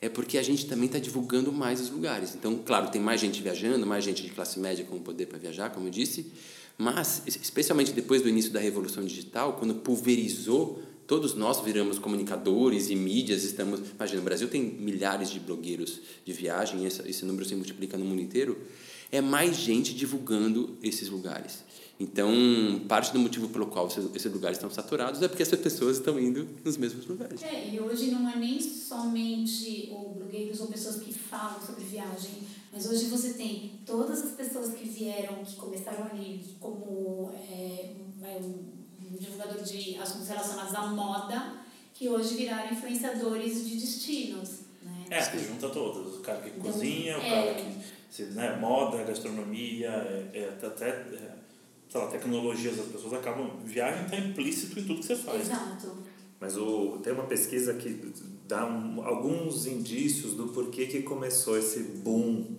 é 0.00 0.08
porque 0.08 0.38
a 0.38 0.42
gente 0.42 0.64
também 0.64 0.86
está 0.86 0.98
divulgando 0.98 1.52
mais 1.52 1.78
os 1.78 1.90
lugares. 1.90 2.34
Então, 2.34 2.56
claro, 2.64 2.90
tem 2.90 3.00
mais 3.00 3.20
gente 3.20 3.42
viajando, 3.42 3.86
mais 3.86 4.02
gente 4.02 4.22
de 4.22 4.30
classe 4.30 4.58
média 4.58 4.82
com 4.86 4.98
poder 4.98 5.26
para 5.26 5.36
viajar, 5.36 5.68
como 5.68 5.88
eu 5.88 5.90
disse, 5.90 6.32
mas, 6.78 7.22
especialmente 7.26 7.92
depois 7.92 8.22
do 8.22 8.30
início 8.30 8.50
da 8.50 8.58
revolução 8.58 9.04
digital, 9.04 9.58
quando 9.58 9.74
pulverizou, 9.74 10.82
todos 11.06 11.34
nós 11.34 11.60
viramos 11.60 11.98
comunicadores 11.98 12.88
e 12.88 12.96
mídias, 12.96 13.44
estamos... 13.44 13.80
Imagina, 13.94 14.22
o 14.22 14.24
Brasil 14.24 14.48
tem 14.48 14.62
milhares 14.62 15.30
de 15.30 15.38
blogueiros 15.38 16.00
de 16.24 16.32
viagem, 16.32 16.86
esse, 16.86 17.06
esse 17.06 17.26
número 17.26 17.44
se 17.44 17.54
multiplica 17.54 17.98
no 17.98 18.06
mundo 18.06 18.22
inteiro, 18.22 18.58
é 19.12 19.20
mais 19.20 19.56
gente 19.56 19.94
divulgando 19.94 20.78
esses 20.82 21.10
lugares. 21.10 21.62
Então, 21.98 22.30
parte 22.86 23.10
do 23.12 23.18
motivo 23.18 23.48
pelo 23.48 23.66
qual 23.68 23.86
esses, 23.86 24.04
esses 24.14 24.30
lugares 24.30 24.58
estão 24.58 24.70
saturados 24.70 25.22
é 25.22 25.28
porque 25.28 25.42
essas 25.42 25.58
pessoas 25.58 25.96
estão 25.96 26.18
indo 26.20 26.46
nos 26.62 26.76
mesmos 26.76 27.06
lugares. 27.06 27.42
É, 27.44 27.70
e 27.72 27.80
hoje 27.80 28.10
não 28.10 28.28
é 28.28 28.36
nem 28.36 28.60
somente 28.60 29.88
ou 29.90 30.14
blogueiros 30.14 30.60
ou 30.60 30.66
pessoas 30.66 30.96
que 30.96 31.12
falam 31.14 31.58
sobre 31.64 31.84
viagem, 31.84 32.40
mas 32.70 32.84
hoje 32.86 33.06
você 33.06 33.32
tem 33.32 33.80
todas 33.86 34.20
as 34.22 34.32
pessoas 34.32 34.74
que 34.74 34.86
vieram, 34.86 35.42
que 35.42 35.56
começaram 35.56 36.04
ali 36.04 36.44
como 36.60 37.32
é, 37.34 37.92
um, 38.42 39.06
um 39.14 39.16
divulgador 39.18 39.62
de 39.62 39.96
assuntos 39.96 40.28
relacionados 40.28 40.74
à 40.74 40.86
moda, 40.88 41.54
que 41.94 42.10
hoje 42.10 42.36
viraram 42.36 42.72
influenciadores 42.72 43.66
de 43.66 43.76
destinos. 43.76 44.50
Né? 44.82 45.04
É, 45.08 45.22
que 45.24 45.38
junta 45.38 45.70
todos. 45.70 46.16
O 46.16 46.20
cara 46.20 46.40
que 46.42 46.50
Então, 46.50 46.60
cozinha, 46.60 47.16
o 47.18 47.22
é. 47.22 47.28
cara 47.30 47.54
que. 47.54 47.68
se- 48.10 48.24
Né, 48.24 48.54
moda, 48.56 49.02
gastronomia, 49.02 49.88
é, 49.88 50.30
é, 50.60 50.66
até. 50.66 51.35
Sei 51.96 52.04
lá, 52.04 52.10
tecnologias, 52.10 52.78
as 52.78 52.86
pessoas 52.86 53.14
acabam. 53.14 53.50
Viagem 53.64 54.04
está 54.04 54.18
implícito 54.18 54.78
em 54.78 54.84
tudo 54.84 55.00
que 55.00 55.06
você 55.06 55.16
faz. 55.16 55.40
Exato. 55.40 55.92
Mas 56.38 56.54
o, 56.58 56.98
tem 57.02 57.10
uma 57.10 57.24
pesquisa 57.24 57.72
que 57.72 58.12
dá 58.46 58.66
um, 58.66 59.02
alguns 59.02 59.66
indícios 59.66 60.34
do 60.34 60.48
porquê 60.48 60.86
que 60.86 61.00
começou 61.00 61.56
esse 61.56 61.80
boom 61.80 62.58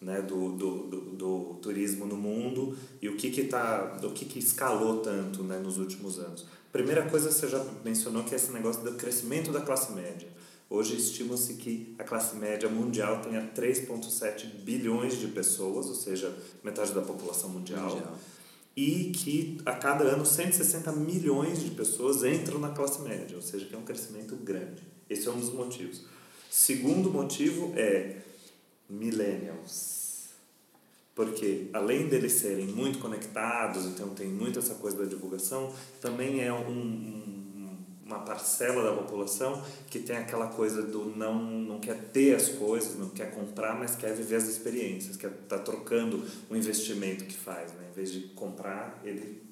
né, 0.00 0.20
do, 0.20 0.50
do, 0.56 0.78
do, 0.88 1.00
do 1.12 1.58
turismo 1.62 2.06
no 2.06 2.16
mundo 2.16 2.76
e 3.00 3.08
o 3.08 3.16
que 3.16 3.30
que, 3.30 3.44
tá, 3.44 4.00
o 4.02 4.10
que, 4.10 4.24
que 4.24 4.40
escalou 4.40 4.98
tanto 4.98 5.44
né, 5.44 5.60
nos 5.60 5.78
últimos 5.78 6.18
anos. 6.18 6.44
Primeira 6.72 7.08
coisa, 7.08 7.30
você 7.30 7.46
já 7.46 7.64
mencionou 7.84 8.24
que 8.24 8.34
é 8.34 8.36
esse 8.36 8.50
negócio 8.50 8.82
do 8.82 8.94
crescimento 8.94 9.52
da 9.52 9.60
classe 9.60 9.92
média. 9.92 10.28
Hoje 10.68 10.96
estima-se 10.96 11.54
que 11.54 11.94
a 11.98 12.02
classe 12.02 12.34
média 12.34 12.68
mundial 12.68 13.20
tenha 13.20 13.52
3,7 13.54 14.46
bilhões 14.64 15.20
de 15.20 15.28
pessoas, 15.28 15.86
ou 15.86 15.94
seja, 15.94 16.34
metade 16.64 16.92
da 16.92 17.02
população 17.02 17.50
mundial 17.50 17.90
Mundial. 17.90 18.18
E 18.76 19.12
que 19.14 19.58
a 19.66 19.72
cada 19.72 20.04
ano 20.04 20.24
160 20.24 20.92
milhões 20.92 21.62
de 21.62 21.70
pessoas 21.72 22.24
entram 22.24 22.58
na 22.58 22.70
classe 22.70 23.02
média, 23.02 23.36
ou 23.36 23.42
seja, 23.42 23.66
que 23.66 23.74
é 23.74 23.78
um 23.78 23.84
crescimento 23.84 24.34
grande. 24.36 24.82
Esse 25.10 25.28
é 25.28 25.30
um 25.30 25.38
dos 25.38 25.52
motivos. 25.52 26.04
Segundo 26.50 27.10
motivo 27.10 27.72
é 27.76 28.18
millennials. 28.88 30.28
Porque 31.14 31.68
além 31.72 32.08
deles 32.08 32.32
serem 32.32 32.66
muito 32.66 32.98
conectados, 32.98 33.84
então 33.84 34.10
tem 34.10 34.28
muito 34.28 34.58
essa 34.58 34.74
coisa 34.76 34.96
da 34.96 35.04
divulgação, 35.04 35.72
também 36.00 36.40
é 36.42 36.52
um, 36.52 36.70
um- 36.70 37.41
uma 38.12 38.24
parcela 38.24 38.82
da 38.82 38.92
população 38.92 39.62
que 39.90 39.98
tem 39.98 40.16
aquela 40.16 40.48
coisa 40.48 40.82
do 40.82 41.06
não, 41.16 41.42
não 41.42 41.80
quer 41.80 41.98
ter 42.12 42.34
as 42.34 42.48
coisas, 42.48 42.98
não 42.98 43.08
quer 43.08 43.34
comprar, 43.34 43.78
mas 43.78 43.96
quer 43.96 44.14
viver 44.14 44.36
as 44.36 44.48
experiências, 44.48 45.16
quer 45.16 45.30
estar 45.30 45.58
trocando 45.60 46.24
o 46.50 46.56
investimento 46.56 47.24
que 47.24 47.36
faz. 47.36 47.72
Né? 47.72 47.88
Em 47.90 47.94
vez 47.94 48.12
de 48.12 48.20
comprar, 48.28 49.00
ele 49.04 49.42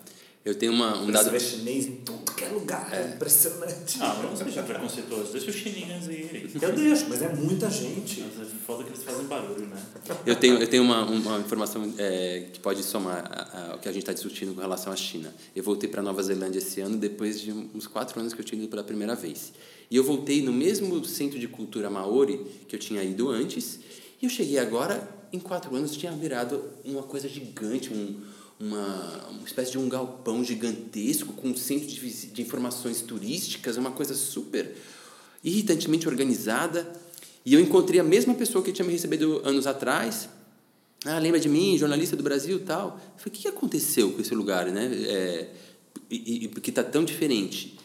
Eu 0.45 0.55
tenho 0.57 0.73
uma, 0.73 0.99
um 0.99 1.07
Você 1.07 1.13
dado. 1.13 1.31
vê 1.31 1.39
chinês 1.39 1.87
em 1.87 1.97
tudo 1.97 2.33
que 2.33 2.45
é 2.45 2.49
lugar, 2.49 2.89
é 2.93 3.15
impressionante. 3.15 3.99
Ah, 4.01 4.15
mas 4.19 4.31
não 4.31 4.37
seja 4.37 4.63
preconceituoso. 4.65 5.33
Deixa 5.33 5.51
os 5.51 5.57
chininhas 5.57 6.09
aí. 6.09 6.51
Eu 6.61 6.73
deixo, 6.73 7.07
mas 7.09 7.23
é 7.23 7.33
muita 7.33 7.71
gente. 7.71 8.25
Mas 8.37 8.49
é 8.49 8.51
foda 8.67 8.83
que 8.83 8.91
eles 8.91 9.05
fazem 9.05 9.25
barulho, 9.27 9.67
né? 9.67 9.81
Eu 10.27 10.35
tenho, 10.35 10.59
eu 10.59 10.67
tenho 10.67 10.83
uma, 10.83 11.05
uma 11.05 11.39
informação 11.39 11.95
é, 11.97 12.49
que 12.53 12.59
pode 12.59 12.83
somar 12.83 13.71
ao 13.71 13.79
que 13.79 13.89
a 13.89 13.93
gente 13.93 14.03
está 14.03 14.13
discutindo 14.13 14.53
com 14.53 14.61
relação 14.61 14.93
à 14.93 14.97
China. 14.97 15.33
Eu 15.55 15.63
voltei 15.63 15.89
para 15.89 16.03
Nova 16.03 16.21
Zelândia 16.23 16.59
esse 16.59 16.81
ano, 16.81 16.97
depois 16.97 17.41
de 17.41 17.53
uns 17.53 17.87
quatro 17.87 18.19
anos 18.19 18.35
que 18.35 18.41
eu 18.41 18.45
tinha 18.45 18.61
ido 18.61 18.69
pela 18.69 18.83
primeira 18.83 19.15
vez. 19.15 19.53
E 19.89 19.97
eu 19.97 20.03
voltei 20.03 20.43
no 20.43 20.53
mesmo 20.53 21.05
centro 21.05 21.39
de 21.39 21.47
cultura 21.47 21.89
maori 21.89 22.45
que 22.67 22.75
eu 22.75 22.81
tinha 22.81 23.05
ido 23.05 23.29
antes, 23.29 23.79
e 24.21 24.25
eu 24.25 24.31
cheguei 24.31 24.59
agora, 24.59 25.09
em 25.33 25.39
quatro 25.39 25.75
anos, 25.77 25.97
tinha 25.97 26.11
virado 26.13 26.65
uma 26.85 27.03
coisa 27.03 27.29
gigante, 27.29 27.93
um, 27.93 28.21
uma, 28.63 29.27
uma 29.29 29.45
espécie 29.45 29.73
de 29.73 29.79
um 29.79 29.89
galpão 29.89 30.45
gigantesco 30.45 31.33
com 31.33 31.49
um 31.49 31.57
centro 31.57 31.89
de, 31.89 32.27
de 32.29 32.43
informações 32.43 33.03
turísticas, 33.03 33.77
uma 33.77 33.91
coisa 33.91 34.15
super 34.15 34.77
irritantemente 35.43 36.07
organizada. 36.07 36.93
E 37.45 37.55
eu 37.55 37.61
encontrei 37.61 37.99
a 37.99 38.05
mesma 38.05 38.35
pessoa 38.35 38.63
que 38.63 38.71
tinha 38.71 38.87
me 38.87 38.93
recebido 38.93 39.43
anos 39.45 39.67
atrás. 39.67 40.29
Ah, 41.05 41.19
lembra 41.19 41.41
de 41.41 41.49
mim, 41.49 41.77
jornalista 41.77 42.15
do 42.15 42.23
Brasil 42.23 42.61
tal. 42.65 43.01
Eu 43.15 43.19
falei, 43.19 43.27
o 43.27 43.31
que 43.33 43.43
que 43.43 43.49
aconteceu 43.49 44.13
com 44.13 44.21
esse 44.21 44.33
lugar, 44.33 44.67
né? 44.67 44.87
É, 44.95 45.49
e, 46.09 46.45
e, 46.45 46.49
porque 46.49 46.71
está 46.71 46.85
tão 46.85 47.05
diferente. 47.05 47.77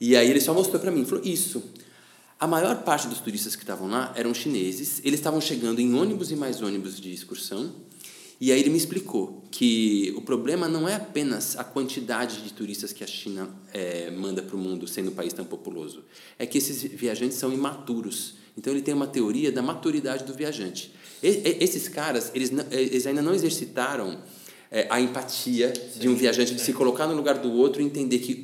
E 0.00 0.16
aí 0.16 0.30
ele 0.30 0.40
só 0.40 0.54
mostrou 0.54 0.80
para 0.80 0.90
mim, 0.90 1.04
falou, 1.04 1.22
isso. 1.22 1.62
A 2.40 2.46
maior 2.46 2.82
parte 2.82 3.08
dos 3.08 3.20
turistas 3.20 3.54
que 3.54 3.62
estavam 3.62 3.88
lá 3.88 4.10
eram 4.16 4.32
chineses. 4.32 5.02
Eles 5.04 5.20
estavam 5.20 5.40
chegando 5.40 5.80
em 5.80 5.92
ônibus 5.92 6.30
e 6.30 6.36
mais 6.36 6.62
ônibus 6.62 6.98
de 6.98 7.12
excursão. 7.12 7.74
E 8.40 8.50
aí 8.52 8.60
ele 8.60 8.70
me 8.70 8.76
explicou 8.76 9.44
que 9.50 10.12
o 10.16 10.20
problema 10.22 10.68
não 10.68 10.88
é 10.88 10.94
apenas 10.94 11.56
a 11.56 11.64
quantidade 11.64 12.42
de 12.42 12.52
turistas 12.52 12.92
que 12.92 13.04
a 13.04 13.06
China 13.06 13.48
eh, 13.72 14.10
manda 14.10 14.42
para 14.42 14.56
o 14.56 14.58
mundo, 14.58 14.86
sendo 14.88 15.10
um 15.10 15.14
país 15.14 15.32
tão 15.32 15.44
populoso. 15.44 16.04
É 16.38 16.44
que 16.44 16.58
esses 16.58 16.82
viajantes 16.82 17.38
são 17.38 17.52
imaturos. 17.52 18.34
Então 18.58 18.72
ele 18.72 18.82
tem 18.82 18.92
uma 18.92 19.06
teoria 19.06 19.50
da 19.52 19.62
maturidade 19.62 20.24
do 20.24 20.34
viajante. 20.34 20.92
E- 21.22 21.28
e- 21.28 21.56
esses 21.64 21.88
caras, 21.88 22.30
eles, 22.34 22.50
não- 22.50 22.64
eh, 22.70 22.82
eles 22.82 23.06
ainda 23.06 23.22
não 23.22 23.34
exercitaram 23.34 24.20
eh, 24.70 24.86
a 24.90 25.00
empatia 25.00 25.72
de 25.98 26.08
um 26.08 26.14
viajante, 26.16 26.54
de 26.54 26.60
se 26.60 26.72
colocar 26.72 27.06
no 27.06 27.14
lugar 27.14 27.38
do 27.38 27.52
outro 27.52 27.80
e 27.80 27.84
entender 27.84 28.18
que 28.18 28.34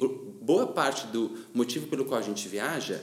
boa 0.41 0.69
parte 0.69 1.09
do 1.09 1.33
motivo 1.53 1.89
pelo 1.89 2.05
qual 2.05 2.21
a 2.21 2.23
gente 2.23 2.49
viaja 2.49 3.03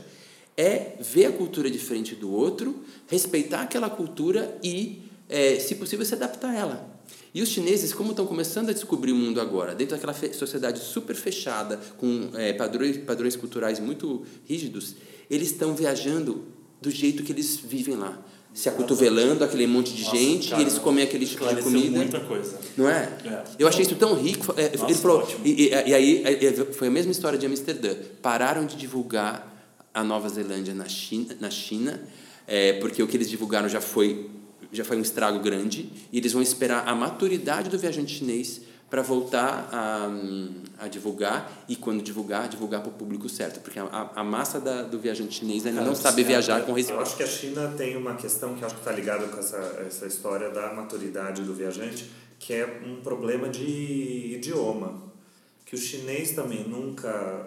é 0.56 0.94
ver 1.02 1.26
a 1.26 1.32
cultura 1.34 1.70
diferente 1.70 2.16
do 2.16 2.32
outro, 2.32 2.82
respeitar 3.08 3.62
aquela 3.62 3.90
cultura 3.90 4.58
e, 4.64 5.02
é, 5.30 5.60
se 5.60 5.76
possível, 5.76 6.06
se 6.06 6.14
adaptar 6.14 6.50
a 6.52 6.56
ela. 6.56 6.98
E 7.34 7.42
os 7.42 7.50
chineses, 7.50 7.94
como 7.94 8.12
estão 8.12 8.26
começando 8.26 8.70
a 8.70 8.74
descobrir 8.74 9.12
o 9.12 9.16
mundo 9.16 9.40
agora, 9.40 9.76
dentro 9.76 9.96
daquela 9.96 10.14
sociedade 10.34 10.80
super 10.80 11.16
fechada, 11.16 11.80
com 11.98 12.30
é, 12.34 12.54
padrões, 12.54 12.98
padrões 12.98 13.36
culturais 13.36 13.80
muito 13.80 14.24
rígidos, 14.46 14.96
eles 15.30 15.52
estão 15.52 15.76
viajando 15.76 16.46
do 16.82 16.90
jeito 16.90 17.24
que 17.24 17.32
eles 17.32 17.58
vivem 17.58 17.96
lá. 17.96 18.18
Se 18.54 18.68
acotovelando 18.70 19.44
aquele 19.44 19.68
monte 19.68 19.94
de 19.94 20.04
Nossa, 20.04 20.16
gente, 20.18 20.50
cara, 20.50 20.62
e 20.62 20.66
eles 20.66 20.80
comem 20.80 21.04
aquele 21.04 21.28
tipo 21.28 21.46
de 21.48 21.62
comida. 21.62 21.98
muita 21.98 22.20
coisa. 22.22 22.58
Não 22.76 22.90
é? 22.90 23.04
É. 23.24 23.44
Eu 23.60 23.68
achei 23.68 23.84
isso 23.84 23.96
tão 23.96 24.16
rico. 24.16 24.52
É, 24.58 24.70
Nossa, 24.76 24.86
ele 24.86 24.96
falou, 24.96 25.28
e, 25.46 25.66
e- 25.66 25.70
e 25.70 25.94
aí 25.94 26.24
é, 26.26 26.54
foi 26.74 26.88
a 26.88 26.92
mesma 26.92 27.12
história 27.12 27.38
de 27.38 27.46
Amsterdã. 27.46 27.94
Pararam 28.20 28.66
de 28.66 28.76
divulgar 28.76 29.54
a 29.94 30.04
Nova 30.04 30.28
Zelândia 30.30 30.74
na 30.74 30.88
China, 30.88 31.38
na 31.40 31.52
China 31.52 32.02
é, 32.48 32.74
porque 32.74 33.04
o 33.04 33.08
que 33.08 33.16
eles 33.18 33.30
divulgaram 33.30 33.68
já 33.70 33.82
foi, 33.82 34.28
já 34.72 34.84
foi 34.84 34.98
um 34.98 35.02
estrago 35.02 35.40
grande, 35.40 35.90
e 36.12 36.18
eles 36.18 36.34
vão 36.34 36.42
esperar 36.42 36.88
a 36.88 36.96
maturidade 36.96 37.70
do 37.70 37.78
viajante 37.78 38.14
chinês 38.16 38.62
para 38.90 39.02
voltar 39.02 39.70
a, 39.72 40.10
a 40.80 40.88
divulgar, 40.88 41.66
e 41.68 41.76
quando 41.76 42.02
divulgar, 42.02 42.48
divulgar 42.48 42.80
para 42.82 42.90
o 42.90 42.94
público 42.94 43.28
certo, 43.28 43.60
porque 43.60 43.78
a, 43.80 44.12
a 44.16 44.24
massa 44.24 44.62
da, 44.62 44.84
do 44.84 44.98
viajante 44.98 45.40
chinês 45.40 45.66
ainda 45.66 45.80
Cara, 45.80 45.90
não 45.90 45.96
sabe 45.96 46.24
viajar 46.24 46.62
com 46.62 46.72
Eu 46.72 46.76
respeito. 46.76 47.02
acho 47.02 47.18
que 47.18 47.24
a 47.24 47.28
China 47.28 47.74
tem 47.78 47.98
uma 47.98 48.16
questão 48.16 48.56
que 48.56 48.62
eu 48.62 48.66
acho 48.66 48.76
que 48.76 48.82
está 48.82 48.94
ligada 48.94 49.28
com 49.28 49.38
essa, 49.40 49.58
essa 49.86 50.06
história 50.06 50.50
da 50.52 50.74
maturidade 50.74 51.42
do 51.42 51.54
viajante, 51.54 52.10
que 52.40 52.54
é 52.54 52.82
um 52.86 53.02
problema 53.02 53.50
de 53.50 54.36
idioma. 54.36 55.06
Que 55.66 55.76
o 55.76 55.78
chinês 55.78 56.32
também 56.32 56.64
nunca 56.66 57.46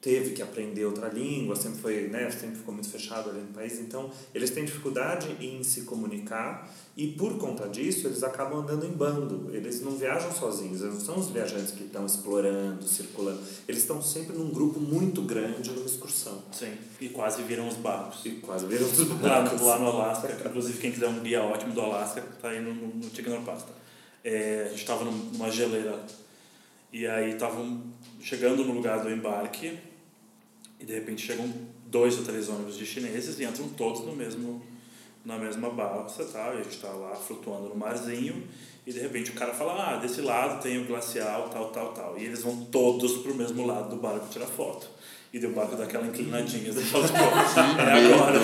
teve 0.00 0.30
que 0.30 0.40
aprender 0.40 0.84
outra 0.84 1.08
língua, 1.08 1.56
sempre 1.56 1.80
foi, 1.80 2.06
né, 2.06 2.30
sempre 2.30 2.56
ficou 2.56 2.72
muito 2.72 2.88
fechado 2.88 3.30
ali 3.30 3.40
no 3.40 3.48
país, 3.48 3.80
então 3.80 4.08
eles 4.32 4.50
têm 4.50 4.64
dificuldade 4.64 5.26
em 5.44 5.62
se 5.64 5.80
comunicar 5.82 6.72
e 6.96 7.08
por 7.08 7.36
conta 7.36 7.68
disso 7.68 8.06
eles 8.06 8.22
acabam 8.22 8.60
andando 8.60 8.86
em 8.86 8.92
bando. 8.92 9.50
Eles 9.52 9.80
não 9.82 9.96
viajam 9.96 10.30
sozinhos, 10.32 10.82
eles 10.82 10.94
não 10.94 11.00
são 11.00 11.18
os 11.18 11.28
viajantes 11.30 11.72
que 11.72 11.82
estão 11.82 12.06
explorando, 12.06 12.84
circulando. 12.86 13.40
Eles 13.66 13.80
estão 13.82 14.00
sempre 14.00 14.36
num 14.36 14.50
grupo 14.50 14.78
muito 14.78 15.20
grande 15.22 15.70
numa 15.70 15.86
excursão. 15.86 16.42
Sim. 16.52 16.72
E 17.00 17.08
quase 17.08 17.42
viram 17.42 17.66
os 17.68 17.74
barcos. 17.74 18.24
E 18.24 18.30
quase 18.36 18.66
viram 18.66 18.86
os 18.86 18.98
Lá, 18.98 19.14
barcos. 19.40 19.60
no- 19.60 19.66
lá 19.66 19.78
no 19.80 19.86
Alasca, 19.86 20.32
inclusive 20.48 20.78
quem 20.78 20.92
quiser 20.92 21.08
um 21.08 21.20
guia 21.20 21.42
ótimo 21.42 21.72
do 21.72 21.80
Alasca, 21.80 22.22
tá 22.40 22.50
aí 22.50 22.60
no, 22.60 22.72
no, 22.72 22.86
no 22.94 23.10
Tignopasta. 23.10 23.72
É, 24.24 24.64
a 24.66 24.68
gente 24.70 24.80
estava 24.80 25.04
numa 25.04 25.50
geleira 25.50 26.04
e 26.92 27.06
aí 27.06 27.32
estavam 27.32 27.82
chegando 28.20 28.64
no 28.64 28.72
lugar 28.72 29.00
do 29.00 29.10
embarque 29.10 29.78
e 30.80 30.84
de 30.84 30.94
repente 30.94 31.26
chegam 31.26 31.52
dois 31.86 32.18
ou 32.18 32.24
três 32.24 32.48
ônibus 32.48 32.76
de 32.76 32.86
chineses 32.86 33.38
e 33.38 33.44
entram 33.44 33.68
todos 33.70 34.02
no 34.02 34.14
mesmo 34.14 34.62
na 35.24 35.36
mesma 35.36 35.68
balsa 35.68 36.24
tal, 36.24 36.54
e 36.54 36.60
a 36.60 36.62
gente 36.62 36.76
está 36.76 36.88
lá 36.88 37.14
flutuando 37.14 37.68
no 37.68 37.76
marzinho 37.76 38.46
e 38.88 38.92
de 38.92 39.00
repente 39.00 39.32
o 39.32 39.34
cara 39.34 39.52
fala, 39.52 39.74
ah, 39.74 39.96
desse 39.96 40.22
lado 40.22 40.62
tem 40.62 40.80
o 40.80 40.86
glacial, 40.86 41.50
tal, 41.50 41.68
tal, 41.68 41.92
tal. 41.92 42.18
E 42.18 42.24
eles 42.24 42.42
vão 42.42 42.64
todos 42.72 43.18
pro 43.18 43.34
mesmo 43.34 43.66
lado 43.66 43.90
do 43.90 43.96
barco 43.96 44.28
tirar 44.30 44.46
foto. 44.46 44.88
E 45.30 45.38
deu 45.38 45.50
o 45.50 45.52
barco 45.52 45.76
daquela 45.76 46.06
inclinadinha. 46.06 46.72
Você 46.72 46.80
fala, 46.80 47.06
tipo, 47.06 47.18
é 47.18 48.14
agora. 48.14 48.40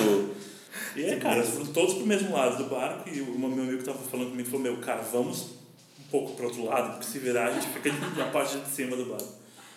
E 0.95 1.03
aí, 1.03 1.19
cara, 1.19 1.39
eles 1.39 1.49
foram 1.49 1.73
todos 1.73 1.95
pro 1.95 2.07
mesmo 2.07 2.31
lado 2.31 2.63
do 2.63 2.69
barco 2.69 3.09
e 3.09 3.23
o 3.23 3.39
meu 3.39 3.49
amigo 3.49 3.79
que 3.79 3.85
tava 3.85 3.97
falando 3.97 4.33
comigo 4.33 4.51
falou, 4.51 4.63
meu, 4.65 4.77
cara, 4.83 5.01
vamos 5.01 5.53
um 6.05 6.11
pouco 6.11 6.35
pro 6.35 6.47
outro 6.47 6.65
lado, 6.65 6.93
porque 6.93 7.07
se 7.07 7.19
virar 7.19 7.49
a 7.49 7.53
gente 7.53 7.69
fica 7.69 7.91
na 8.17 8.31
parte 8.31 8.59
de 8.59 8.69
cima 8.69 8.97
do 8.97 9.07
barco. 9.07 9.33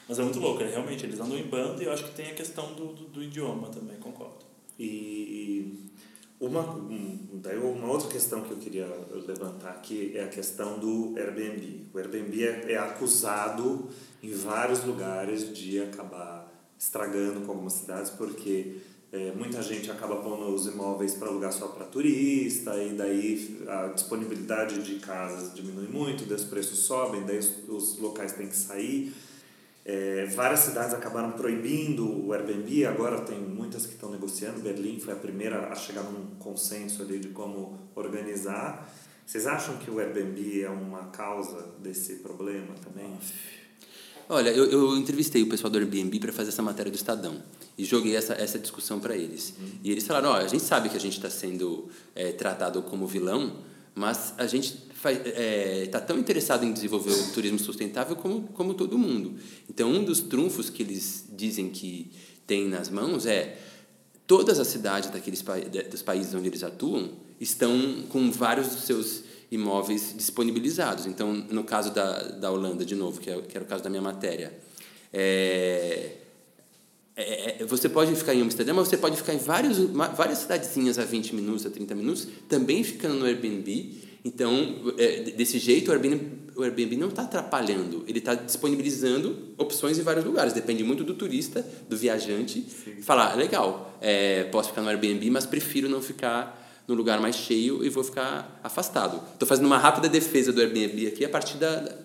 Mas 0.07 0.19
é 0.19 0.23
muito 0.23 0.39
louco, 0.39 0.63
é, 0.63 0.67
realmente, 0.67 1.05
eles 1.05 1.19
andam 1.19 1.37
em 1.37 1.43
bando 1.43 1.81
e 1.81 1.85
eu 1.85 1.91
acho 1.91 2.05
que 2.05 2.11
tem 2.11 2.31
a 2.31 2.33
questão 2.33 2.73
do, 2.73 2.93
do, 2.93 3.03
do 3.05 3.23
idioma 3.23 3.67
também, 3.69 3.97
concordo. 3.97 4.45
E 4.79 5.91
uma, 6.39 6.61
um, 6.61 7.27
daí 7.33 7.57
uma 7.57 7.87
outra 7.87 8.07
questão 8.09 8.41
que 8.41 8.51
eu 8.51 8.57
queria 8.57 8.87
levantar 9.27 9.71
aqui 9.71 10.13
é 10.15 10.23
a 10.23 10.27
questão 10.27 10.79
do 10.79 11.15
Airbnb. 11.17 11.87
O 11.93 11.97
Airbnb 11.97 12.43
é, 12.43 12.73
é 12.73 12.77
acusado 12.77 13.89
em 14.21 14.31
vários 14.31 14.83
lugares 14.83 15.53
de 15.53 15.81
acabar 15.81 16.47
estragando 16.77 17.41
com 17.41 17.51
algumas 17.51 17.73
cidades, 17.73 18.11
porque 18.11 18.77
é, 19.11 19.31
muita 19.31 19.61
gente 19.61 19.89
acaba 19.89 20.17
pondo 20.17 20.53
os 20.53 20.65
imóveis 20.67 21.15
para 21.15 21.29
alugar 21.29 21.53
só 21.53 21.67
para 21.67 21.85
turista, 21.85 22.75
e 22.83 22.93
daí 22.93 23.63
a 23.67 23.87
disponibilidade 23.87 24.83
de 24.83 24.95
casas 24.95 25.53
diminui 25.53 25.87
muito, 25.87 26.25
daí 26.25 26.35
os 26.35 26.43
preços 26.43 26.79
sobem, 26.79 27.23
daí 27.25 27.37
os, 27.37 27.53
os 27.69 27.97
locais 27.99 28.33
têm 28.33 28.47
que 28.47 28.55
sair. 28.55 29.13
É, 29.85 30.25
várias 30.35 30.59
cidades 30.59 30.93
acabaram 30.93 31.31
proibindo 31.31 32.27
o 32.27 32.33
Airbnb, 32.33 32.85
agora 32.85 33.21
tem 33.21 33.39
muitas 33.39 33.85
que 33.85 33.93
estão 33.93 34.11
negociando. 34.11 34.59
Berlim 34.59 34.99
foi 34.99 35.13
a 35.13 35.15
primeira 35.15 35.69
a 35.69 35.75
chegar 35.75 36.03
num 36.03 36.35
consenso 36.37 37.01
ali 37.01 37.17
de 37.19 37.29
como 37.29 37.79
organizar. 37.95 38.93
Vocês 39.25 39.47
acham 39.47 39.77
que 39.77 39.89
o 39.89 39.99
Airbnb 39.99 40.63
é 40.63 40.69
uma 40.69 41.05
causa 41.05 41.73
desse 41.79 42.15
problema 42.15 42.75
também? 42.83 43.17
Olha, 44.27 44.49
eu, 44.49 44.65
eu 44.69 44.97
entrevistei 44.97 45.41
o 45.41 45.47
pessoal 45.47 45.71
do 45.71 45.77
Airbnb 45.77 46.19
para 46.19 46.33
fazer 46.33 46.49
essa 46.49 46.61
matéria 46.61 46.91
do 46.91 46.95
Estadão 46.95 47.41
e 47.77 47.85
joguei 47.85 48.15
essa, 48.15 48.33
essa 48.33 48.57
discussão 48.57 48.99
para 48.99 49.15
eles. 49.15 49.53
E 49.83 49.91
eles 49.91 50.05
falaram: 50.05 50.29
ó, 50.29 50.37
a 50.37 50.47
gente 50.47 50.63
sabe 50.63 50.89
que 50.89 50.97
a 50.97 50.99
gente 50.99 51.17
está 51.17 51.29
sendo 51.29 51.89
é, 52.15 52.31
tratado 52.31 52.81
como 52.81 53.05
vilão, 53.05 53.57
mas 53.93 54.33
a 54.37 54.47
gente 54.47 54.87
está 55.83 55.99
tão 55.99 56.17
interessado 56.17 56.65
em 56.65 56.73
desenvolver 56.73 57.11
o 57.11 57.31
turismo 57.33 57.59
sustentável 57.59 58.15
como, 58.15 58.43
como 58.49 58.73
todo 58.73 58.97
mundo. 58.97 59.35
Então, 59.69 59.91
um 59.91 60.03
dos 60.03 60.21
trunfos 60.21 60.69
que 60.69 60.81
eles 60.81 61.25
dizem 61.31 61.69
que 61.69 62.11
tem 62.45 62.67
nas 62.67 62.89
mãos 62.89 63.25
é 63.25 63.59
todas 64.25 64.59
as 64.59 64.67
cidades 64.67 65.09
daqueles 65.09 65.43
dos 65.89 66.01
países 66.01 66.33
onde 66.33 66.47
eles 66.47 66.63
atuam 66.63 67.11
estão 67.39 68.03
com 68.09 68.31
vários 68.31 68.67
dos 68.67 68.83
seus 68.83 69.23
imóveis 69.51 70.13
disponibilizados. 70.15 71.05
Então, 71.05 71.33
no 71.33 71.63
caso 71.63 71.91
da, 71.91 72.23
da 72.31 72.51
Holanda, 72.51 72.83
de 72.83 72.95
novo, 72.95 73.19
que, 73.19 73.29
é, 73.29 73.41
que 73.41 73.55
era 73.55 73.63
o 73.63 73.67
caso 73.67 73.83
da 73.83 73.89
minha 73.89 74.01
matéria, 74.01 74.57
é, 75.13 76.16
é, 77.17 77.65
você 77.65 77.89
pode 77.89 78.13
ficar 78.15 78.35
em 78.35 78.41
Amsterdã, 78.41 78.73
mas 78.73 78.87
você 78.87 78.97
pode 78.97 79.17
ficar 79.17 79.33
em 79.33 79.39
vários, 79.39 79.79
várias 80.15 80.37
cidadezinhas 80.37 80.99
a 80.99 81.03
20 81.03 81.33
minutos, 81.33 81.65
a 81.65 81.69
30 81.71 81.95
minutos, 81.95 82.27
também 82.47 82.83
ficando 82.83 83.15
no 83.15 83.25
Airbnb. 83.25 84.05
Então, 84.23 84.93
é, 84.99 85.21
desse 85.31 85.57
jeito, 85.57 85.89
o 85.89 85.91
Airbnb, 85.93 86.21
o 86.55 86.61
Airbnb 86.61 86.95
não 86.95 87.09
está 87.09 87.23
atrapalhando, 87.23 88.03
ele 88.07 88.19
está 88.19 88.35
disponibilizando 88.35 89.53
opções 89.57 89.97
em 89.97 90.03
vários 90.03 90.25
lugares. 90.25 90.53
Depende 90.53 90.83
muito 90.83 91.03
do 91.03 91.15
turista, 91.15 91.65
do 91.89 91.97
viajante, 91.97 92.65
Sim. 92.83 93.01
falar, 93.01 93.35
legal, 93.35 93.97
é, 93.99 94.43
posso 94.45 94.69
ficar 94.69 94.83
no 94.83 94.89
Airbnb, 94.89 95.31
mas 95.31 95.45
prefiro 95.45 95.89
não 95.89 96.01
ficar 96.01 96.83
no 96.87 96.93
lugar 96.93 97.19
mais 97.19 97.35
cheio 97.35 97.83
e 97.83 97.89
vou 97.89 98.03
ficar 98.03 98.59
afastado. 98.63 99.21
Estou 99.33 99.47
fazendo 99.47 99.65
uma 99.65 99.77
rápida 99.77 100.07
defesa 100.07 100.53
do 100.53 100.61
Airbnb 100.61 101.07
aqui 101.07 101.25
a 101.25 101.29
partir 101.29 101.57
da, 101.57 101.97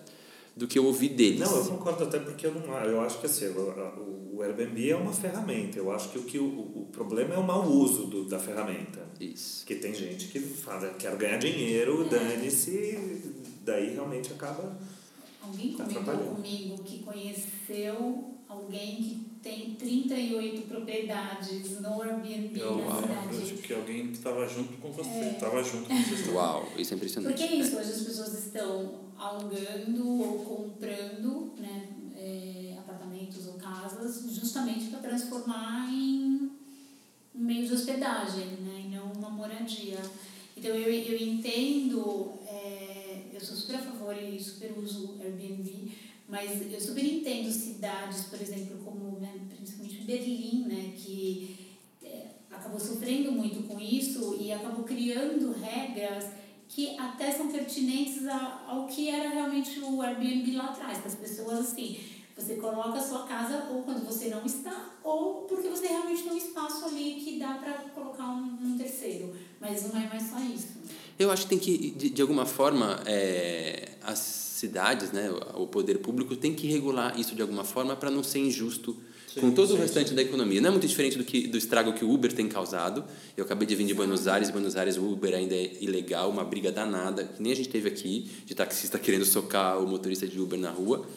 do 0.55 0.67
que 0.67 0.77
eu 0.77 0.85
ouvi 0.85 1.09
deles. 1.09 1.39
Não, 1.39 1.57
eu 1.57 1.65
concordo 1.65 2.03
até 2.03 2.19
porque 2.19 2.45
eu 2.45 2.53
não 2.53 2.73
eu 2.83 3.01
acho 3.01 3.19
que 3.19 3.25
assim, 3.25 3.47
o, 3.47 4.35
o 4.35 4.41
Airbnb 4.41 4.89
é 4.89 4.95
uma 4.95 5.13
ferramenta. 5.13 5.77
Eu 5.77 5.91
acho 5.91 6.09
que 6.09 6.19
o 6.19 6.23
que 6.23 6.37
o, 6.37 6.45
o 6.45 6.87
problema 6.91 7.33
é 7.33 7.37
o 7.37 7.43
mau 7.43 7.67
uso 7.67 8.05
do, 8.05 8.25
da 8.25 8.39
ferramenta. 8.39 9.01
Isso. 9.19 9.65
Que 9.65 9.75
tem 9.75 9.93
gente 9.93 10.27
que 10.27 10.39
fala, 10.39 10.89
quero 10.99 11.17
ganhar 11.17 11.37
dinheiro, 11.37 12.07
dane-se, 12.09 13.33
daí 13.63 13.93
realmente 13.93 14.31
acaba 14.33 14.77
Alguém 15.45 15.73
comentou 15.73 16.17
comigo 16.35 16.81
que 16.83 16.99
conheceu 16.99 18.33
alguém 18.47 18.95
que 18.95 19.25
tem 19.41 19.75
38 19.75 20.61
propriedades 20.61 21.81
no 21.81 22.01
Airbnb 22.01 22.57
eu, 22.57 22.77
na 22.77 22.95
cidade. 22.95 23.35
Eu 23.35 23.41
acho 23.41 23.53
que 23.55 23.73
alguém 23.73 24.07
que 24.07 24.13
estava 24.13 24.47
junto 24.47 24.77
com 24.77 24.91
você, 24.93 25.31
estava 25.33 25.59
é. 25.59 25.63
junto 25.63 25.89
com 25.89 26.01
você. 26.01 26.31
Uau, 26.31 26.69
isso 26.77 26.93
é 26.93 26.97
impressionante. 26.97 27.37
Porque 27.37 27.53
é 27.53 27.57
isso, 27.57 27.75
hoje 27.75 27.91
as 27.91 28.01
pessoas 28.01 28.45
estão 28.45 29.02
alugando 29.23 30.21
ou 30.21 30.39
comprando 30.39 31.53
né, 31.57 31.87
é, 32.15 32.75
apartamentos 32.77 33.47
ou 33.47 33.53
casas 33.53 34.25
justamente 34.33 34.87
para 34.87 34.99
transformar 34.99 35.89
em 35.91 36.51
meio 37.33 37.65
de 37.65 37.73
hospedagem, 37.73 38.45
né, 38.61 38.83
e 38.85 38.89
não 38.89 39.11
uma 39.13 39.29
moradia. 39.29 39.99
Então 40.55 40.71
eu, 40.71 40.91
eu 40.91 41.17
entendo, 41.17 42.33
é, 42.47 43.23
eu 43.33 43.39
sou 43.39 43.55
super 43.55 43.75
a 43.77 43.79
favor 43.79 44.15
e 44.15 44.39
super 44.39 44.77
uso 44.77 45.15
Airbnb, 45.19 45.91
mas 46.27 46.71
eu 46.71 46.79
super 46.79 47.03
entendo 47.03 47.51
cidades, 47.51 48.25
por 48.25 48.39
exemplo, 48.41 48.77
como 48.83 49.19
né, 49.19 49.33
principalmente 49.55 50.03
Berlim, 50.03 50.65
né, 50.67 50.93
que 50.97 51.75
é, 52.03 52.27
acabou 52.51 52.79
sofrendo 52.79 53.31
muito 53.31 53.67
com 53.67 53.79
isso 53.79 54.37
e 54.39 54.51
acabou 54.51 54.83
criando 54.83 55.53
regras 55.53 56.42
que 56.67 56.97
até 56.97 57.31
são 57.31 57.51
pertinentes 57.51 58.27
ao 58.67 58.87
que 58.87 59.09
era 59.09 59.29
realmente 59.29 59.79
o 59.79 60.01
Airbnb 60.01 60.55
lá 60.55 60.65
atrás, 60.65 60.97
para 60.99 61.07
as 61.07 61.15
pessoas 61.15 61.59
assim, 61.59 61.99
você 62.35 62.55
coloca 62.55 62.97
a 62.97 63.01
sua 63.01 63.27
casa 63.27 63.67
ou 63.71 63.83
quando 63.83 64.05
você 64.05 64.29
não 64.29 64.43
está, 64.43 64.95
ou 65.03 65.43
porque 65.43 65.69
você 65.69 65.87
realmente 65.87 66.23
tem 66.23 66.31
um 66.31 66.37
espaço 66.37 66.85
ali 66.85 67.21
que 67.23 67.37
dá 67.37 67.53
para 67.55 67.73
colocar 67.89 68.25
um, 68.25 68.57
um, 68.61 68.77
terceiro, 68.77 69.35
mas 69.61 69.87
não 69.91 70.01
é 70.01 70.07
mais 70.07 70.23
só 70.23 70.39
isso. 70.39 70.69
Eu 71.19 71.31
acho 71.31 71.43
que 71.43 71.49
tem 71.49 71.59
que, 71.59 71.91
de, 71.91 72.09
de 72.09 72.21
alguma 72.21 72.45
forma, 72.45 73.01
é, 73.05 73.91
as 74.01 74.17
cidades, 74.17 75.11
né, 75.11 75.29
o 75.55 75.67
poder 75.67 75.99
público 75.99 76.35
tem 76.35 76.55
que 76.55 76.67
regular 76.67 77.19
isso 77.19 77.35
de 77.35 77.41
alguma 77.41 77.63
forma 77.63 77.95
para 77.95 78.09
não 78.09 78.23
ser 78.23 78.39
injusto 78.39 78.97
com 79.39 79.51
todo 79.51 79.73
o 79.73 79.77
restante 79.77 80.13
da 80.13 80.21
economia. 80.21 80.61
Não 80.61 80.69
é 80.69 80.71
muito 80.71 80.87
diferente 80.87 81.17
do 81.17 81.23
que 81.23 81.47
do 81.47 81.57
estrago 81.57 81.93
que 81.93 82.03
o 82.03 82.11
Uber 82.11 82.31
tem 82.31 82.47
causado. 82.47 83.03
Eu 83.35 83.45
acabei 83.45 83.67
de 83.67 83.75
vir 83.75 83.85
de 83.85 83.93
Buenos 83.93 84.27
Aires, 84.27 84.49
Buenos 84.49 84.75
Aires 84.75 84.97
o 84.97 85.05
Uber 85.05 85.33
ainda 85.33 85.55
é 85.55 85.71
ilegal, 85.81 86.29
uma 86.29 86.43
briga 86.43 86.71
danada, 86.71 87.23
que 87.23 87.41
nem 87.41 87.51
a 87.51 87.55
gente 87.55 87.69
teve 87.69 87.87
aqui, 87.87 88.29
de 88.45 88.53
taxista 88.53 88.97
querendo 88.99 89.25
socar 89.25 89.81
o 89.81 89.87
motorista 89.87 90.27
de 90.27 90.39
Uber 90.39 90.59
na 90.59 90.71
rua. 90.71 91.07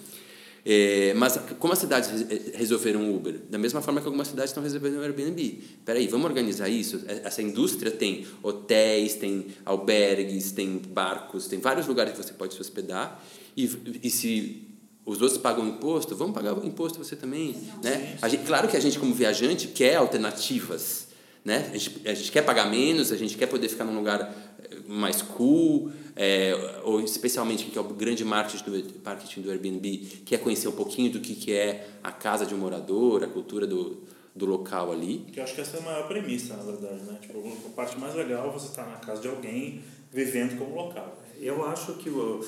É, 0.68 1.14
mas 1.14 1.38
como 1.60 1.72
as 1.72 1.78
cidades 1.78 2.10
resolveram 2.54 3.08
o 3.08 3.14
Uber? 3.14 3.38
Da 3.48 3.56
mesma 3.56 3.80
forma 3.80 4.00
que 4.00 4.06
algumas 4.08 4.26
cidades 4.26 4.50
estão 4.50 4.62
resolvendo 4.64 4.96
o 4.96 5.02
Airbnb. 5.02 5.60
Peraí, 5.84 6.08
vamos 6.08 6.26
organizar 6.26 6.68
isso? 6.68 7.04
Essa 7.06 7.40
indústria 7.40 7.92
tem 7.92 8.26
hotéis, 8.42 9.14
tem 9.14 9.46
albergues, 9.64 10.50
tem 10.50 10.78
barcos, 10.78 11.46
tem 11.46 11.60
vários 11.60 11.86
lugares 11.86 12.14
que 12.14 12.18
você 12.18 12.32
pode 12.32 12.54
se 12.54 12.60
hospedar. 12.60 13.24
E, 13.56 13.70
e 14.02 14.10
se 14.10 14.66
os 15.06 15.22
outros 15.22 15.38
pagam 15.38 15.66
imposto, 15.68 16.16
vamos 16.16 16.34
pagar 16.34 16.52
o 16.52 16.66
imposto 16.66 16.98
você 16.98 17.14
também. 17.14 17.54
Né? 17.82 18.18
A 18.20 18.28
gente, 18.28 18.44
claro 18.44 18.66
que 18.66 18.76
a 18.76 18.80
gente, 18.80 18.98
como 18.98 19.14
viajante, 19.14 19.68
quer 19.68 19.94
alternativas. 19.94 21.06
Né? 21.44 21.70
A, 21.72 21.78
gente, 21.78 22.08
a 22.08 22.12
gente 22.12 22.32
quer 22.32 22.42
pagar 22.42 22.68
menos, 22.68 23.12
a 23.12 23.16
gente 23.16 23.36
quer 23.36 23.46
poder 23.46 23.68
ficar 23.68 23.84
num 23.84 23.94
lugar 23.94 24.34
eh, 24.68 24.78
mais 24.88 25.22
cool, 25.22 25.92
é, 26.16 26.80
ou 26.82 27.00
especialmente 27.00 27.66
que 27.66 27.78
é 27.78 27.80
o 27.80 27.84
grande 27.84 28.24
marketing 28.24 28.64
do, 28.64 29.00
marketing 29.04 29.42
do 29.42 29.50
Airbnb, 29.52 29.98
que 30.26 30.34
é 30.34 30.38
conhecer 30.38 30.66
um 30.66 30.72
pouquinho 30.72 31.12
do 31.12 31.20
que, 31.20 31.36
que 31.36 31.52
é 31.52 31.86
a 32.02 32.10
casa 32.10 32.44
de 32.44 32.52
um 32.52 32.58
morador, 32.58 33.22
a 33.22 33.28
cultura 33.28 33.64
do, 33.64 34.02
do 34.34 34.44
local 34.44 34.90
ali. 34.90 35.24
Que 35.32 35.38
eu 35.38 35.44
acho 35.44 35.54
que 35.54 35.60
essa 35.60 35.76
é 35.76 35.80
a 35.80 35.84
maior 35.84 36.08
premissa, 36.08 36.56
na 36.56 36.64
verdade. 36.64 37.04
Né? 37.04 37.16
Tipo, 37.22 37.46
a 37.64 37.70
parte 37.76 37.96
mais 37.96 38.12
legal 38.16 38.48
é 38.48 38.52
você 38.52 38.66
estar 38.66 38.84
na 38.84 38.96
casa 38.96 39.22
de 39.22 39.28
alguém 39.28 39.84
vivendo 40.12 40.58
como 40.58 40.74
local. 40.74 41.22
Eu 41.38 41.64
acho 41.64 41.94
que 41.94 42.10
o, 42.10 42.44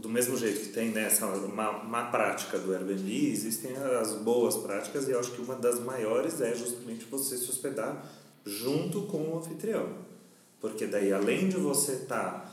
do 0.00 0.08
mesmo 0.08 0.36
jeito 0.36 0.60
que 0.60 0.68
tem 0.68 0.90
né, 0.90 1.04
essa 1.04 1.26
má, 1.26 1.84
má 1.84 2.06
prática 2.06 2.58
do 2.58 2.72
Airbnb, 2.72 3.30
existem 3.30 3.76
as 4.00 4.14
boas 4.14 4.56
práticas 4.56 5.06
e 5.06 5.12
eu 5.12 5.20
acho 5.20 5.32
que 5.32 5.40
uma 5.40 5.54
das 5.54 5.78
maiores 5.80 6.40
é 6.40 6.54
justamente 6.54 7.04
você 7.04 7.36
se 7.36 7.48
hospedar 7.50 8.04
junto 8.44 9.02
com 9.02 9.18
o 9.18 9.38
anfitrião. 9.38 9.88
Porque 10.60 10.86
daí, 10.86 11.12
além 11.12 11.48
de 11.48 11.56
você 11.56 11.92
estar 11.92 12.52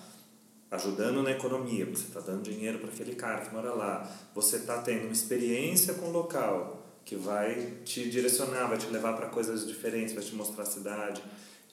tá 0.69 0.77
ajudando 0.77 1.23
na 1.23 1.31
economia, 1.31 1.85
você 1.85 2.07
está 2.07 2.19
dando 2.19 2.43
dinheiro 2.43 2.79
para 2.79 2.89
aquele 2.89 3.15
cara 3.15 3.41
que 3.41 3.53
mora 3.53 3.73
lá, 3.73 4.09
você 4.35 4.57
está 4.57 4.81
tendo 4.81 5.03
uma 5.03 5.13
experiência 5.13 5.93
com 5.93 6.07
o 6.07 6.11
local 6.11 6.85
que 7.05 7.15
vai 7.15 7.77
te 7.85 8.09
direcionar, 8.09 8.67
vai 8.67 8.77
te 8.77 8.87
levar 8.87 9.13
para 9.13 9.27
coisas 9.27 9.65
diferentes, 9.65 10.13
vai 10.13 10.23
te 10.23 10.35
mostrar 10.35 10.63
a 10.63 10.65
cidade. 10.65 11.23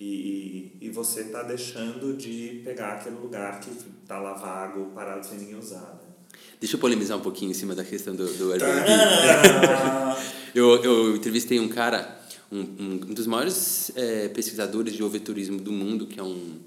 E, 0.07 0.77
e, 0.83 0.91
você 0.91 1.23
está 1.23 1.43
deixando 1.43 2.15
de 2.15 2.61
pegar 2.63 2.93
aquele 2.93 3.17
lugar 3.17 3.59
que 3.59 3.71
está 4.03 4.19
lá 4.19 4.35
vago, 4.35 4.91
parado 4.95 5.27
sem 5.27 5.39
ninguém 5.39 5.59
usar. 5.59 5.81
Né? 5.81 6.39
Deixa 6.61 6.77
eu 6.77 6.81
polemizar 6.81 7.17
um 7.17 7.23
pouquinho 7.23 7.53
em 7.53 7.55
cima 7.55 7.75
da 7.75 7.83
questão 7.83 8.15
do, 8.15 8.27
do 8.35 8.53
Airbnb. 8.53 8.87
eu, 10.55 10.85
eu 10.85 11.17
entrevistei 11.17 11.59
um 11.59 11.69
cara, 11.69 12.21
um, 12.53 12.61
um 12.61 12.97
dos 12.99 13.27
maiores 13.27 13.93
é, 13.97 14.29
pesquisadores 14.29 14.93
de 14.93 15.03
overturismo 15.03 15.59
do 15.59 15.73
mundo, 15.73 16.07
que 16.07 16.21
é 16.21 16.23
um 16.23 16.59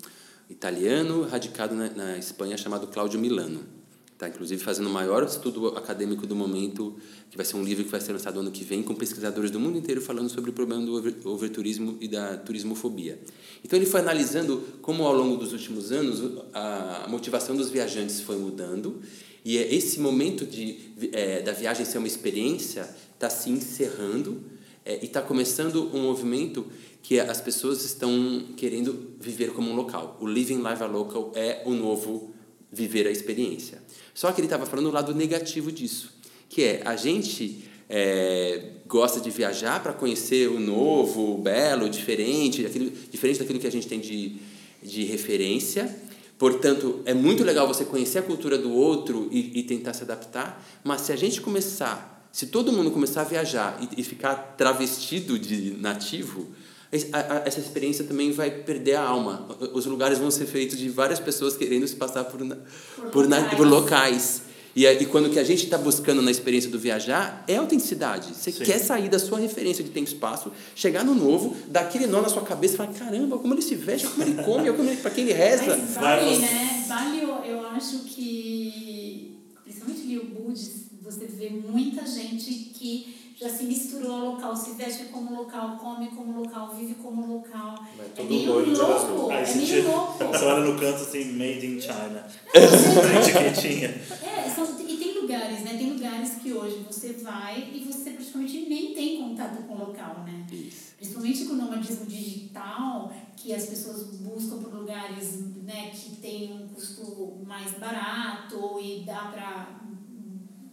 italiano 0.49 1.21
radicado 1.21 1.75
na, 1.75 1.91
na 1.91 2.17
Espanha, 2.17 2.57
chamado 2.57 2.87
Claudio 2.87 3.19
Milano. 3.19 3.76
Está, 4.17 4.27
inclusive, 4.27 4.63
fazendo 4.63 4.87
o 4.87 4.89
maior 4.89 5.23
estudo 5.23 5.67
acadêmico 5.77 6.25
do 6.25 6.35
momento, 6.35 6.95
que 7.29 7.37
vai 7.37 7.45
ser 7.45 7.55
um 7.55 7.63
livro 7.63 7.85
que 7.85 7.91
vai 7.91 8.01
ser 8.01 8.13
lançado 8.13 8.39
ano 8.39 8.49
que 8.49 8.63
vem, 8.63 8.81
com 8.81 8.95
pesquisadores 8.95 9.51
do 9.51 9.59
mundo 9.59 9.77
inteiro 9.77 10.01
falando 10.01 10.27
sobre 10.27 10.49
o 10.49 10.53
problema 10.53 10.83
do 10.83 11.29
overturismo 11.29 11.95
e 12.01 12.07
da 12.07 12.35
turismofobia. 12.35 13.21
Então, 13.63 13.77
ele 13.77 13.85
foi 13.85 13.99
analisando 13.99 14.63
como, 14.81 15.05
ao 15.05 15.13
longo 15.13 15.37
dos 15.37 15.53
últimos 15.53 15.91
anos, 15.91 16.41
a 16.51 17.05
motivação 17.07 17.55
dos 17.55 17.69
viajantes 17.69 18.19
foi 18.19 18.37
mudando, 18.37 18.99
e 19.45 19.55
é 19.59 19.71
esse 19.71 19.99
momento 19.99 20.47
de, 20.47 20.79
é, 21.11 21.43
da 21.43 21.51
viagem 21.51 21.85
ser 21.85 21.99
uma 21.99 22.07
experiência 22.07 22.89
está 23.13 23.29
se 23.29 23.51
encerrando, 23.51 24.41
é, 24.83 24.97
e 24.99 25.05
está 25.05 25.21
começando 25.21 25.95
um 25.95 26.01
movimento 26.01 26.65
que 27.03 27.19
as 27.19 27.39
pessoas 27.39 27.85
estão 27.85 28.45
querendo 28.57 29.11
viver 29.19 29.53
como 29.53 29.69
um 29.69 29.75
local. 29.75 30.17
O 30.19 30.25
Living 30.25 30.57
Live 30.57 30.81
a 30.81 30.87
Local 30.87 31.31
é 31.35 31.61
o 31.67 31.73
novo 31.75 32.35
viver 32.71 33.07
a 33.07 33.11
experiência. 33.11 33.81
Só 34.13 34.31
que 34.31 34.41
ele 34.41 34.47
estava 34.47 34.65
falando 34.65 34.87
o 34.87 34.91
lado 34.91 35.13
negativo 35.13 35.71
disso, 35.71 36.13
que 36.49 36.63
é 36.63 36.81
a 36.85 36.95
gente 36.95 37.65
é, 37.89 38.71
gosta 38.85 39.19
de 39.19 39.29
viajar 39.29 39.81
para 39.81 39.93
conhecer 39.93 40.49
o 40.49 40.59
novo, 40.59 41.35
o 41.35 41.37
belo, 41.37 41.85
o 41.85 41.89
diferente, 41.89 42.65
aquilo, 42.65 42.91
diferente 43.09 43.39
daquilo 43.39 43.59
que 43.59 43.67
a 43.67 43.71
gente 43.71 43.87
tem 43.87 43.99
de, 43.99 44.35
de 44.81 45.03
referência. 45.05 45.95
Portanto, 46.37 47.01
é 47.05 47.13
muito 47.13 47.43
legal 47.43 47.67
você 47.67 47.83
conhecer 47.83 48.19
a 48.19 48.21
cultura 48.21 48.57
do 48.57 48.71
outro 48.71 49.27
e, 49.31 49.59
e 49.59 49.63
tentar 49.63 49.93
se 49.93 50.03
adaptar, 50.03 50.63
mas 50.83 51.01
se 51.01 51.11
a 51.11 51.15
gente 51.15 51.41
começar, 51.41 52.29
se 52.31 52.47
todo 52.47 52.71
mundo 52.71 52.91
começar 52.91 53.21
a 53.21 53.25
viajar 53.25 53.79
e, 53.81 54.01
e 54.01 54.03
ficar 54.03 54.35
travestido 54.57 55.39
de 55.39 55.71
nativo, 55.71 56.47
essa 56.91 57.59
experiência 57.59 58.05
também 58.05 58.31
vai 58.31 58.49
perder 58.49 58.95
a 58.95 59.03
alma. 59.03 59.45
Os 59.73 59.85
lugares 59.85 60.19
vão 60.19 60.31
ser 60.31 60.45
feitos 60.45 60.77
de 60.77 60.89
várias 60.89 61.19
pessoas 61.19 61.57
querendo 61.57 61.87
se 61.87 61.95
passar 61.95 62.23
por, 62.23 62.39
por, 62.39 63.11
por, 63.11 63.25
locais. 63.25 63.55
por 63.55 63.67
locais. 63.67 64.41
E, 64.77 64.85
e 64.85 65.05
quando 65.07 65.25
o 65.25 65.29
que 65.31 65.39
a 65.39 65.43
gente 65.43 65.63
está 65.63 65.77
buscando 65.77 66.21
na 66.21 66.29
experiência 66.29 66.69
do 66.69 66.77
viajar 66.77 67.43
é 67.47 67.55
autenticidade. 67.55 68.35
Você 68.35 68.51
Sim. 68.51 68.63
quer 68.63 68.77
sair 68.77 69.09
da 69.09 69.17
sua 69.17 69.39
referência 69.39 69.83
de 69.83 69.89
tempo 69.89 70.07
e 70.07 70.13
espaço, 70.13 70.51
chegar 70.75 71.03
no 71.03 71.15
novo, 71.15 71.57
dar 71.67 71.81
aquele 71.81 72.05
nó 72.05 72.21
na 72.21 72.29
sua 72.29 72.43
cabeça 72.43 72.75
e 72.75 72.77
falar: 72.77 72.93
caramba, 72.93 73.39
como 73.39 73.55
ele 73.55 73.61
se 73.63 73.73
veste, 73.73 74.07
como 74.07 74.23
ele 74.23 74.43
come, 74.43 74.97
para 74.97 75.09
quem 75.11 75.23
ele 75.23 75.33
reza. 75.33 75.75
Mas 75.75 75.95
vale, 75.95 76.37
né? 76.37 76.85
Vale, 76.87 77.21
eu 77.23 77.67
acho 77.69 77.99
que, 78.01 79.35
principalmente 79.63 80.01
em 80.01 80.09
Rio 80.09 80.25
Budis, 80.25 80.85
você 81.01 81.25
vê 81.25 81.49
muita 81.49 82.05
gente 82.05 82.51
que 82.75 83.16
já 83.39 83.47
se 83.47 83.65
misturou 83.65 84.11
ao 84.11 84.25
local, 84.31 84.55
se 84.55 84.71
veste 84.71 85.05
como 85.05 85.31
local, 85.31 85.77
come 85.77 86.07
como 86.07 86.41
local, 86.41 86.73
vive 86.75 86.95
como 86.95 87.35
local. 87.35 87.75
é 88.17 88.23
meio 88.23 88.51
louco, 88.51 89.31
é 89.31 89.55
meio 89.55 89.91
louco. 89.91 90.17
Você 90.17 90.45
olha 90.45 90.65
no 90.65 90.79
canto 90.79 91.03
assim, 91.03 91.33
made 91.33 91.67
in 91.67 91.79
China. 91.79 92.25
É, 92.51 92.63
etiquetinha. 93.21 93.89
É, 94.23 94.49
são, 94.49 94.65
e 94.79 94.97
tem 94.97 95.21
lugares, 95.21 95.63
né? 95.63 95.77
Tem 95.77 95.93
lugares 95.93 96.31
que 96.41 96.51
hoje 96.51 96.83
você 96.89 97.13
vai 97.13 97.69
e 97.71 97.79
você 97.85 98.09
praticamente 98.09 98.65
nem 98.67 98.95
tem 98.95 99.17
contato 99.21 99.61
com 99.67 99.75
o 99.75 99.87
local, 99.89 100.23
né? 100.25 100.43
Isso. 100.51 100.95
Principalmente 100.97 101.45
com 101.45 101.53
o 101.53 101.57
nomadismo 101.57 102.07
digital, 102.07 103.13
que 103.35 103.53
as 103.53 103.67
pessoas 103.67 104.07
buscam 104.15 104.57
por 104.57 104.73
lugares 104.73 105.41
né, 105.63 105.91
que 105.93 106.15
tem 106.15 106.53
um 106.53 106.67
custo 106.69 107.37
mais 107.45 107.71
barato 107.73 108.79
e 108.81 109.03
dá 109.05 109.29
para 109.31 109.77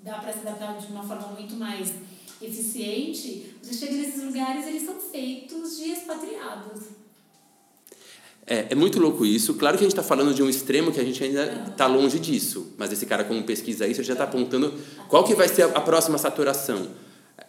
dá 0.02 0.18
para 0.18 0.32
se 0.32 0.40
adaptar 0.40 0.78
de 0.78 0.86
uma 0.92 1.02
forma 1.02 1.28
muito 1.28 1.56
mais 1.56 1.94
eficiente, 2.40 3.54
você 3.62 3.74
chega 3.74 3.94
nesses 3.94 4.22
lugares, 4.22 4.66
eles 4.66 4.82
são 4.82 4.98
feitos 4.98 5.76
de 5.78 5.90
expatriados. 5.90 6.82
É, 8.46 8.66
é 8.70 8.74
muito 8.74 9.00
louco 9.00 9.24
isso. 9.24 9.54
Claro 9.54 9.78
que 9.78 9.84
a 9.84 9.86
gente 9.86 9.96
está 9.96 10.02
falando 10.02 10.34
de 10.34 10.42
um 10.42 10.48
extremo 10.48 10.92
que 10.92 11.00
a 11.00 11.04
gente 11.04 11.22
ainda 11.24 11.66
está 11.70 11.86
longe 11.86 12.18
disso. 12.18 12.74
Mas 12.76 12.92
esse 12.92 13.06
cara, 13.06 13.24
como 13.24 13.42
pesquisa 13.42 13.86
isso, 13.86 14.02
já 14.02 14.12
está 14.12 14.24
apontando 14.24 14.74
qual 15.08 15.24
que 15.24 15.34
vai 15.34 15.48
ser 15.48 15.62
a 15.62 15.80
próxima 15.80 16.18
saturação. 16.18 16.88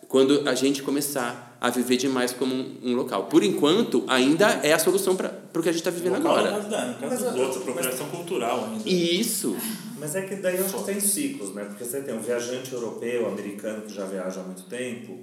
Quando 0.07 0.47
a 0.47 0.55
gente 0.55 0.83
começar 0.83 1.55
a 1.65 1.69
viver 1.69 1.97
demais 1.97 2.31
como 2.31 2.53
um, 2.53 2.77
um 2.83 2.95
local. 2.95 3.23
Por 3.23 3.43
enquanto, 3.43 4.03
ainda 4.07 4.47
é 4.61 4.71
a 4.71 4.77
solução 4.77 5.15
para 5.15 5.31
o 5.53 5.63
que 5.63 5.69
a 5.69 5.71
gente 5.71 5.81
está 5.81 5.89
vivendo 5.89 6.17
local, 6.17 6.37
agora. 6.37 6.51
Mas, 6.51 6.69
não, 6.69 6.87
no 6.89 6.93
caso 6.95 7.25
dos 7.25 7.39
outros, 7.39 7.57
apropriação 7.57 8.07
cultural 8.09 8.65
ainda. 8.65 8.87
Isso. 8.87 9.57
Mas 9.97 10.15
é 10.15 10.21
que 10.21 10.35
daí 10.35 10.57
eu 10.57 10.65
acho 10.65 10.77
que 10.77 10.83
tem 10.83 10.99
ciclos, 10.99 11.55
né? 11.55 11.63
Porque 11.65 11.83
você 11.83 12.01
tem 12.01 12.13
um 12.13 12.19
viajante 12.19 12.71
europeu, 12.71 13.27
americano, 13.27 13.81
que 13.81 13.93
já 13.93 14.05
viaja 14.05 14.41
há 14.41 14.43
muito 14.43 14.63
tempo, 14.63 15.19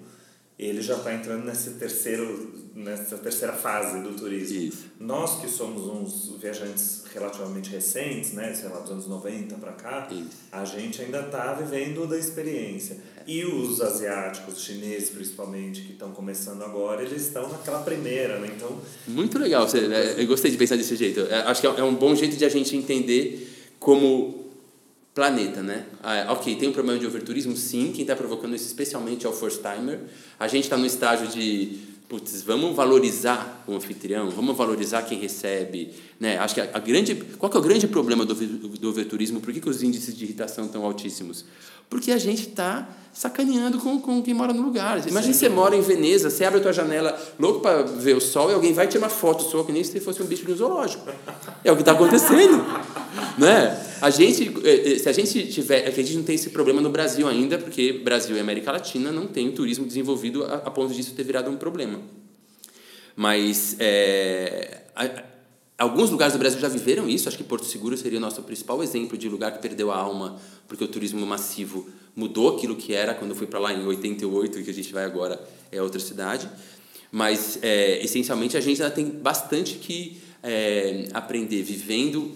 ele 0.64 0.82
já 0.82 0.96
está 0.96 1.12
entrando 1.12 1.44
nesse 1.44 1.70
terceiro, 1.70 2.52
nessa 2.74 3.18
terceira 3.18 3.52
fase 3.52 4.00
do 4.00 4.14
turismo. 4.14 4.58
Isso. 4.58 4.84
Nós 5.00 5.40
que 5.40 5.48
somos 5.48 5.82
uns 5.86 6.40
viajantes 6.40 7.04
relativamente 7.12 7.70
recentes, 7.70 8.32
né, 8.32 8.54
sei 8.54 8.68
lá, 8.68 8.78
dos 8.78 8.90
anos 8.90 9.06
90 9.06 9.56
para 9.56 9.72
cá, 9.72 10.08
Isso. 10.10 10.28
a 10.50 10.64
gente 10.64 11.02
ainda 11.02 11.20
está 11.20 11.52
vivendo 11.54 12.06
da 12.06 12.16
experiência. 12.16 12.98
E 13.26 13.44
os 13.44 13.80
asiáticos, 13.80 14.54
os 14.54 14.64
chineses 14.64 15.10
principalmente, 15.10 15.82
que 15.82 15.92
estão 15.92 16.10
começando 16.12 16.62
agora, 16.62 17.02
eles 17.02 17.22
estão 17.22 17.48
naquela 17.48 17.82
primeira, 17.82 18.38
né? 18.38 18.50
Então, 18.56 18.80
Muito 19.06 19.38
legal. 19.38 19.68
Você, 19.68 19.78
é, 19.78 20.22
eu 20.22 20.26
gostei 20.26 20.50
de 20.50 20.56
pensar 20.56 20.76
desse 20.76 20.96
jeito. 20.96 21.20
É, 21.20 21.42
acho 21.42 21.60
que 21.60 21.66
é 21.66 21.84
um 21.84 21.94
bom 21.94 22.14
jeito 22.14 22.36
de 22.36 22.44
a 22.44 22.48
gente 22.48 22.76
entender 22.76 23.48
como 23.78 24.41
planeta, 25.14 25.62
né? 25.62 25.86
Ah, 26.02 26.32
ok, 26.32 26.56
tem 26.56 26.68
um 26.68 26.72
problema 26.72 26.98
de 26.98 27.06
overturismo? 27.06 27.56
Sim, 27.56 27.92
quem 27.92 28.02
está 28.02 28.16
provocando 28.16 28.54
isso 28.56 28.66
especialmente 28.66 29.26
é 29.26 29.28
o 29.28 29.32
first 29.32 29.60
timer. 29.60 30.00
A 30.38 30.48
gente 30.48 30.64
está 30.64 30.76
no 30.76 30.86
estágio 30.86 31.28
de, 31.28 31.78
putz, 32.08 32.42
vamos 32.42 32.74
valorizar 32.74 33.62
o 33.66 33.74
anfitrião, 33.74 34.30
vamos 34.30 34.56
valorizar 34.56 35.02
quem 35.02 35.18
recebe, 35.18 35.92
né? 36.22 36.38
Acho 36.38 36.54
que 36.54 36.60
a, 36.60 36.70
a 36.72 36.78
grande, 36.78 37.16
qual 37.36 37.50
que 37.50 37.56
é 37.56 37.60
o 37.60 37.62
grande 37.64 37.88
problema 37.88 38.24
do, 38.24 38.32
do 38.32 38.88
overturismo? 38.88 39.40
Por 39.40 39.52
que, 39.52 39.60
que 39.60 39.68
os 39.68 39.82
índices 39.82 40.16
de 40.16 40.22
irritação 40.22 40.66
estão 40.66 40.84
altíssimos? 40.84 41.44
Porque 41.90 42.12
a 42.12 42.16
gente 42.16 42.48
está 42.50 42.88
sacaneando 43.12 43.80
com, 43.80 44.00
com 44.00 44.22
quem 44.22 44.32
mora 44.32 44.52
no 44.52 44.62
lugar. 44.62 45.04
Imagina 45.08 45.34
você 45.34 45.48
mora 45.48 45.74
em 45.74 45.80
Veneza, 45.80 46.30
você 46.30 46.44
abre 46.44 46.60
a 46.60 46.62
tua 46.62 46.72
janela 46.72 47.20
louco 47.40 47.58
para 47.58 47.82
ver 47.82 48.16
o 48.16 48.20
sol 48.20 48.52
e 48.52 48.54
alguém 48.54 48.72
vai 48.72 48.86
tirar 48.86 49.02
uma 49.02 49.08
foto 49.10 49.42
sua 49.42 49.64
que 49.64 49.72
nem 49.72 49.82
se 49.82 49.98
fosse 49.98 50.22
um 50.22 50.26
bicho 50.26 50.46
de 50.46 50.52
um 50.52 50.56
zoológico. 50.56 51.10
É 51.64 51.72
o 51.72 51.74
que 51.74 51.82
está 51.82 51.90
acontecendo. 51.90 52.64
né? 53.36 53.84
A 54.00 54.08
gente, 54.08 54.48
eh, 54.64 54.92
eh, 54.92 54.98
se 55.00 55.08
a 55.08 55.12
gente 55.12 55.48
tiver, 55.48 55.80
é 55.80 55.88
a 55.88 55.90
gente 55.90 56.14
não 56.14 56.22
tem 56.22 56.36
esse 56.36 56.50
problema 56.50 56.80
no 56.80 56.88
Brasil 56.90 57.26
ainda, 57.26 57.58
porque 57.58 57.94
Brasil 57.94 58.36
e 58.36 58.40
América 58.40 58.70
Latina 58.70 59.10
não 59.10 59.26
tem 59.26 59.48
o 59.48 59.52
turismo 59.52 59.84
desenvolvido 59.84 60.44
a, 60.44 60.54
a 60.54 60.70
ponto 60.70 60.94
disso 60.94 61.14
ter 61.14 61.24
virado 61.24 61.50
um 61.50 61.56
problema. 61.56 61.98
Mas 63.16 63.74
é, 63.80 64.82
a- 64.94 65.31
alguns 65.82 66.10
lugares 66.10 66.32
do 66.32 66.38
Brasil 66.38 66.60
já 66.60 66.68
viveram 66.68 67.08
isso. 67.08 67.28
Acho 67.28 67.36
que 67.36 67.44
Porto 67.44 67.66
Seguro 67.66 67.96
seria 67.96 68.18
o 68.18 68.20
nosso 68.20 68.42
principal 68.42 68.82
exemplo 68.82 69.18
de 69.18 69.28
lugar 69.28 69.52
que 69.52 69.58
perdeu 69.60 69.90
a 69.90 69.96
alma 69.96 70.38
porque 70.68 70.84
o 70.84 70.88
turismo 70.88 71.26
massivo 71.26 71.88
mudou 72.14 72.56
aquilo 72.56 72.76
que 72.76 72.94
era 72.94 73.14
quando 73.14 73.32
eu 73.32 73.36
fui 73.36 73.46
para 73.46 73.58
lá 73.58 73.72
em 73.72 73.84
88 73.84 74.60
e 74.60 74.64
que 74.64 74.70
a 74.70 74.74
gente 74.74 74.92
vai 74.92 75.04
agora 75.04 75.42
é 75.70 75.82
outra 75.82 75.98
cidade. 75.98 76.48
Mas 77.10 77.58
é, 77.62 78.02
essencialmente 78.02 78.56
a 78.56 78.60
gente 78.60 78.80
ainda 78.80 78.94
tem 78.94 79.04
bastante 79.06 79.74
que 79.74 80.18
é, 80.42 81.08
aprender 81.12 81.62
vivendo, 81.62 82.30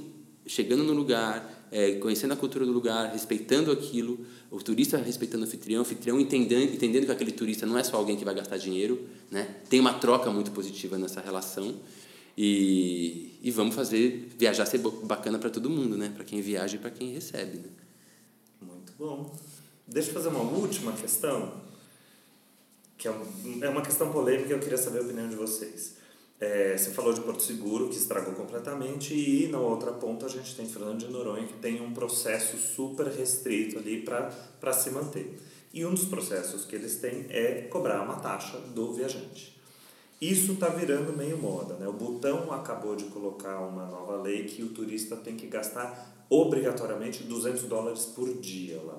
chegando 0.47 0.83
no 0.83 0.93
lugar, 0.93 1.69
é, 1.71 1.93
conhecendo 1.93 2.33
a 2.33 2.37
cultura 2.37 2.67
do 2.67 2.73
lugar, 2.73 3.11
respeitando 3.13 3.71
aquilo, 3.71 4.27
o 4.51 4.59
turista 4.59 4.99
respeitando 4.99 5.45
o 5.45 5.47
anfitrião, 5.47 5.81
o 5.81 5.83
anfitrião 5.83 6.21
entendendo, 6.21 6.75
entendendo 6.75 7.07
que 7.07 7.13
aquele 7.13 7.33
turista 7.33 7.65
não 7.65 7.79
é 7.79 7.85
só 7.85 7.97
alguém 7.97 8.17
que 8.17 8.25
vai 8.25 8.35
gastar 8.35 8.57
dinheiro, 8.57 9.01
né? 9.31 9.49
tem 9.69 9.81
uma 9.81 9.95
troca 9.95 10.31
muito 10.31 10.51
positiva 10.51 10.99
nessa 10.99 11.21
relação. 11.21 11.75
E, 12.37 13.39
e 13.43 13.51
vamos 13.51 13.75
fazer 13.75 14.29
viajar 14.37 14.67
ser 14.67 14.79
bacana 14.79 15.39
para 15.39 15.49
todo 15.49 15.71
mundo, 15.71 15.97
né? 15.97 16.13
Para 16.15 16.25
quem 16.25 16.41
viaja 16.41 16.77
e 16.77 16.79
para 16.79 16.91
quem 16.91 17.13
recebe. 17.13 17.59
Né? 17.59 17.69
Muito 18.61 18.93
bom. 18.99 19.35
Deixa 19.87 20.11
eu 20.11 20.15
fazer 20.15 20.29
uma 20.29 20.43
última 20.43 20.93
questão, 20.93 21.53
que 22.99 23.09
é 23.09 23.15
é 23.63 23.69
uma 23.69 23.83
questão 23.83 24.13
polêmica 24.13 24.53
eu 24.53 24.59
queria 24.59 24.77
saber 24.77 24.99
a 24.99 25.03
opinião 25.03 25.29
de 25.29 25.37
vocês. 25.37 25.95
É, 26.39 26.77
você 26.77 26.91
falou 26.91 27.15
de 27.15 27.23
Porto 27.23 27.43
Seguro, 27.43 27.89
que 27.89 27.97
estragou 27.97 28.35
completamente, 28.35 29.15
e 29.15 29.49
na 29.49 29.59
outra 29.59 29.93
ponta 29.93 30.27
a 30.27 30.29
gente 30.29 30.55
tem 30.55 30.69
Fernando 30.69 30.99
de 30.99 31.09
Noronha, 31.09 31.47
que 31.47 31.55
tem 31.55 31.81
um 31.81 31.95
processo 31.95 32.59
super 32.59 33.07
restrito 33.07 33.79
ali 33.79 34.03
para 34.03 34.73
se 34.75 34.91
manter. 34.91 35.39
E 35.73 35.87
um 35.87 35.95
dos 35.95 36.05
processos 36.05 36.65
que 36.65 36.77
eles 36.77 36.97
têm 36.97 37.27
é 37.31 37.63
cobrar 37.71 38.03
uma 38.03 38.17
taxa 38.17 38.59
do 38.59 38.93
viajante. 38.93 39.56
Isso 40.21 40.53
está 40.53 40.69
virando 40.69 41.13
meio 41.13 41.37
moda, 41.37 41.75
né? 41.75 41.87
O 41.87 41.93
Butão 41.93 42.53
acabou 42.53 42.97
de 42.97 43.05
colocar 43.05 43.61
uma 43.61 43.85
nova 43.87 44.21
lei 44.23 44.45
que 44.45 44.63
o 44.63 44.69
turista 44.69 45.15
tem 45.17 45.37
que 45.37 45.47
gastar 45.47 46.25
obrigatoriamente 46.31 47.23
200 47.25 47.65
dólares 47.65 48.07
por 48.07 48.33
dia 48.41 48.81
lá. 48.83 48.99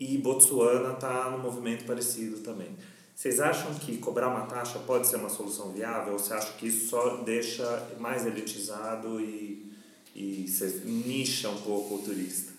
E 0.00 0.18
Botsuana 0.18 0.94
está 0.94 1.30
num 1.30 1.38
movimento 1.38 1.84
parecido 1.84 2.38
também. 2.38 2.76
Vocês 3.14 3.38
acham 3.38 3.72
que 3.74 3.98
cobrar 3.98 4.28
uma 4.28 4.46
taxa 4.46 4.78
pode 4.80 5.06
ser 5.06 5.16
uma 5.16 5.28
solução 5.28 5.70
viável? 5.70 6.14
Ou 6.14 6.18
você 6.18 6.34
acha 6.34 6.52
que 6.54 6.66
isso 6.66 6.88
só 6.88 7.18
deixa 7.18 7.88
mais 8.00 8.26
elitizado 8.26 9.20
e, 9.20 9.70
e 10.14 10.48
você 10.48 10.82
nicha 10.84 11.48
um 11.48 11.60
pouco 11.60 11.94
o 11.94 11.98
turista? 11.98 12.52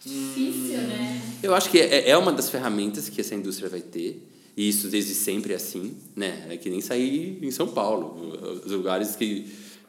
Difícil, 0.00 0.78
né? 0.78 1.20
Eu 1.42 1.54
acho 1.54 1.70
que 1.70 1.78
é, 1.78 2.10
é 2.10 2.16
uma 2.16 2.32
das 2.32 2.48
ferramentas 2.48 3.08
que 3.08 3.20
essa 3.20 3.34
indústria 3.34 3.68
vai 3.68 3.80
ter, 3.80 4.22
e 4.56 4.68
isso 4.68 4.88
desde 4.88 5.14
sempre 5.14 5.52
é 5.52 5.56
assim, 5.56 5.96
né? 6.14 6.46
É 6.50 6.56
que 6.56 6.70
nem 6.70 6.80
sair 6.80 7.38
em 7.42 7.50
São 7.50 7.68
Paulo. 7.68 8.62
Os 8.64 8.70
lugares 8.72 9.16
que 9.16 9.46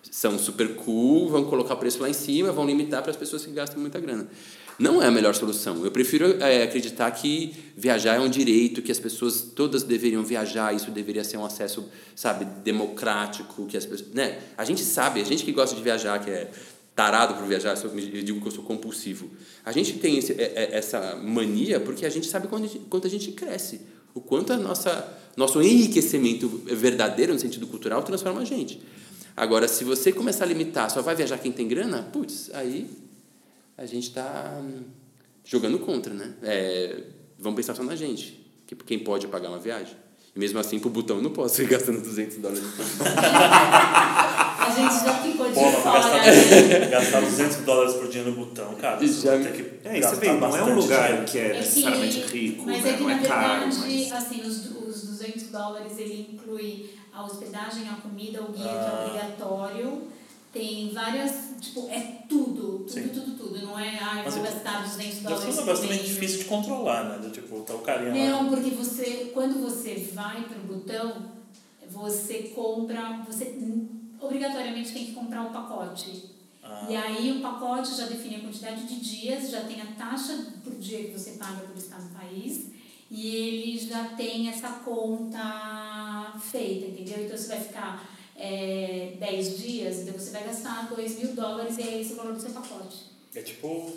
são 0.09 0.37
super 0.39 0.75
cool 0.75 1.29
vão 1.29 1.45
colocar 1.45 1.75
preço 1.75 2.01
lá 2.01 2.09
em 2.09 2.13
cima, 2.13 2.51
vão 2.51 2.65
limitar 2.65 3.01
para 3.01 3.11
as 3.11 3.17
pessoas 3.17 3.45
que 3.45 3.51
gastam 3.51 3.79
muita 3.79 3.99
grana. 3.99 4.27
Não 4.77 5.01
é 5.01 5.07
a 5.07 5.11
melhor 5.11 5.33
solução. 5.33 5.85
Eu 5.85 5.91
prefiro 5.91 6.41
é, 6.43 6.63
acreditar 6.63 7.09
que 7.11 7.53
viajar 7.77 8.15
é 8.15 8.19
um 8.19 8.27
direito, 8.29 8.81
que 8.81 8.91
as 8.91 8.99
pessoas 8.99 9.41
todas 9.41 9.83
deveriam 9.83 10.23
viajar, 10.23 10.75
isso 10.75 10.91
deveria 10.91 11.23
ser 11.23 11.37
um 11.37 11.45
acesso, 11.45 11.85
sabe, 12.13 12.45
democrático, 12.63 13.65
que 13.67 13.77
as 13.77 13.85
pessoas, 13.85 14.11
né? 14.11 14.39
A 14.57 14.65
gente 14.65 14.81
sabe, 14.81 15.21
a 15.21 15.23
gente 15.23 15.45
que 15.45 15.51
gosta 15.53 15.75
de 15.75 15.81
viajar, 15.81 16.19
que 16.23 16.29
é 16.29 16.51
tarado 16.93 17.35
por 17.35 17.45
viajar, 17.47 17.77
eu 17.83 18.23
digo 18.23 18.41
que 18.41 18.47
eu 18.47 18.51
sou 18.51 18.63
compulsivo. 18.63 19.29
A 19.63 19.71
gente 19.71 19.93
tem 19.93 20.17
esse, 20.17 20.33
é- 20.33 20.53
é- 20.55 20.69
essa 20.77 21.15
mania 21.17 21.79
porque 21.79 22.05
a 22.05 22.09
gente 22.09 22.27
sabe 22.27 22.47
quanto 22.47 22.65
a 22.65 22.67
gente, 22.67 22.79
quanto 22.89 23.07
a 23.07 23.09
gente 23.09 23.31
cresce, 23.31 23.81
o 24.15 24.21
quanto 24.21 24.51
a 24.51 24.57
nossa 24.57 25.21
nosso 25.37 25.61
enriquecimento 25.61 26.47
verdadeiro 26.65 27.33
no 27.33 27.39
sentido 27.39 27.67
cultural 27.67 28.01
transforma 28.01 28.41
a 28.41 28.45
gente. 28.45 28.81
Agora, 29.35 29.67
se 29.67 29.83
você 29.83 30.13
começar 30.13 30.45
a 30.45 30.47
limitar, 30.47 30.89
só 30.89 31.01
vai 31.01 31.13
viajar 31.13 31.37
quem 31.37 31.51
tem 31.51 31.67
grana, 31.67 32.03
putz, 32.03 32.49
aí 32.53 32.89
a 33.77 33.85
gente 33.85 34.07
está 34.07 34.61
jogando 35.43 35.77
contra, 35.79 36.13
né? 36.13 36.33
É, 36.41 37.03
vamos 37.37 37.57
pensar 37.57 37.75
só 37.75 37.83
na 37.83 37.97
gente, 37.97 38.41
que 38.65 38.73
quem 38.75 38.99
pode 38.99 39.27
pagar 39.27 39.49
uma 39.49 39.59
viagem. 39.59 39.93
E 40.33 40.39
mesmo 40.39 40.57
assim, 40.57 40.79
pro 40.79 40.89
botão, 40.89 41.17
eu 41.17 41.21
não 41.21 41.31
posso 41.31 41.61
ir 41.61 41.67
gastando 41.67 42.01
200 42.01 42.37
dólares. 42.37 42.63
A 44.65 44.69
gente 44.69 45.03
já 45.05 45.13
ficou 45.21 45.47
de 45.47 45.53
Pô, 45.53 45.61
mas 45.61 45.75
fora. 45.75 45.99
gastar, 45.99 46.25
né? 46.25 46.87
gastar 46.87 47.19
200 47.21 47.57
dólares 47.57 47.93
por 47.93 48.07
dia 48.07 48.23
no 48.23 48.31
botão, 48.33 48.73
cara, 48.75 49.05
já- 49.07 49.37
que 49.39 49.61
É, 49.83 49.93
você 49.93 49.99
gastar 49.99 50.15
vê, 50.19 50.27
não 50.27 50.33
é 50.33 50.37
um 50.37 50.39
bastante 50.39 50.71
lugar 50.81 51.07
dinheiro. 51.07 51.25
que 51.25 51.37
é 51.39 51.53
necessariamente 51.53 52.19
rico, 52.21 52.63
mas 52.65 52.83
né? 52.83 52.89
é 52.89 52.93
que 52.93 52.99
não 53.03 53.09
na 53.09 53.15
é 53.15 53.23
caro, 53.27 53.59
verdade, 53.69 53.77
mas... 53.79 54.11
assim, 54.11 54.41
os, 54.41 54.65
os 54.87 55.03
200 55.07 55.43
dólares 55.51 55.97
ele 55.97 56.29
inclui 56.33 56.89
a 57.13 57.23
hospedagem, 57.23 57.87
a 57.89 57.93
comida, 57.95 58.41
o 58.41 58.51
guia 58.51 58.63
que 58.63 58.69
Ah. 58.69 58.99
é 59.03 59.07
obrigatório. 59.07 60.01
Tem 60.51 60.89
várias, 60.93 61.31
tipo, 61.59 61.87
é 61.89 61.99
tudo, 62.29 62.79
tudo, 62.85 62.89
Sim. 62.89 63.09
tudo, 63.09 63.37
tudo. 63.37 63.61
Não 63.61 63.77
é, 63.77 63.99
ah, 64.01 64.19
eu 64.19 64.23
Mas 64.23 64.35
vou 64.35 64.45
é- 64.45 64.49
gastar 64.51 64.83
200 64.83 64.97
Deve 64.99 65.11
ser 65.17 65.21
dólares 65.23 65.43
um 65.43 65.47
por 65.51 65.65
negócio 65.65 65.83
também 65.83 65.97
mês. 65.97 66.09
difícil 66.09 66.37
de 66.39 66.45
controlar, 66.45 67.03
né? 67.09 67.17
Do 67.21 67.29
tipo, 67.29 67.59
tá 67.61 67.73
o 67.73 67.79
carinha 67.79 68.31
lá. 68.31 68.41
Não, 68.41 68.49
porque 68.49 68.69
você, 68.69 69.31
quando 69.33 69.61
você 69.61 70.09
vai 70.13 70.43
para 70.43 70.57
o 70.57 70.61
botão, 70.77 71.13
você 71.91 72.53
compra, 72.55 73.19
você 73.27 73.45
obrigatoriamente 74.19 74.93
tem 74.93 75.05
que 75.05 75.13
comprar 75.13 75.43
o 75.43 75.51
pacote. 75.51 76.35
Ah. 76.63 76.87
E 76.89 76.95
aí 76.95 77.37
o 77.37 77.41
pacote 77.41 77.95
já 77.95 78.05
define 78.05 78.37
a 78.37 78.39
quantidade 78.39 78.85
de 78.85 78.99
dias, 78.99 79.51
já 79.51 79.61
tem 79.61 79.81
a 79.81 79.85
taxa 79.97 80.53
por 80.63 80.73
dia 80.75 81.03
que 81.03 81.11
você 81.11 81.31
paga 81.31 81.61
por 81.61 81.77
estar 81.77 81.99
no 81.99 82.09
país, 82.09 82.71
e 83.09 83.35
ele 83.35 83.77
já 83.77 84.05
tem 84.15 84.49
essa 84.49 84.69
conta 84.83 86.33
feita, 86.39 86.87
entendeu? 86.87 87.25
Então 87.25 87.37
você 87.37 87.47
vai 87.47 87.59
ficar 87.61 88.09
é, 88.35 89.13
10 89.19 89.57
dias, 89.59 89.99
então 89.99 90.13
você 90.13 90.31
vai 90.31 90.43
gastar 90.43 90.89
2 90.89 91.19
mil 91.19 91.33
dólares 91.33 91.77
e 91.77 91.83
é 91.83 92.01
esse 92.01 92.13
o 92.13 92.15
valor 92.15 92.33
do 92.33 92.41
seu 92.41 92.51
pacote. 92.51 93.05
É 93.35 93.41
tipo 93.41 93.93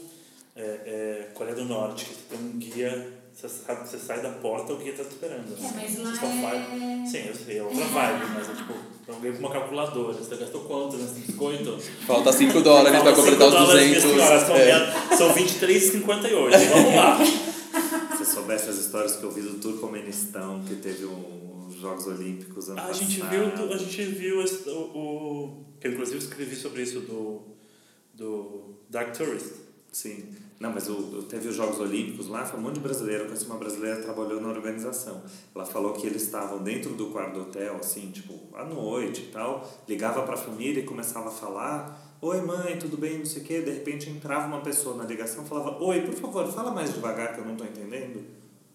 é, 0.54 0.62
é, 0.62 1.30
Coreia 1.34 1.56
do 1.56 1.64
Norte, 1.64 2.04
que 2.04 2.14
tem 2.14 2.38
um 2.38 2.58
guia, 2.58 3.17
você, 3.40 3.48
sabe, 3.48 3.88
você 3.88 3.98
sai 3.98 4.20
da 4.20 4.30
porta, 4.30 4.72
o 4.72 4.76
guia 4.78 4.92
tá 4.94 5.04
te 5.04 5.10
esperando. 5.10 5.46
É, 5.56 5.70
mas 5.76 5.90
Você 5.92 6.02
lá 6.02 6.10
só 6.14 6.26
faz- 6.26 6.82
é... 6.82 7.06
Sim, 7.06 7.28
eu 7.28 7.34
sei, 7.34 7.58
é 7.58 7.62
outra 7.62 7.84
vibe, 7.84 8.24
mas 8.34 8.48
é 8.50 8.54
tipo, 8.54 8.74
alguém 9.08 9.32
com 9.32 9.38
uma 9.38 9.50
calculadora, 9.50 10.12
você 10.14 10.36
gastou 10.36 10.62
quanto 10.62 10.96
nesse 10.96 11.20
biscoito? 11.20 11.78
Falta 12.06 12.32
5 12.32 12.60
dólares 12.60 13.00
para 13.00 13.12
completar 13.14 13.46
os 13.48 13.54
dólares, 13.54 13.88
200. 14.02 14.04
minhas 14.04 14.18
senhoras, 14.18 14.46
são, 14.46 14.56
É. 14.56 15.16
são 15.16 15.32
23,58, 15.34 16.68
vamos 16.68 16.94
lá. 16.94 17.18
Se 18.18 18.24
você 18.24 18.32
soubesse 18.34 18.70
as 18.70 18.76
histórias 18.78 19.14
que 19.16 19.22
eu 19.22 19.30
vi 19.30 19.42
do 19.42 19.58
Turcomenistão, 19.60 20.60
que 20.64 20.74
teve 20.76 21.04
um, 21.04 21.66
os 21.68 21.76
Jogos 21.76 22.06
Olímpicos 22.08 22.68
ano 22.68 22.80
A 22.80 22.92
gente 22.92 23.20
passado. 23.20 23.30
viu, 23.30 23.50
do- 23.68 23.72
a 23.72 23.76
gente 23.76 24.02
viu 24.02 24.42
esse- 24.42 24.68
o, 24.68 24.72
o- 24.72 25.64
que 25.80 25.86
eu 25.86 25.92
inclusive 25.92 26.18
escrevi 26.18 26.56
sobre 26.56 26.82
isso 26.82 26.98
do, 27.00 27.42
do 28.14 28.74
Dark 28.90 29.16
Tourist. 29.16 29.46
Sim. 29.92 30.24
Não, 30.60 30.72
mas 30.72 30.88
o, 30.88 31.22
teve 31.22 31.48
os 31.48 31.54
Jogos 31.54 31.78
Olímpicos 31.78 32.26
lá, 32.26 32.44
foi 32.44 32.58
um 32.58 32.62
monte 32.64 32.74
de 32.74 32.80
brasileiro. 32.80 33.22
Eu 33.22 33.26
conheci 33.26 33.46
uma 33.46 33.58
brasileira 33.58 34.02
trabalhou 34.02 34.40
na 34.40 34.48
organização. 34.48 35.22
Ela 35.54 35.64
falou 35.64 35.92
que 35.92 36.04
eles 36.06 36.22
estavam 36.22 36.62
dentro 36.62 36.94
do 36.94 37.06
quarto 37.06 37.34
do 37.34 37.40
hotel, 37.42 37.76
assim, 37.76 38.10
tipo, 38.10 38.34
à 38.56 38.64
noite 38.64 39.22
e 39.22 39.26
tal. 39.26 39.68
Ligava 39.88 40.22
pra 40.22 40.36
família 40.36 40.80
e 40.80 40.84
começava 40.84 41.28
a 41.28 41.32
falar: 41.32 42.16
Oi, 42.20 42.40
mãe, 42.40 42.76
tudo 42.76 42.96
bem? 42.96 43.18
Não 43.18 43.26
sei 43.26 43.42
o 43.42 43.44
quê. 43.44 43.60
De 43.60 43.70
repente 43.70 44.10
entrava 44.10 44.48
uma 44.48 44.60
pessoa 44.60 44.96
na 44.96 45.04
ligação 45.04 45.44
e 45.44 45.48
falava: 45.48 45.80
Oi, 45.82 46.00
por 46.00 46.14
favor, 46.14 46.46
fala 46.52 46.72
mais 46.72 46.92
devagar 46.92 47.34
que 47.34 47.40
eu 47.40 47.44
não 47.44 47.54
tô 47.54 47.64
entendendo. 47.64 48.24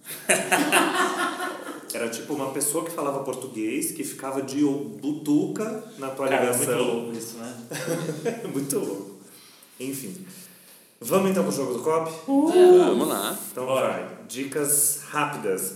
Era 1.93 2.09
tipo 2.09 2.33
uma 2.33 2.51
pessoa 2.51 2.83
que 2.83 2.91
falava 2.91 3.23
português, 3.23 3.91
que 3.91 4.03
ficava 4.03 4.41
de 4.41 4.63
butuca 4.63 5.83
na 5.99 6.09
tua 6.09 6.27
Cara, 6.27 6.45
é 6.45 6.47
muito 6.47 6.61
ligação. 6.61 6.87
louco 6.87 7.17
isso, 7.17 7.37
né? 7.37 7.55
Muito 8.51 8.79
louco. 8.79 9.19
Enfim. 9.79 10.25
Vamos 11.03 11.31
então 11.31 11.43
pro 11.43 11.51
jogo 11.51 11.73
do 11.73 11.79
COP? 11.83 12.11
Vamos 12.27 13.07
lá. 13.07 13.37
Então 13.51 13.65
Bora. 13.65 13.87
vai. 13.89 14.17
Dicas 14.27 15.01
rápidas. 15.09 15.75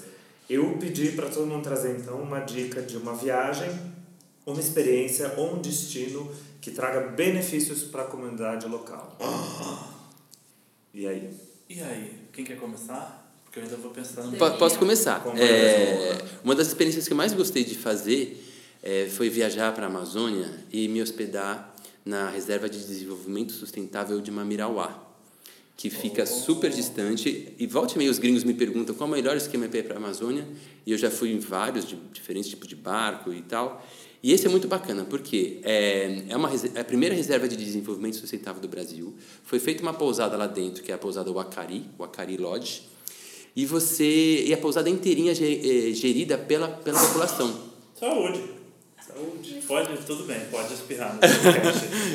Eu 0.50 0.78
pedi 0.80 1.12
para 1.12 1.28
todo 1.30 1.46
mundo 1.46 1.64
trazer 1.64 1.98
então 1.98 2.16
uma 2.22 2.40
dica 2.40 2.82
de 2.82 2.96
uma 2.98 3.14
viagem, 3.14 3.70
uma 4.46 4.60
experiência 4.60 5.34
ou 5.38 5.56
um 5.56 5.62
destino 5.62 6.32
que 6.62 6.72
traga 6.72 7.10
benefícios 7.12 7.84
para 7.84 8.04
a 8.04 8.06
comunidade 8.06 8.66
local. 8.68 9.18
E 10.94 11.08
aí? 11.08 11.30
E 11.70 11.82
aí, 11.82 12.20
quem 12.32 12.46
quer 12.46 12.58
começar? 12.58 13.30
Porque 13.44 13.60
eu 13.60 13.64
ainda 13.64 13.76
vou 13.78 13.92
pensar 13.92 14.24
no... 14.24 14.38
Po- 14.38 14.52
Posso 14.58 14.80
começar? 14.80 15.22
É? 15.38 16.18
uma 16.44 16.56
das 16.56 16.68
experiências 16.68 17.06
que 17.08 17.14
eu 17.14 17.18
mais 17.18 17.34
gostei 17.34 17.64
de 17.66 17.76
fazer 17.76 18.44
é, 18.82 19.08
foi 19.08 19.30
viajar 19.30 19.74
para 19.74 19.86
a 19.86 19.90
Amazônia 19.90 20.50
e 20.72 20.88
me 20.88 21.02
hospedar 21.02 21.74
na 22.06 22.30
Reserva 22.30 22.70
de 22.70 22.80
Desenvolvimento 22.80 23.52
Sustentável 23.52 24.22
de 24.22 24.32
Mamirauá. 24.32 25.04
Que 25.78 25.90
fica 25.92 26.26
super 26.26 26.72
distante. 26.72 27.54
E 27.58 27.68
volta 27.68 27.94
e 27.94 27.98
meia 28.00 28.10
os 28.12 28.18
gringos 28.20 28.44
me 28.44 28.54
perguntam 28.56 28.96
qual 28.96 29.08
é 29.08 29.12
o 29.14 29.16
melhor 29.16 29.38
esquema 29.38 29.68
para 29.70 29.80
ir 29.80 29.84
para 29.84 29.94
a 29.94 29.98
Amazônia. 29.98 30.46
E 30.86 30.92
eu 30.92 30.98
já 30.98 31.10
fui 31.12 31.32
em 31.32 31.40
vários 31.40 31.88
de 31.88 31.96
diferentes 32.12 32.50
tipos 32.50 32.68
de 32.68 32.76
barco 32.76 33.32
e 33.32 33.42
tal. 33.44 33.86
E 34.24 34.34
esse 34.34 34.48
é 34.48 34.50
muito 34.50 34.68
bacana, 34.68 35.06
porque 35.06 35.60
é, 35.64 36.24
é, 36.30 36.36
uma, 36.36 36.50
é 36.74 36.80
a 36.80 36.84
primeira 36.84 37.14
reserva 37.14 37.48
de 37.48 37.56
desenvolvimento 37.56 38.16
sustentável 38.16 38.60
do 38.60 38.68
Brasil. 38.68 39.16
Foi 39.44 39.60
feita 39.60 39.84
uma 39.84 39.94
pousada 39.94 40.36
lá 40.36 40.48
dentro, 40.48 40.82
que 40.82 40.92
é 40.92 40.96
a 40.96 40.98
pousada 40.98 41.32
Wakari, 41.32 41.86
Wakari 42.00 42.36
Lodge. 42.36 42.82
E 43.56 43.64
você 43.66 44.44
e 44.46 44.54
a 44.54 44.58
pousada 44.58 44.90
inteirinha 44.90 45.36
ge- 45.36 45.90
é, 45.90 45.94
gerida 45.94 46.36
pela, 46.38 46.68
pela 46.68 47.00
população. 47.00 47.56
Saúde. 47.94 48.42
Saúde. 49.08 49.62
Pode, 49.68 49.98
tudo 50.06 50.24
bem, 50.26 50.40
pode 50.52 50.74
espirrar 50.74 51.18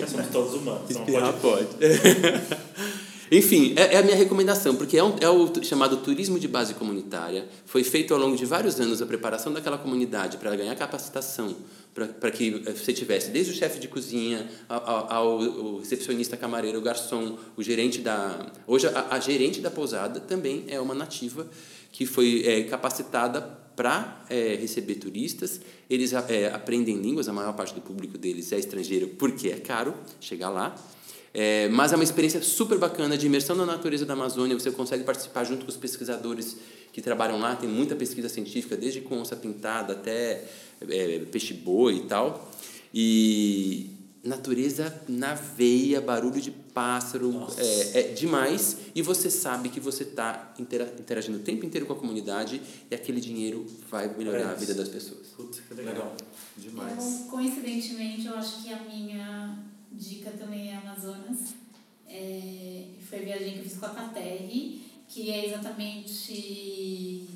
somos 0.09 0.27
todos 0.29 0.55
humanos. 0.55 0.83
Então 0.91 1.03
Espirrar 1.03 1.33
pode. 1.35 1.67
pode. 1.67 1.77
Enfim, 3.35 3.73
é, 3.77 3.95
é 3.95 3.97
a 3.97 4.03
minha 4.03 4.15
recomendação, 4.15 4.77
porque 4.77 4.99
é, 4.99 5.03
um, 5.03 5.17
é 5.19 5.31
o 5.31 5.51
chamado 5.65 5.97
turismo 5.97 6.39
de 6.39 6.47
base 6.47 6.75
comunitária. 6.75 7.49
Foi 7.65 7.83
feito 7.83 8.13
ao 8.13 8.21
longo 8.21 8.37
de 8.37 8.45
vários 8.45 8.79
anos 8.79 9.01
a 9.01 9.07
preparação 9.07 9.55
daquela 9.55 9.79
comunidade 9.79 10.37
para 10.37 10.55
ganhar 10.55 10.75
capacitação, 10.77 11.57
para 11.95 12.31
que 12.31 12.63
eh, 12.67 12.73
você 12.73 12.93
tivesse 12.93 13.31
desde 13.31 13.53
o 13.53 13.55
chefe 13.55 13.81
de 13.81 13.89
cozinha 13.89 14.47
ao, 14.69 15.11
ao- 15.11 15.79
recepcionista, 15.79 16.37
camareiro, 16.37 16.79
o 16.79 16.83
garçom, 16.83 17.39
o 17.57 17.63
gerente 17.63 18.03
da. 18.03 18.53
Hoje, 18.67 18.87
a, 18.89 19.15
a 19.15 19.19
gerente 19.19 19.63
da 19.63 19.71
pousada 19.71 20.21
também 20.21 20.65
é 20.69 20.79
uma 20.79 20.95
nativa 20.95 21.47
que 21.91 22.05
foi 22.05 22.43
eh, 22.45 22.63
capacitada 22.65 23.41
para 23.75 24.27
receber 24.61 24.97
turistas. 24.97 25.59
Eles 25.89 26.13
eh, 26.13 26.51
aprendem 26.53 26.97
línguas, 26.99 27.31
a 27.31 27.33
maior 27.33 27.55
parte 27.55 27.73
do 27.75 27.81
público 27.81 28.19
deles 28.19 28.53
é 28.53 28.59
estrangeiro, 28.59 29.09
porque 29.19 29.49
é 29.49 29.57
caro 29.57 29.95
chegar 30.21 30.51
lá. 30.51 30.75
É, 31.35 31.69
mas 31.69 31.93
é 31.93 31.97
uma 31.97 32.05
experiência 32.05 32.43
super 32.43 32.79
bacana 32.79 33.17
de 33.17 33.27
imersão 33.27 33.57
na 33.57 33.65
natureza 33.65 34.05
da 34.05 34.13
Amazônia. 34.13 34.59
Você 34.59 34.71
consegue 34.71 35.03
participar 35.05 35.45
junto 35.45 35.65
com 35.65 35.71
os 35.71 35.77
pesquisadores 35.77 36.57
que 36.93 37.01
trabalham 37.01 37.39
lá. 37.39 37.57
Tem 37.57 37.69
muita 37.69 37.97
pesquisa 37.97 38.29
científica, 38.29 38.77
desde 38.77 39.01
com 39.01 39.19
onça 39.19 39.35
pintada 39.35 39.95
até 39.95 40.45
é, 40.81 41.21
peixe-boi 41.31 41.97
e 41.97 42.01
tal. 42.03 42.51
E 42.93 43.91
natureza 44.23 45.03
na 45.09 45.35
veia, 45.35 46.01
barulho 46.01 46.41
de 46.41 46.51
pássaro, 46.51 47.47
é, 47.57 48.01
é 48.01 48.03
demais. 48.13 48.77
E 48.95 49.01
você 49.01 49.31
sabe 49.31 49.71
que 49.71 49.81
você 49.81 50.03
está 50.03 50.55
interagindo 50.59 51.39
o 51.39 51.41
tempo 51.41 51.65
inteiro 51.65 51.87
com 51.87 51.95
a 51.95 51.97
comunidade 51.97 52.61
e 52.91 52.95
aquele 52.95 53.21
dinheiro 53.21 53.67
vai 53.91 54.15
melhorar 54.17 54.51
a 54.51 54.55
vida 54.55 54.75
das 54.75 54.89
pessoas. 54.89 55.29
Putz, 55.37 55.61
que 55.61 55.75
legal. 55.75 55.95
Legal. 55.95 56.17
Demais. 56.59 57.21
Eu, 57.23 57.29
coincidentemente, 57.29 58.27
eu 58.27 58.35
acho 58.35 58.63
que 58.63 58.73
a 58.73 58.83
minha 58.83 59.72
dica 59.95 60.31
também 60.31 60.71
é 60.71 60.77
Amazonas. 60.77 61.55
É, 62.07 62.85
foi 63.01 63.21
a 63.21 63.23
viagem 63.23 63.53
que 63.55 63.59
eu 63.61 63.65
fiz 63.65 63.79
com 63.79 63.87
a 63.87 63.91
Caterri, 63.91 64.83
que 65.09 65.31
é 65.31 65.47
exatamente. 65.47 67.27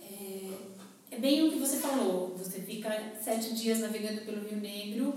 É, 0.00 0.50
é 1.10 1.18
bem 1.18 1.46
o 1.46 1.52
que 1.52 1.58
você 1.58 1.78
falou. 1.78 2.36
Você 2.36 2.60
fica 2.60 2.90
sete 3.20 3.54
dias 3.54 3.80
navegando 3.80 4.22
pelo 4.22 4.46
Rio 4.46 4.60
Negro, 4.60 5.14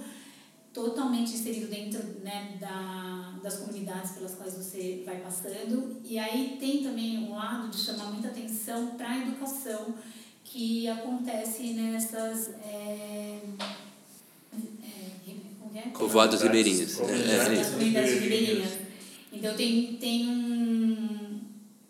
totalmente 0.74 1.34
inserido 1.34 1.68
dentro 1.68 2.02
né, 2.22 2.58
da, 2.60 3.40
das 3.42 3.58
comunidades 3.58 4.12
pelas 4.12 4.36
quais 4.36 4.54
você 4.54 5.04
vai 5.06 5.20
passando. 5.22 6.02
E 6.04 6.18
aí 6.18 6.58
tem 6.60 6.84
também 6.84 7.20
um 7.20 7.36
lado 7.36 7.70
de 7.70 7.78
chamar 7.78 8.12
muita 8.12 8.30
atenção 8.30 8.96
para 8.98 9.10
a 9.10 9.18
educação 9.18 9.96
que 10.44 10.88
acontece 10.88 11.74
nessas. 11.74 12.50
É, 12.64 13.40
é, 15.78 15.82
como 15.82 15.94
que 15.94 15.98
é? 15.98 16.00
Povoados 16.00 16.42
ribeirinhos. 16.42 17.00
É, 17.00 17.60
é 17.60 17.72
comunidades 17.72 18.22
ribeirinhas. 18.22 18.72
Então 19.32 19.56
tem, 19.56 19.98
tem 19.98 20.28
um. 20.28 21.42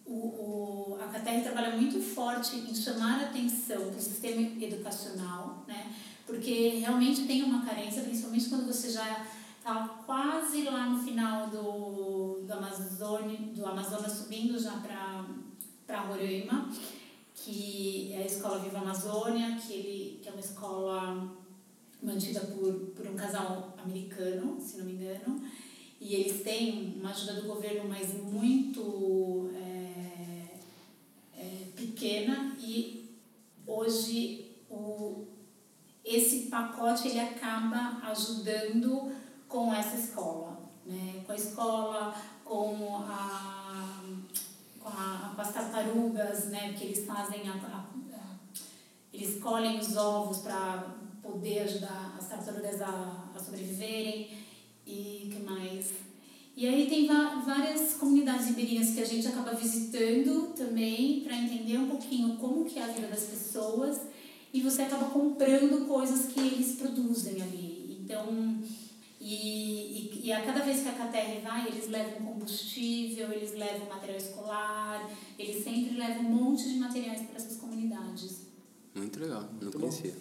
O, 0.05 0.13
o, 0.13 0.97
a 1.01 1.07
CATER 1.07 1.43
trabalha 1.43 1.75
muito 1.75 1.99
forte 2.01 2.55
em 2.57 2.73
chamar 2.73 3.19
a 3.19 3.23
atenção 3.25 3.89
para 3.89 3.97
o 3.97 4.01
sistema 4.01 4.41
educacional, 4.41 5.63
né? 5.67 5.91
porque 6.25 6.79
realmente 6.79 7.23
tem 7.23 7.43
uma 7.43 7.63
carência, 7.63 8.03
principalmente 8.03 8.49
quando 8.49 8.65
você 8.65 8.89
já 8.89 9.25
está 9.57 9.87
quase 10.05 10.63
lá 10.63 10.89
no 10.89 11.03
final 11.03 11.47
do, 11.47 12.41
do, 12.45 12.53
Amazônia, 12.53 13.37
do 13.53 13.65
Amazonas, 13.65 14.11
subindo 14.11 14.59
já 14.59 14.81
para 15.87 16.01
Roraima, 16.01 16.69
que 17.35 18.11
é 18.13 18.23
a 18.23 18.25
Escola 18.25 18.59
Viva 18.59 18.79
Amazônia, 18.79 19.55
que, 19.55 19.73
ele, 19.73 20.19
que 20.21 20.29
é 20.29 20.31
uma 20.31 20.39
escola 20.39 21.31
mantida 22.01 22.41
por, 22.41 22.73
por 22.95 23.07
um 23.07 23.15
casal 23.15 23.73
americano, 23.83 24.59
se 24.59 24.77
não 24.77 24.85
me 24.85 24.93
engano, 24.93 25.41
e 25.99 26.15
eles 26.15 26.43
têm 26.43 26.97
uma 26.99 27.11
ajuda 27.11 27.41
do 27.41 27.47
governo, 27.47 27.89
mas 27.89 28.13
muito 28.13 29.49
é, 29.55 30.59
é, 31.37 31.67
pequena, 31.75 32.55
e 32.59 33.09
hoje 33.65 34.51
o, 34.69 35.25
esse 36.03 36.47
pacote 36.47 37.07
ele 37.07 37.19
acaba 37.19 37.99
ajudando 38.09 39.11
com 39.47 39.73
essa 39.73 39.95
escola, 39.97 40.59
né? 40.85 41.23
com 41.25 41.31
a 41.31 41.35
escola, 41.35 42.15
com, 42.43 42.97
a, 43.07 44.03
com, 44.79 45.41
as 45.41 45.53
tartarugas, 45.53 46.45
né? 46.49 46.73
que 46.73 46.83
eles 46.83 47.05
fazem 47.05 47.49
a, 47.49 47.53
a, 47.53 47.79
a 47.79 47.85
eles 49.11 49.41
colhem 49.41 49.79
os 49.79 49.95
ovos 49.95 50.39
para 50.39 51.04
poder 51.25 51.59
ajudar 51.59 52.15
as 52.17 52.27
tartarugas 52.27 52.81
a, 52.81 53.31
a 53.35 53.39
sobreviverem 53.39 54.29
e 54.85 55.31
que 55.33 55.39
mais. 55.43 55.91
E 56.55 56.65
aí 56.65 56.87
tem 56.87 57.07
várias 57.07 57.95
comunidades 57.95 58.47
ribeirinhas 58.47 58.91
que 58.91 59.01
a 59.01 59.05
gente 59.05 59.27
acaba 59.27 59.53
visitando 59.53 60.53
também 60.53 61.21
para 61.21 61.35
entender 61.35 61.77
um 61.77 61.89
pouquinho 61.89 62.37
como 62.37 62.63
que 62.63 62.79
é 62.79 62.83
a 62.83 62.87
vida 62.87 63.07
das 63.07 63.23
pessoas 63.23 63.99
e 64.53 64.61
você 64.61 64.83
acaba 64.83 65.09
comprando 65.09 65.85
coisas 65.85 66.31
que 66.31 66.39
eles 66.39 66.75
produzem 66.77 67.41
ali. 67.41 67.99
Então 67.99 68.57
e, 69.19 70.21
e, 70.23 70.27
e 70.27 70.31
a 70.31 70.45
cada 70.45 70.63
vez 70.63 70.81
que 70.81 70.87
a 70.87 70.93
KTR 70.93 71.41
vai 71.43 71.67
eles 71.67 71.89
levam 71.89 72.21
combustível 72.25 73.31
eles 73.33 73.53
levam 73.53 73.89
material 73.89 74.17
escolar 74.17 75.09
eles 75.37 75.63
sempre 75.63 75.97
levam 75.97 76.25
um 76.25 76.29
monte 76.29 76.69
de 76.69 76.77
materiais 76.77 77.21
para 77.23 77.35
essas 77.35 77.57
comunidades. 77.57 78.45
Muito 78.93 79.19
legal, 79.19 79.41
não 79.41 79.59
Muito 79.59 79.79
conhecia. 79.79 80.13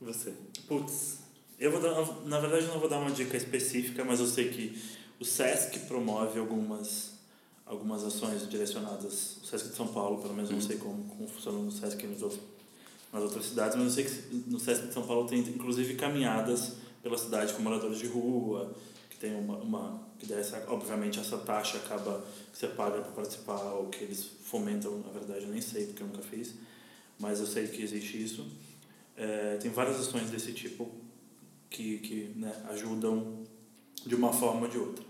Você. 0.00 0.32
Putz, 0.66 1.18
eu 1.58 1.70
vou 1.70 1.80
dar, 1.80 1.90
na 2.24 2.40
verdade 2.40 2.64
eu 2.64 2.72
não 2.72 2.80
vou 2.80 2.88
dar 2.88 2.98
uma 2.98 3.10
dica 3.10 3.36
específica, 3.36 4.02
mas 4.02 4.18
eu 4.18 4.26
sei 4.26 4.48
que 4.48 4.80
o 5.20 5.24
SESC 5.24 5.80
promove 5.80 6.38
algumas, 6.38 7.12
algumas 7.66 8.02
ações 8.02 8.48
direcionadas, 8.48 9.36
o 9.42 9.46
SESC 9.46 9.68
de 9.68 9.74
São 9.76 9.88
Paulo, 9.88 10.22
pelo 10.22 10.32
menos 10.32 10.48
eu 10.48 10.56
não 10.56 10.62
sei 10.62 10.78
como, 10.78 11.04
como 11.04 11.28
funciona 11.28 11.58
no 11.58 11.70
SESC 11.70 12.06
nos 12.06 12.22
outros, 12.22 12.40
nas 13.12 13.22
outras 13.22 13.44
cidades, 13.44 13.76
mas 13.76 13.86
eu 13.86 13.90
sei 13.92 14.04
que 14.04 14.50
no 14.50 14.58
SESC 14.58 14.86
de 14.86 14.94
São 14.94 15.06
Paulo 15.06 15.28
tem 15.28 15.40
inclusive 15.40 15.94
caminhadas 15.96 16.76
pela 17.02 17.18
cidade 17.18 17.52
com 17.52 17.62
moradores 17.62 17.98
de 17.98 18.06
rua, 18.06 18.74
que 19.10 19.18
tem 19.18 19.34
uma, 19.34 19.58
uma 19.58 20.08
que 20.18 20.24
daí 20.24 20.40
essa, 20.40 20.64
obviamente 20.68 21.20
essa 21.20 21.36
taxa 21.36 21.76
acaba 21.76 22.24
que 22.50 22.58
você 22.58 22.68
paga 22.68 23.02
para 23.02 23.12
participar 23.12 23.74
ou 23.74 23.88
que 23.88 24.04
eles 24.04 24.30
fomentam, 24.44 24.98
na 25.00 25.10
verdade 25.10 25.44
eu 25.44 25.50
nem 25.50 25.60
sei 25.60 25.86
porque 25.86 26.02
eu 26.02 26.06
nunca 26.06 26.22
fiz, 26.22 26.54
mas 27.18 27.38
eu 27.38 27.46
sei 27.46 27.68
que 27.68 27.82
existe 27.82 28.22
isso. 28.22 28.46
É, 29.22 29.58
tem 29.60 29.70
várias 29.70 30.00
ações 30.00 30.30
desse 30.30 30.52
tipo 30.52 30.90
que, 31.68 31.98
que 31.98 32.32
né, 32.36 32.50
ajudam 32.70 33.44
de 34.06 34.14
uma 34.14 34.32
forma 34.32 34.62
ou 34.62 34.68
de 34.68 34.78
outra. 34.78 35.04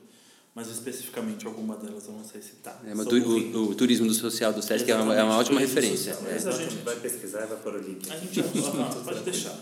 Mas 0.53 0.69
especificamente 0.69 1.47
alguma 1.47 1.77
delas 1.77 2.09
eu 2.09 2.15
não 2.15 2.25
sei 2.25 2.43
citar. 2.43 2.83
É, 2.85 2.93
mas 2.93 3.07
Sou 3.07 3.21
tu- 3.21 3.29
o, 3.29 3.71
o 3.71 3.75
turismo 3.77 4.09
do 4.09 4.13
social 4.15 4.53
do 4.53 4.61
SESC 4.61 4.91
é 4.91 4.97
uma, 4.97 5.15
é 5.15 5.23
uma 5.23 5.39
ótima 5.39 5.61
referência. 5.61 6.13
social. 6.13 6.33
Mas 6.33 6.45
a 6.45 6.51
gente 6.51 6.75
vai 6.79 6.97
pesquisar 6.97 7.45
e 7.45 7.47
vai 7.47 7.59
pôr 7.59 7.75
o 7.75 7.79
link. 7.79 8.11
A 8.11 8.17
gente 8.17 8.41
ah, 8.41 9.01
pode 9.05 9.21
deixar. 9.21 9.57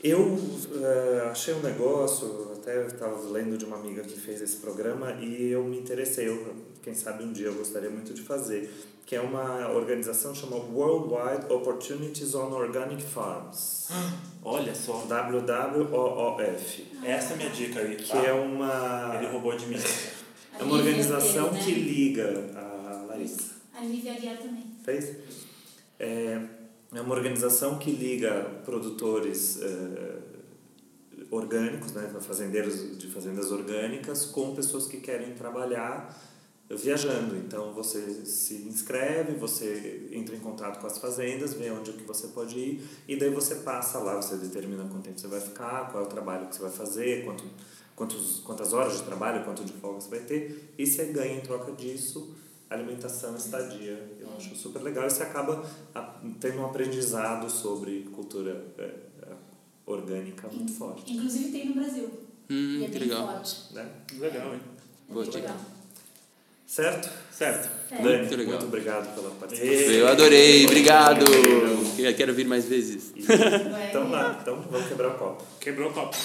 Eu 0.00 0.38
eh, 0.80 1.28
achei 1.30 1.54
um 1.54 1.60
negócio, 1.60 2.52
até 2.52 2.86
estava 2.86 3.18
lendo 3.30 3.58
de 3.58 3.64
uma 3.64 3.76
amiga 3.76 4.02
que 4.02 4.20
fez 4.20 4.42
esse 4.42 4.58
programa 4.58 5.12
e 5.12 5.50
eu 5.50 5.64
me 5.64 5.78
interessei. 5.78 6.28
Eu, 6.28 6.54
quem 6.84 6.94
sabe 6.94 7.24
um 7.24 7.32
dia 7.32 7.46
eu 7.46 7.54
gostaria 7.54 7.88
muito 7.88 8.12
de 8.12 8.20
fazer. 8.20 8.70
Que 9.06 9.16
é 9.16 9.20
uma 9.20 9.70
organização 9.70 10.34
chamada 10.34 10.62
Worldwide 10.64 11.50
Opportunities 11.50 12.34
on 12.34 12.52
Organic 12.52 13.02
Farms. 13.02 13.88
Olha 14.44 14.74
só, 14.74 15.06
WWOOF. 15.06 16.86
essa 17.02 17.32
é 17.32 17.34
a 17.34 17.36
minha 17.38 17.50
dica 17.50 17.80
aí. 17.80 17.96
Que 17.96 18.12
tá? 18.12 18.18
é 18.18 18.32
uma, 18.32 19.14
Ele 19.16 19.28
roubou 19.28 19.56
de 19.56 19.66
mim. 19.66 19.76
é 20.58 20.62
uma 20.62 20.74
organização 20.74 21.52
né? 21.52 21.60
que 21.64 21.72
liga 21.72 22.50
a 22.54 23.06
Larissa. 23.08 23.54
A 23.74 23.80
Lívia 23.82 24.12
Aguiar 24.12 24.36
também. 24.36 24.64
Fez? 24.84 25.16
É, 25.98 26.40
é 26.94 27.00
uma 27.00 27.14
organização 27.14 27.78
que 27.78 27.90
liga 27.90 28.44
produtores 28.64 29.60
eh, 29.62 30.18
orgânicos, 31.30 31.92
né, 31.92 32.10
fazendeiros 32.20 32.98
de 32.98 33.08
fazendas 33.08 33.50
orgânicas, 33.50 34.26
com 34.26 34.54
pessoas 34.54 34.86
que 34.86 34.98
querem 34.98 35.34
trabalhar 35.34 36.14
viajando. 36.68 37.36
Então 37.36 37.72
você 37.72 38.24
se 38.24 38.54
inscreve, 38.66 39.34
você 39.34 40.08
entra 40.12 40.34
em 40.34 40.40
contato 40.40 40.80
com 40.80 40.86
as 40.86 40.98
fazendas, 40.98 41.54
vê 41.54 41.70
onde 41.70 41.92
que 41.92 42.04
você 42.04 42.28
pode 42.28 42.58
ir 42.58 42.88
e 43.06 43.16
daí 43.16 43.30
você 43.30 43.56
passa 43.56 43.98
lá, 43.98 44.16
você 44.16 44.36
determina 44.36 44.84
quanto 44.84 45.04
tempo 45.04 45.20
você 45.20 45.28
vai 45.28 45.40
ficar, 45.40 45.90
qual 45.90 46.04
é 46.04 46.06
o 46.06 46.08
trabalho 46.08 46.46
que 46.48 46.56
você 46.56 46.62
vai 46.62 46.72
fazer, 46.72 47.24
quanto 47.24 47.44
quantos, 47.94 48.40
quantas 48.40 48.72
horas 48.72 48.98
de 48.98 49.02
trabalho, 49.04 49.44
quanto 49.44 49.64
de 49.64 49.72
folga 49.72 50.00
você 50.00 50.10
vai 50.10 50.20
ter, 50.20 50.74
e 50.76 50.86
você 50.86 51.06
ganha 51.06 51.36
em 51.36 51.40
troca 51.40 51.72
disso 51.72 52.34
alimentação, 52.70 53.36
estadia. 53.36 54.16
Eu 54.18 54.28
acho 54.36 54.54
super 54.56 54.82
legal 54.82 55.06
e 55.06 55.10
você 55.10 55.22
acaba 55.22 55.64
tendo 56.40 56.58
um 56.58 56.66
aprendizado 56.66 57.48
sobre 57.48 58.08
cultura 58.12 58.64
é, 58.78 58.82
é, 58.82 59.32
orgânica 59.86 60.48
muito 60.48 60.72
forte. 60.72 61.12
Inclusive 61.12 61.52
tem 61.52 61.68
no 61.68 61.74
Brasil. 61.74 62.10
Hum, 62.50 62.78
e 62.78 62.84
é 62.84 62.86
que 62.86 62.98
bem 62.98 63.08
legal. 63.08 63.26
forte. 63.28 63.74
Né? 63.74 63.90
Legal, 64.18 64.54
hein? 64.54 64.60
É 65.08 65.12
Boa 65.12 65.24
legal. 65.26 65.56
Certo? 66.66 67.10
Certo. 67.30 67.68
É. 67.90 67.96
Dani, 68.02 68.18
Muito 68.18 68.36
legal. 68.36 68.52
muito 68.54 68.66
obrigado 68.66 69.14
pela 69.14 69.30
participação. 69.32 69.92
Eu 69.92 70.08
adorei, 70.08 70.64
obrigado. 70.64 71.24
Eu 71.98 72.14
quero 72.14 72.32
vir 72.34 72.46
mais 72.46 72.64
vezes. 72.66 73.12
Então, 73.16 74.10
lá, 74.10 74.38
então 74.40 74.60
vamos 74.70 74.88
quebrar 74.88 75.08
o 75.08 75.14
copo. 75.18 75.44
Quebrou 75.60 75.90
o 75.90 75.92
copo. 75.92 76.16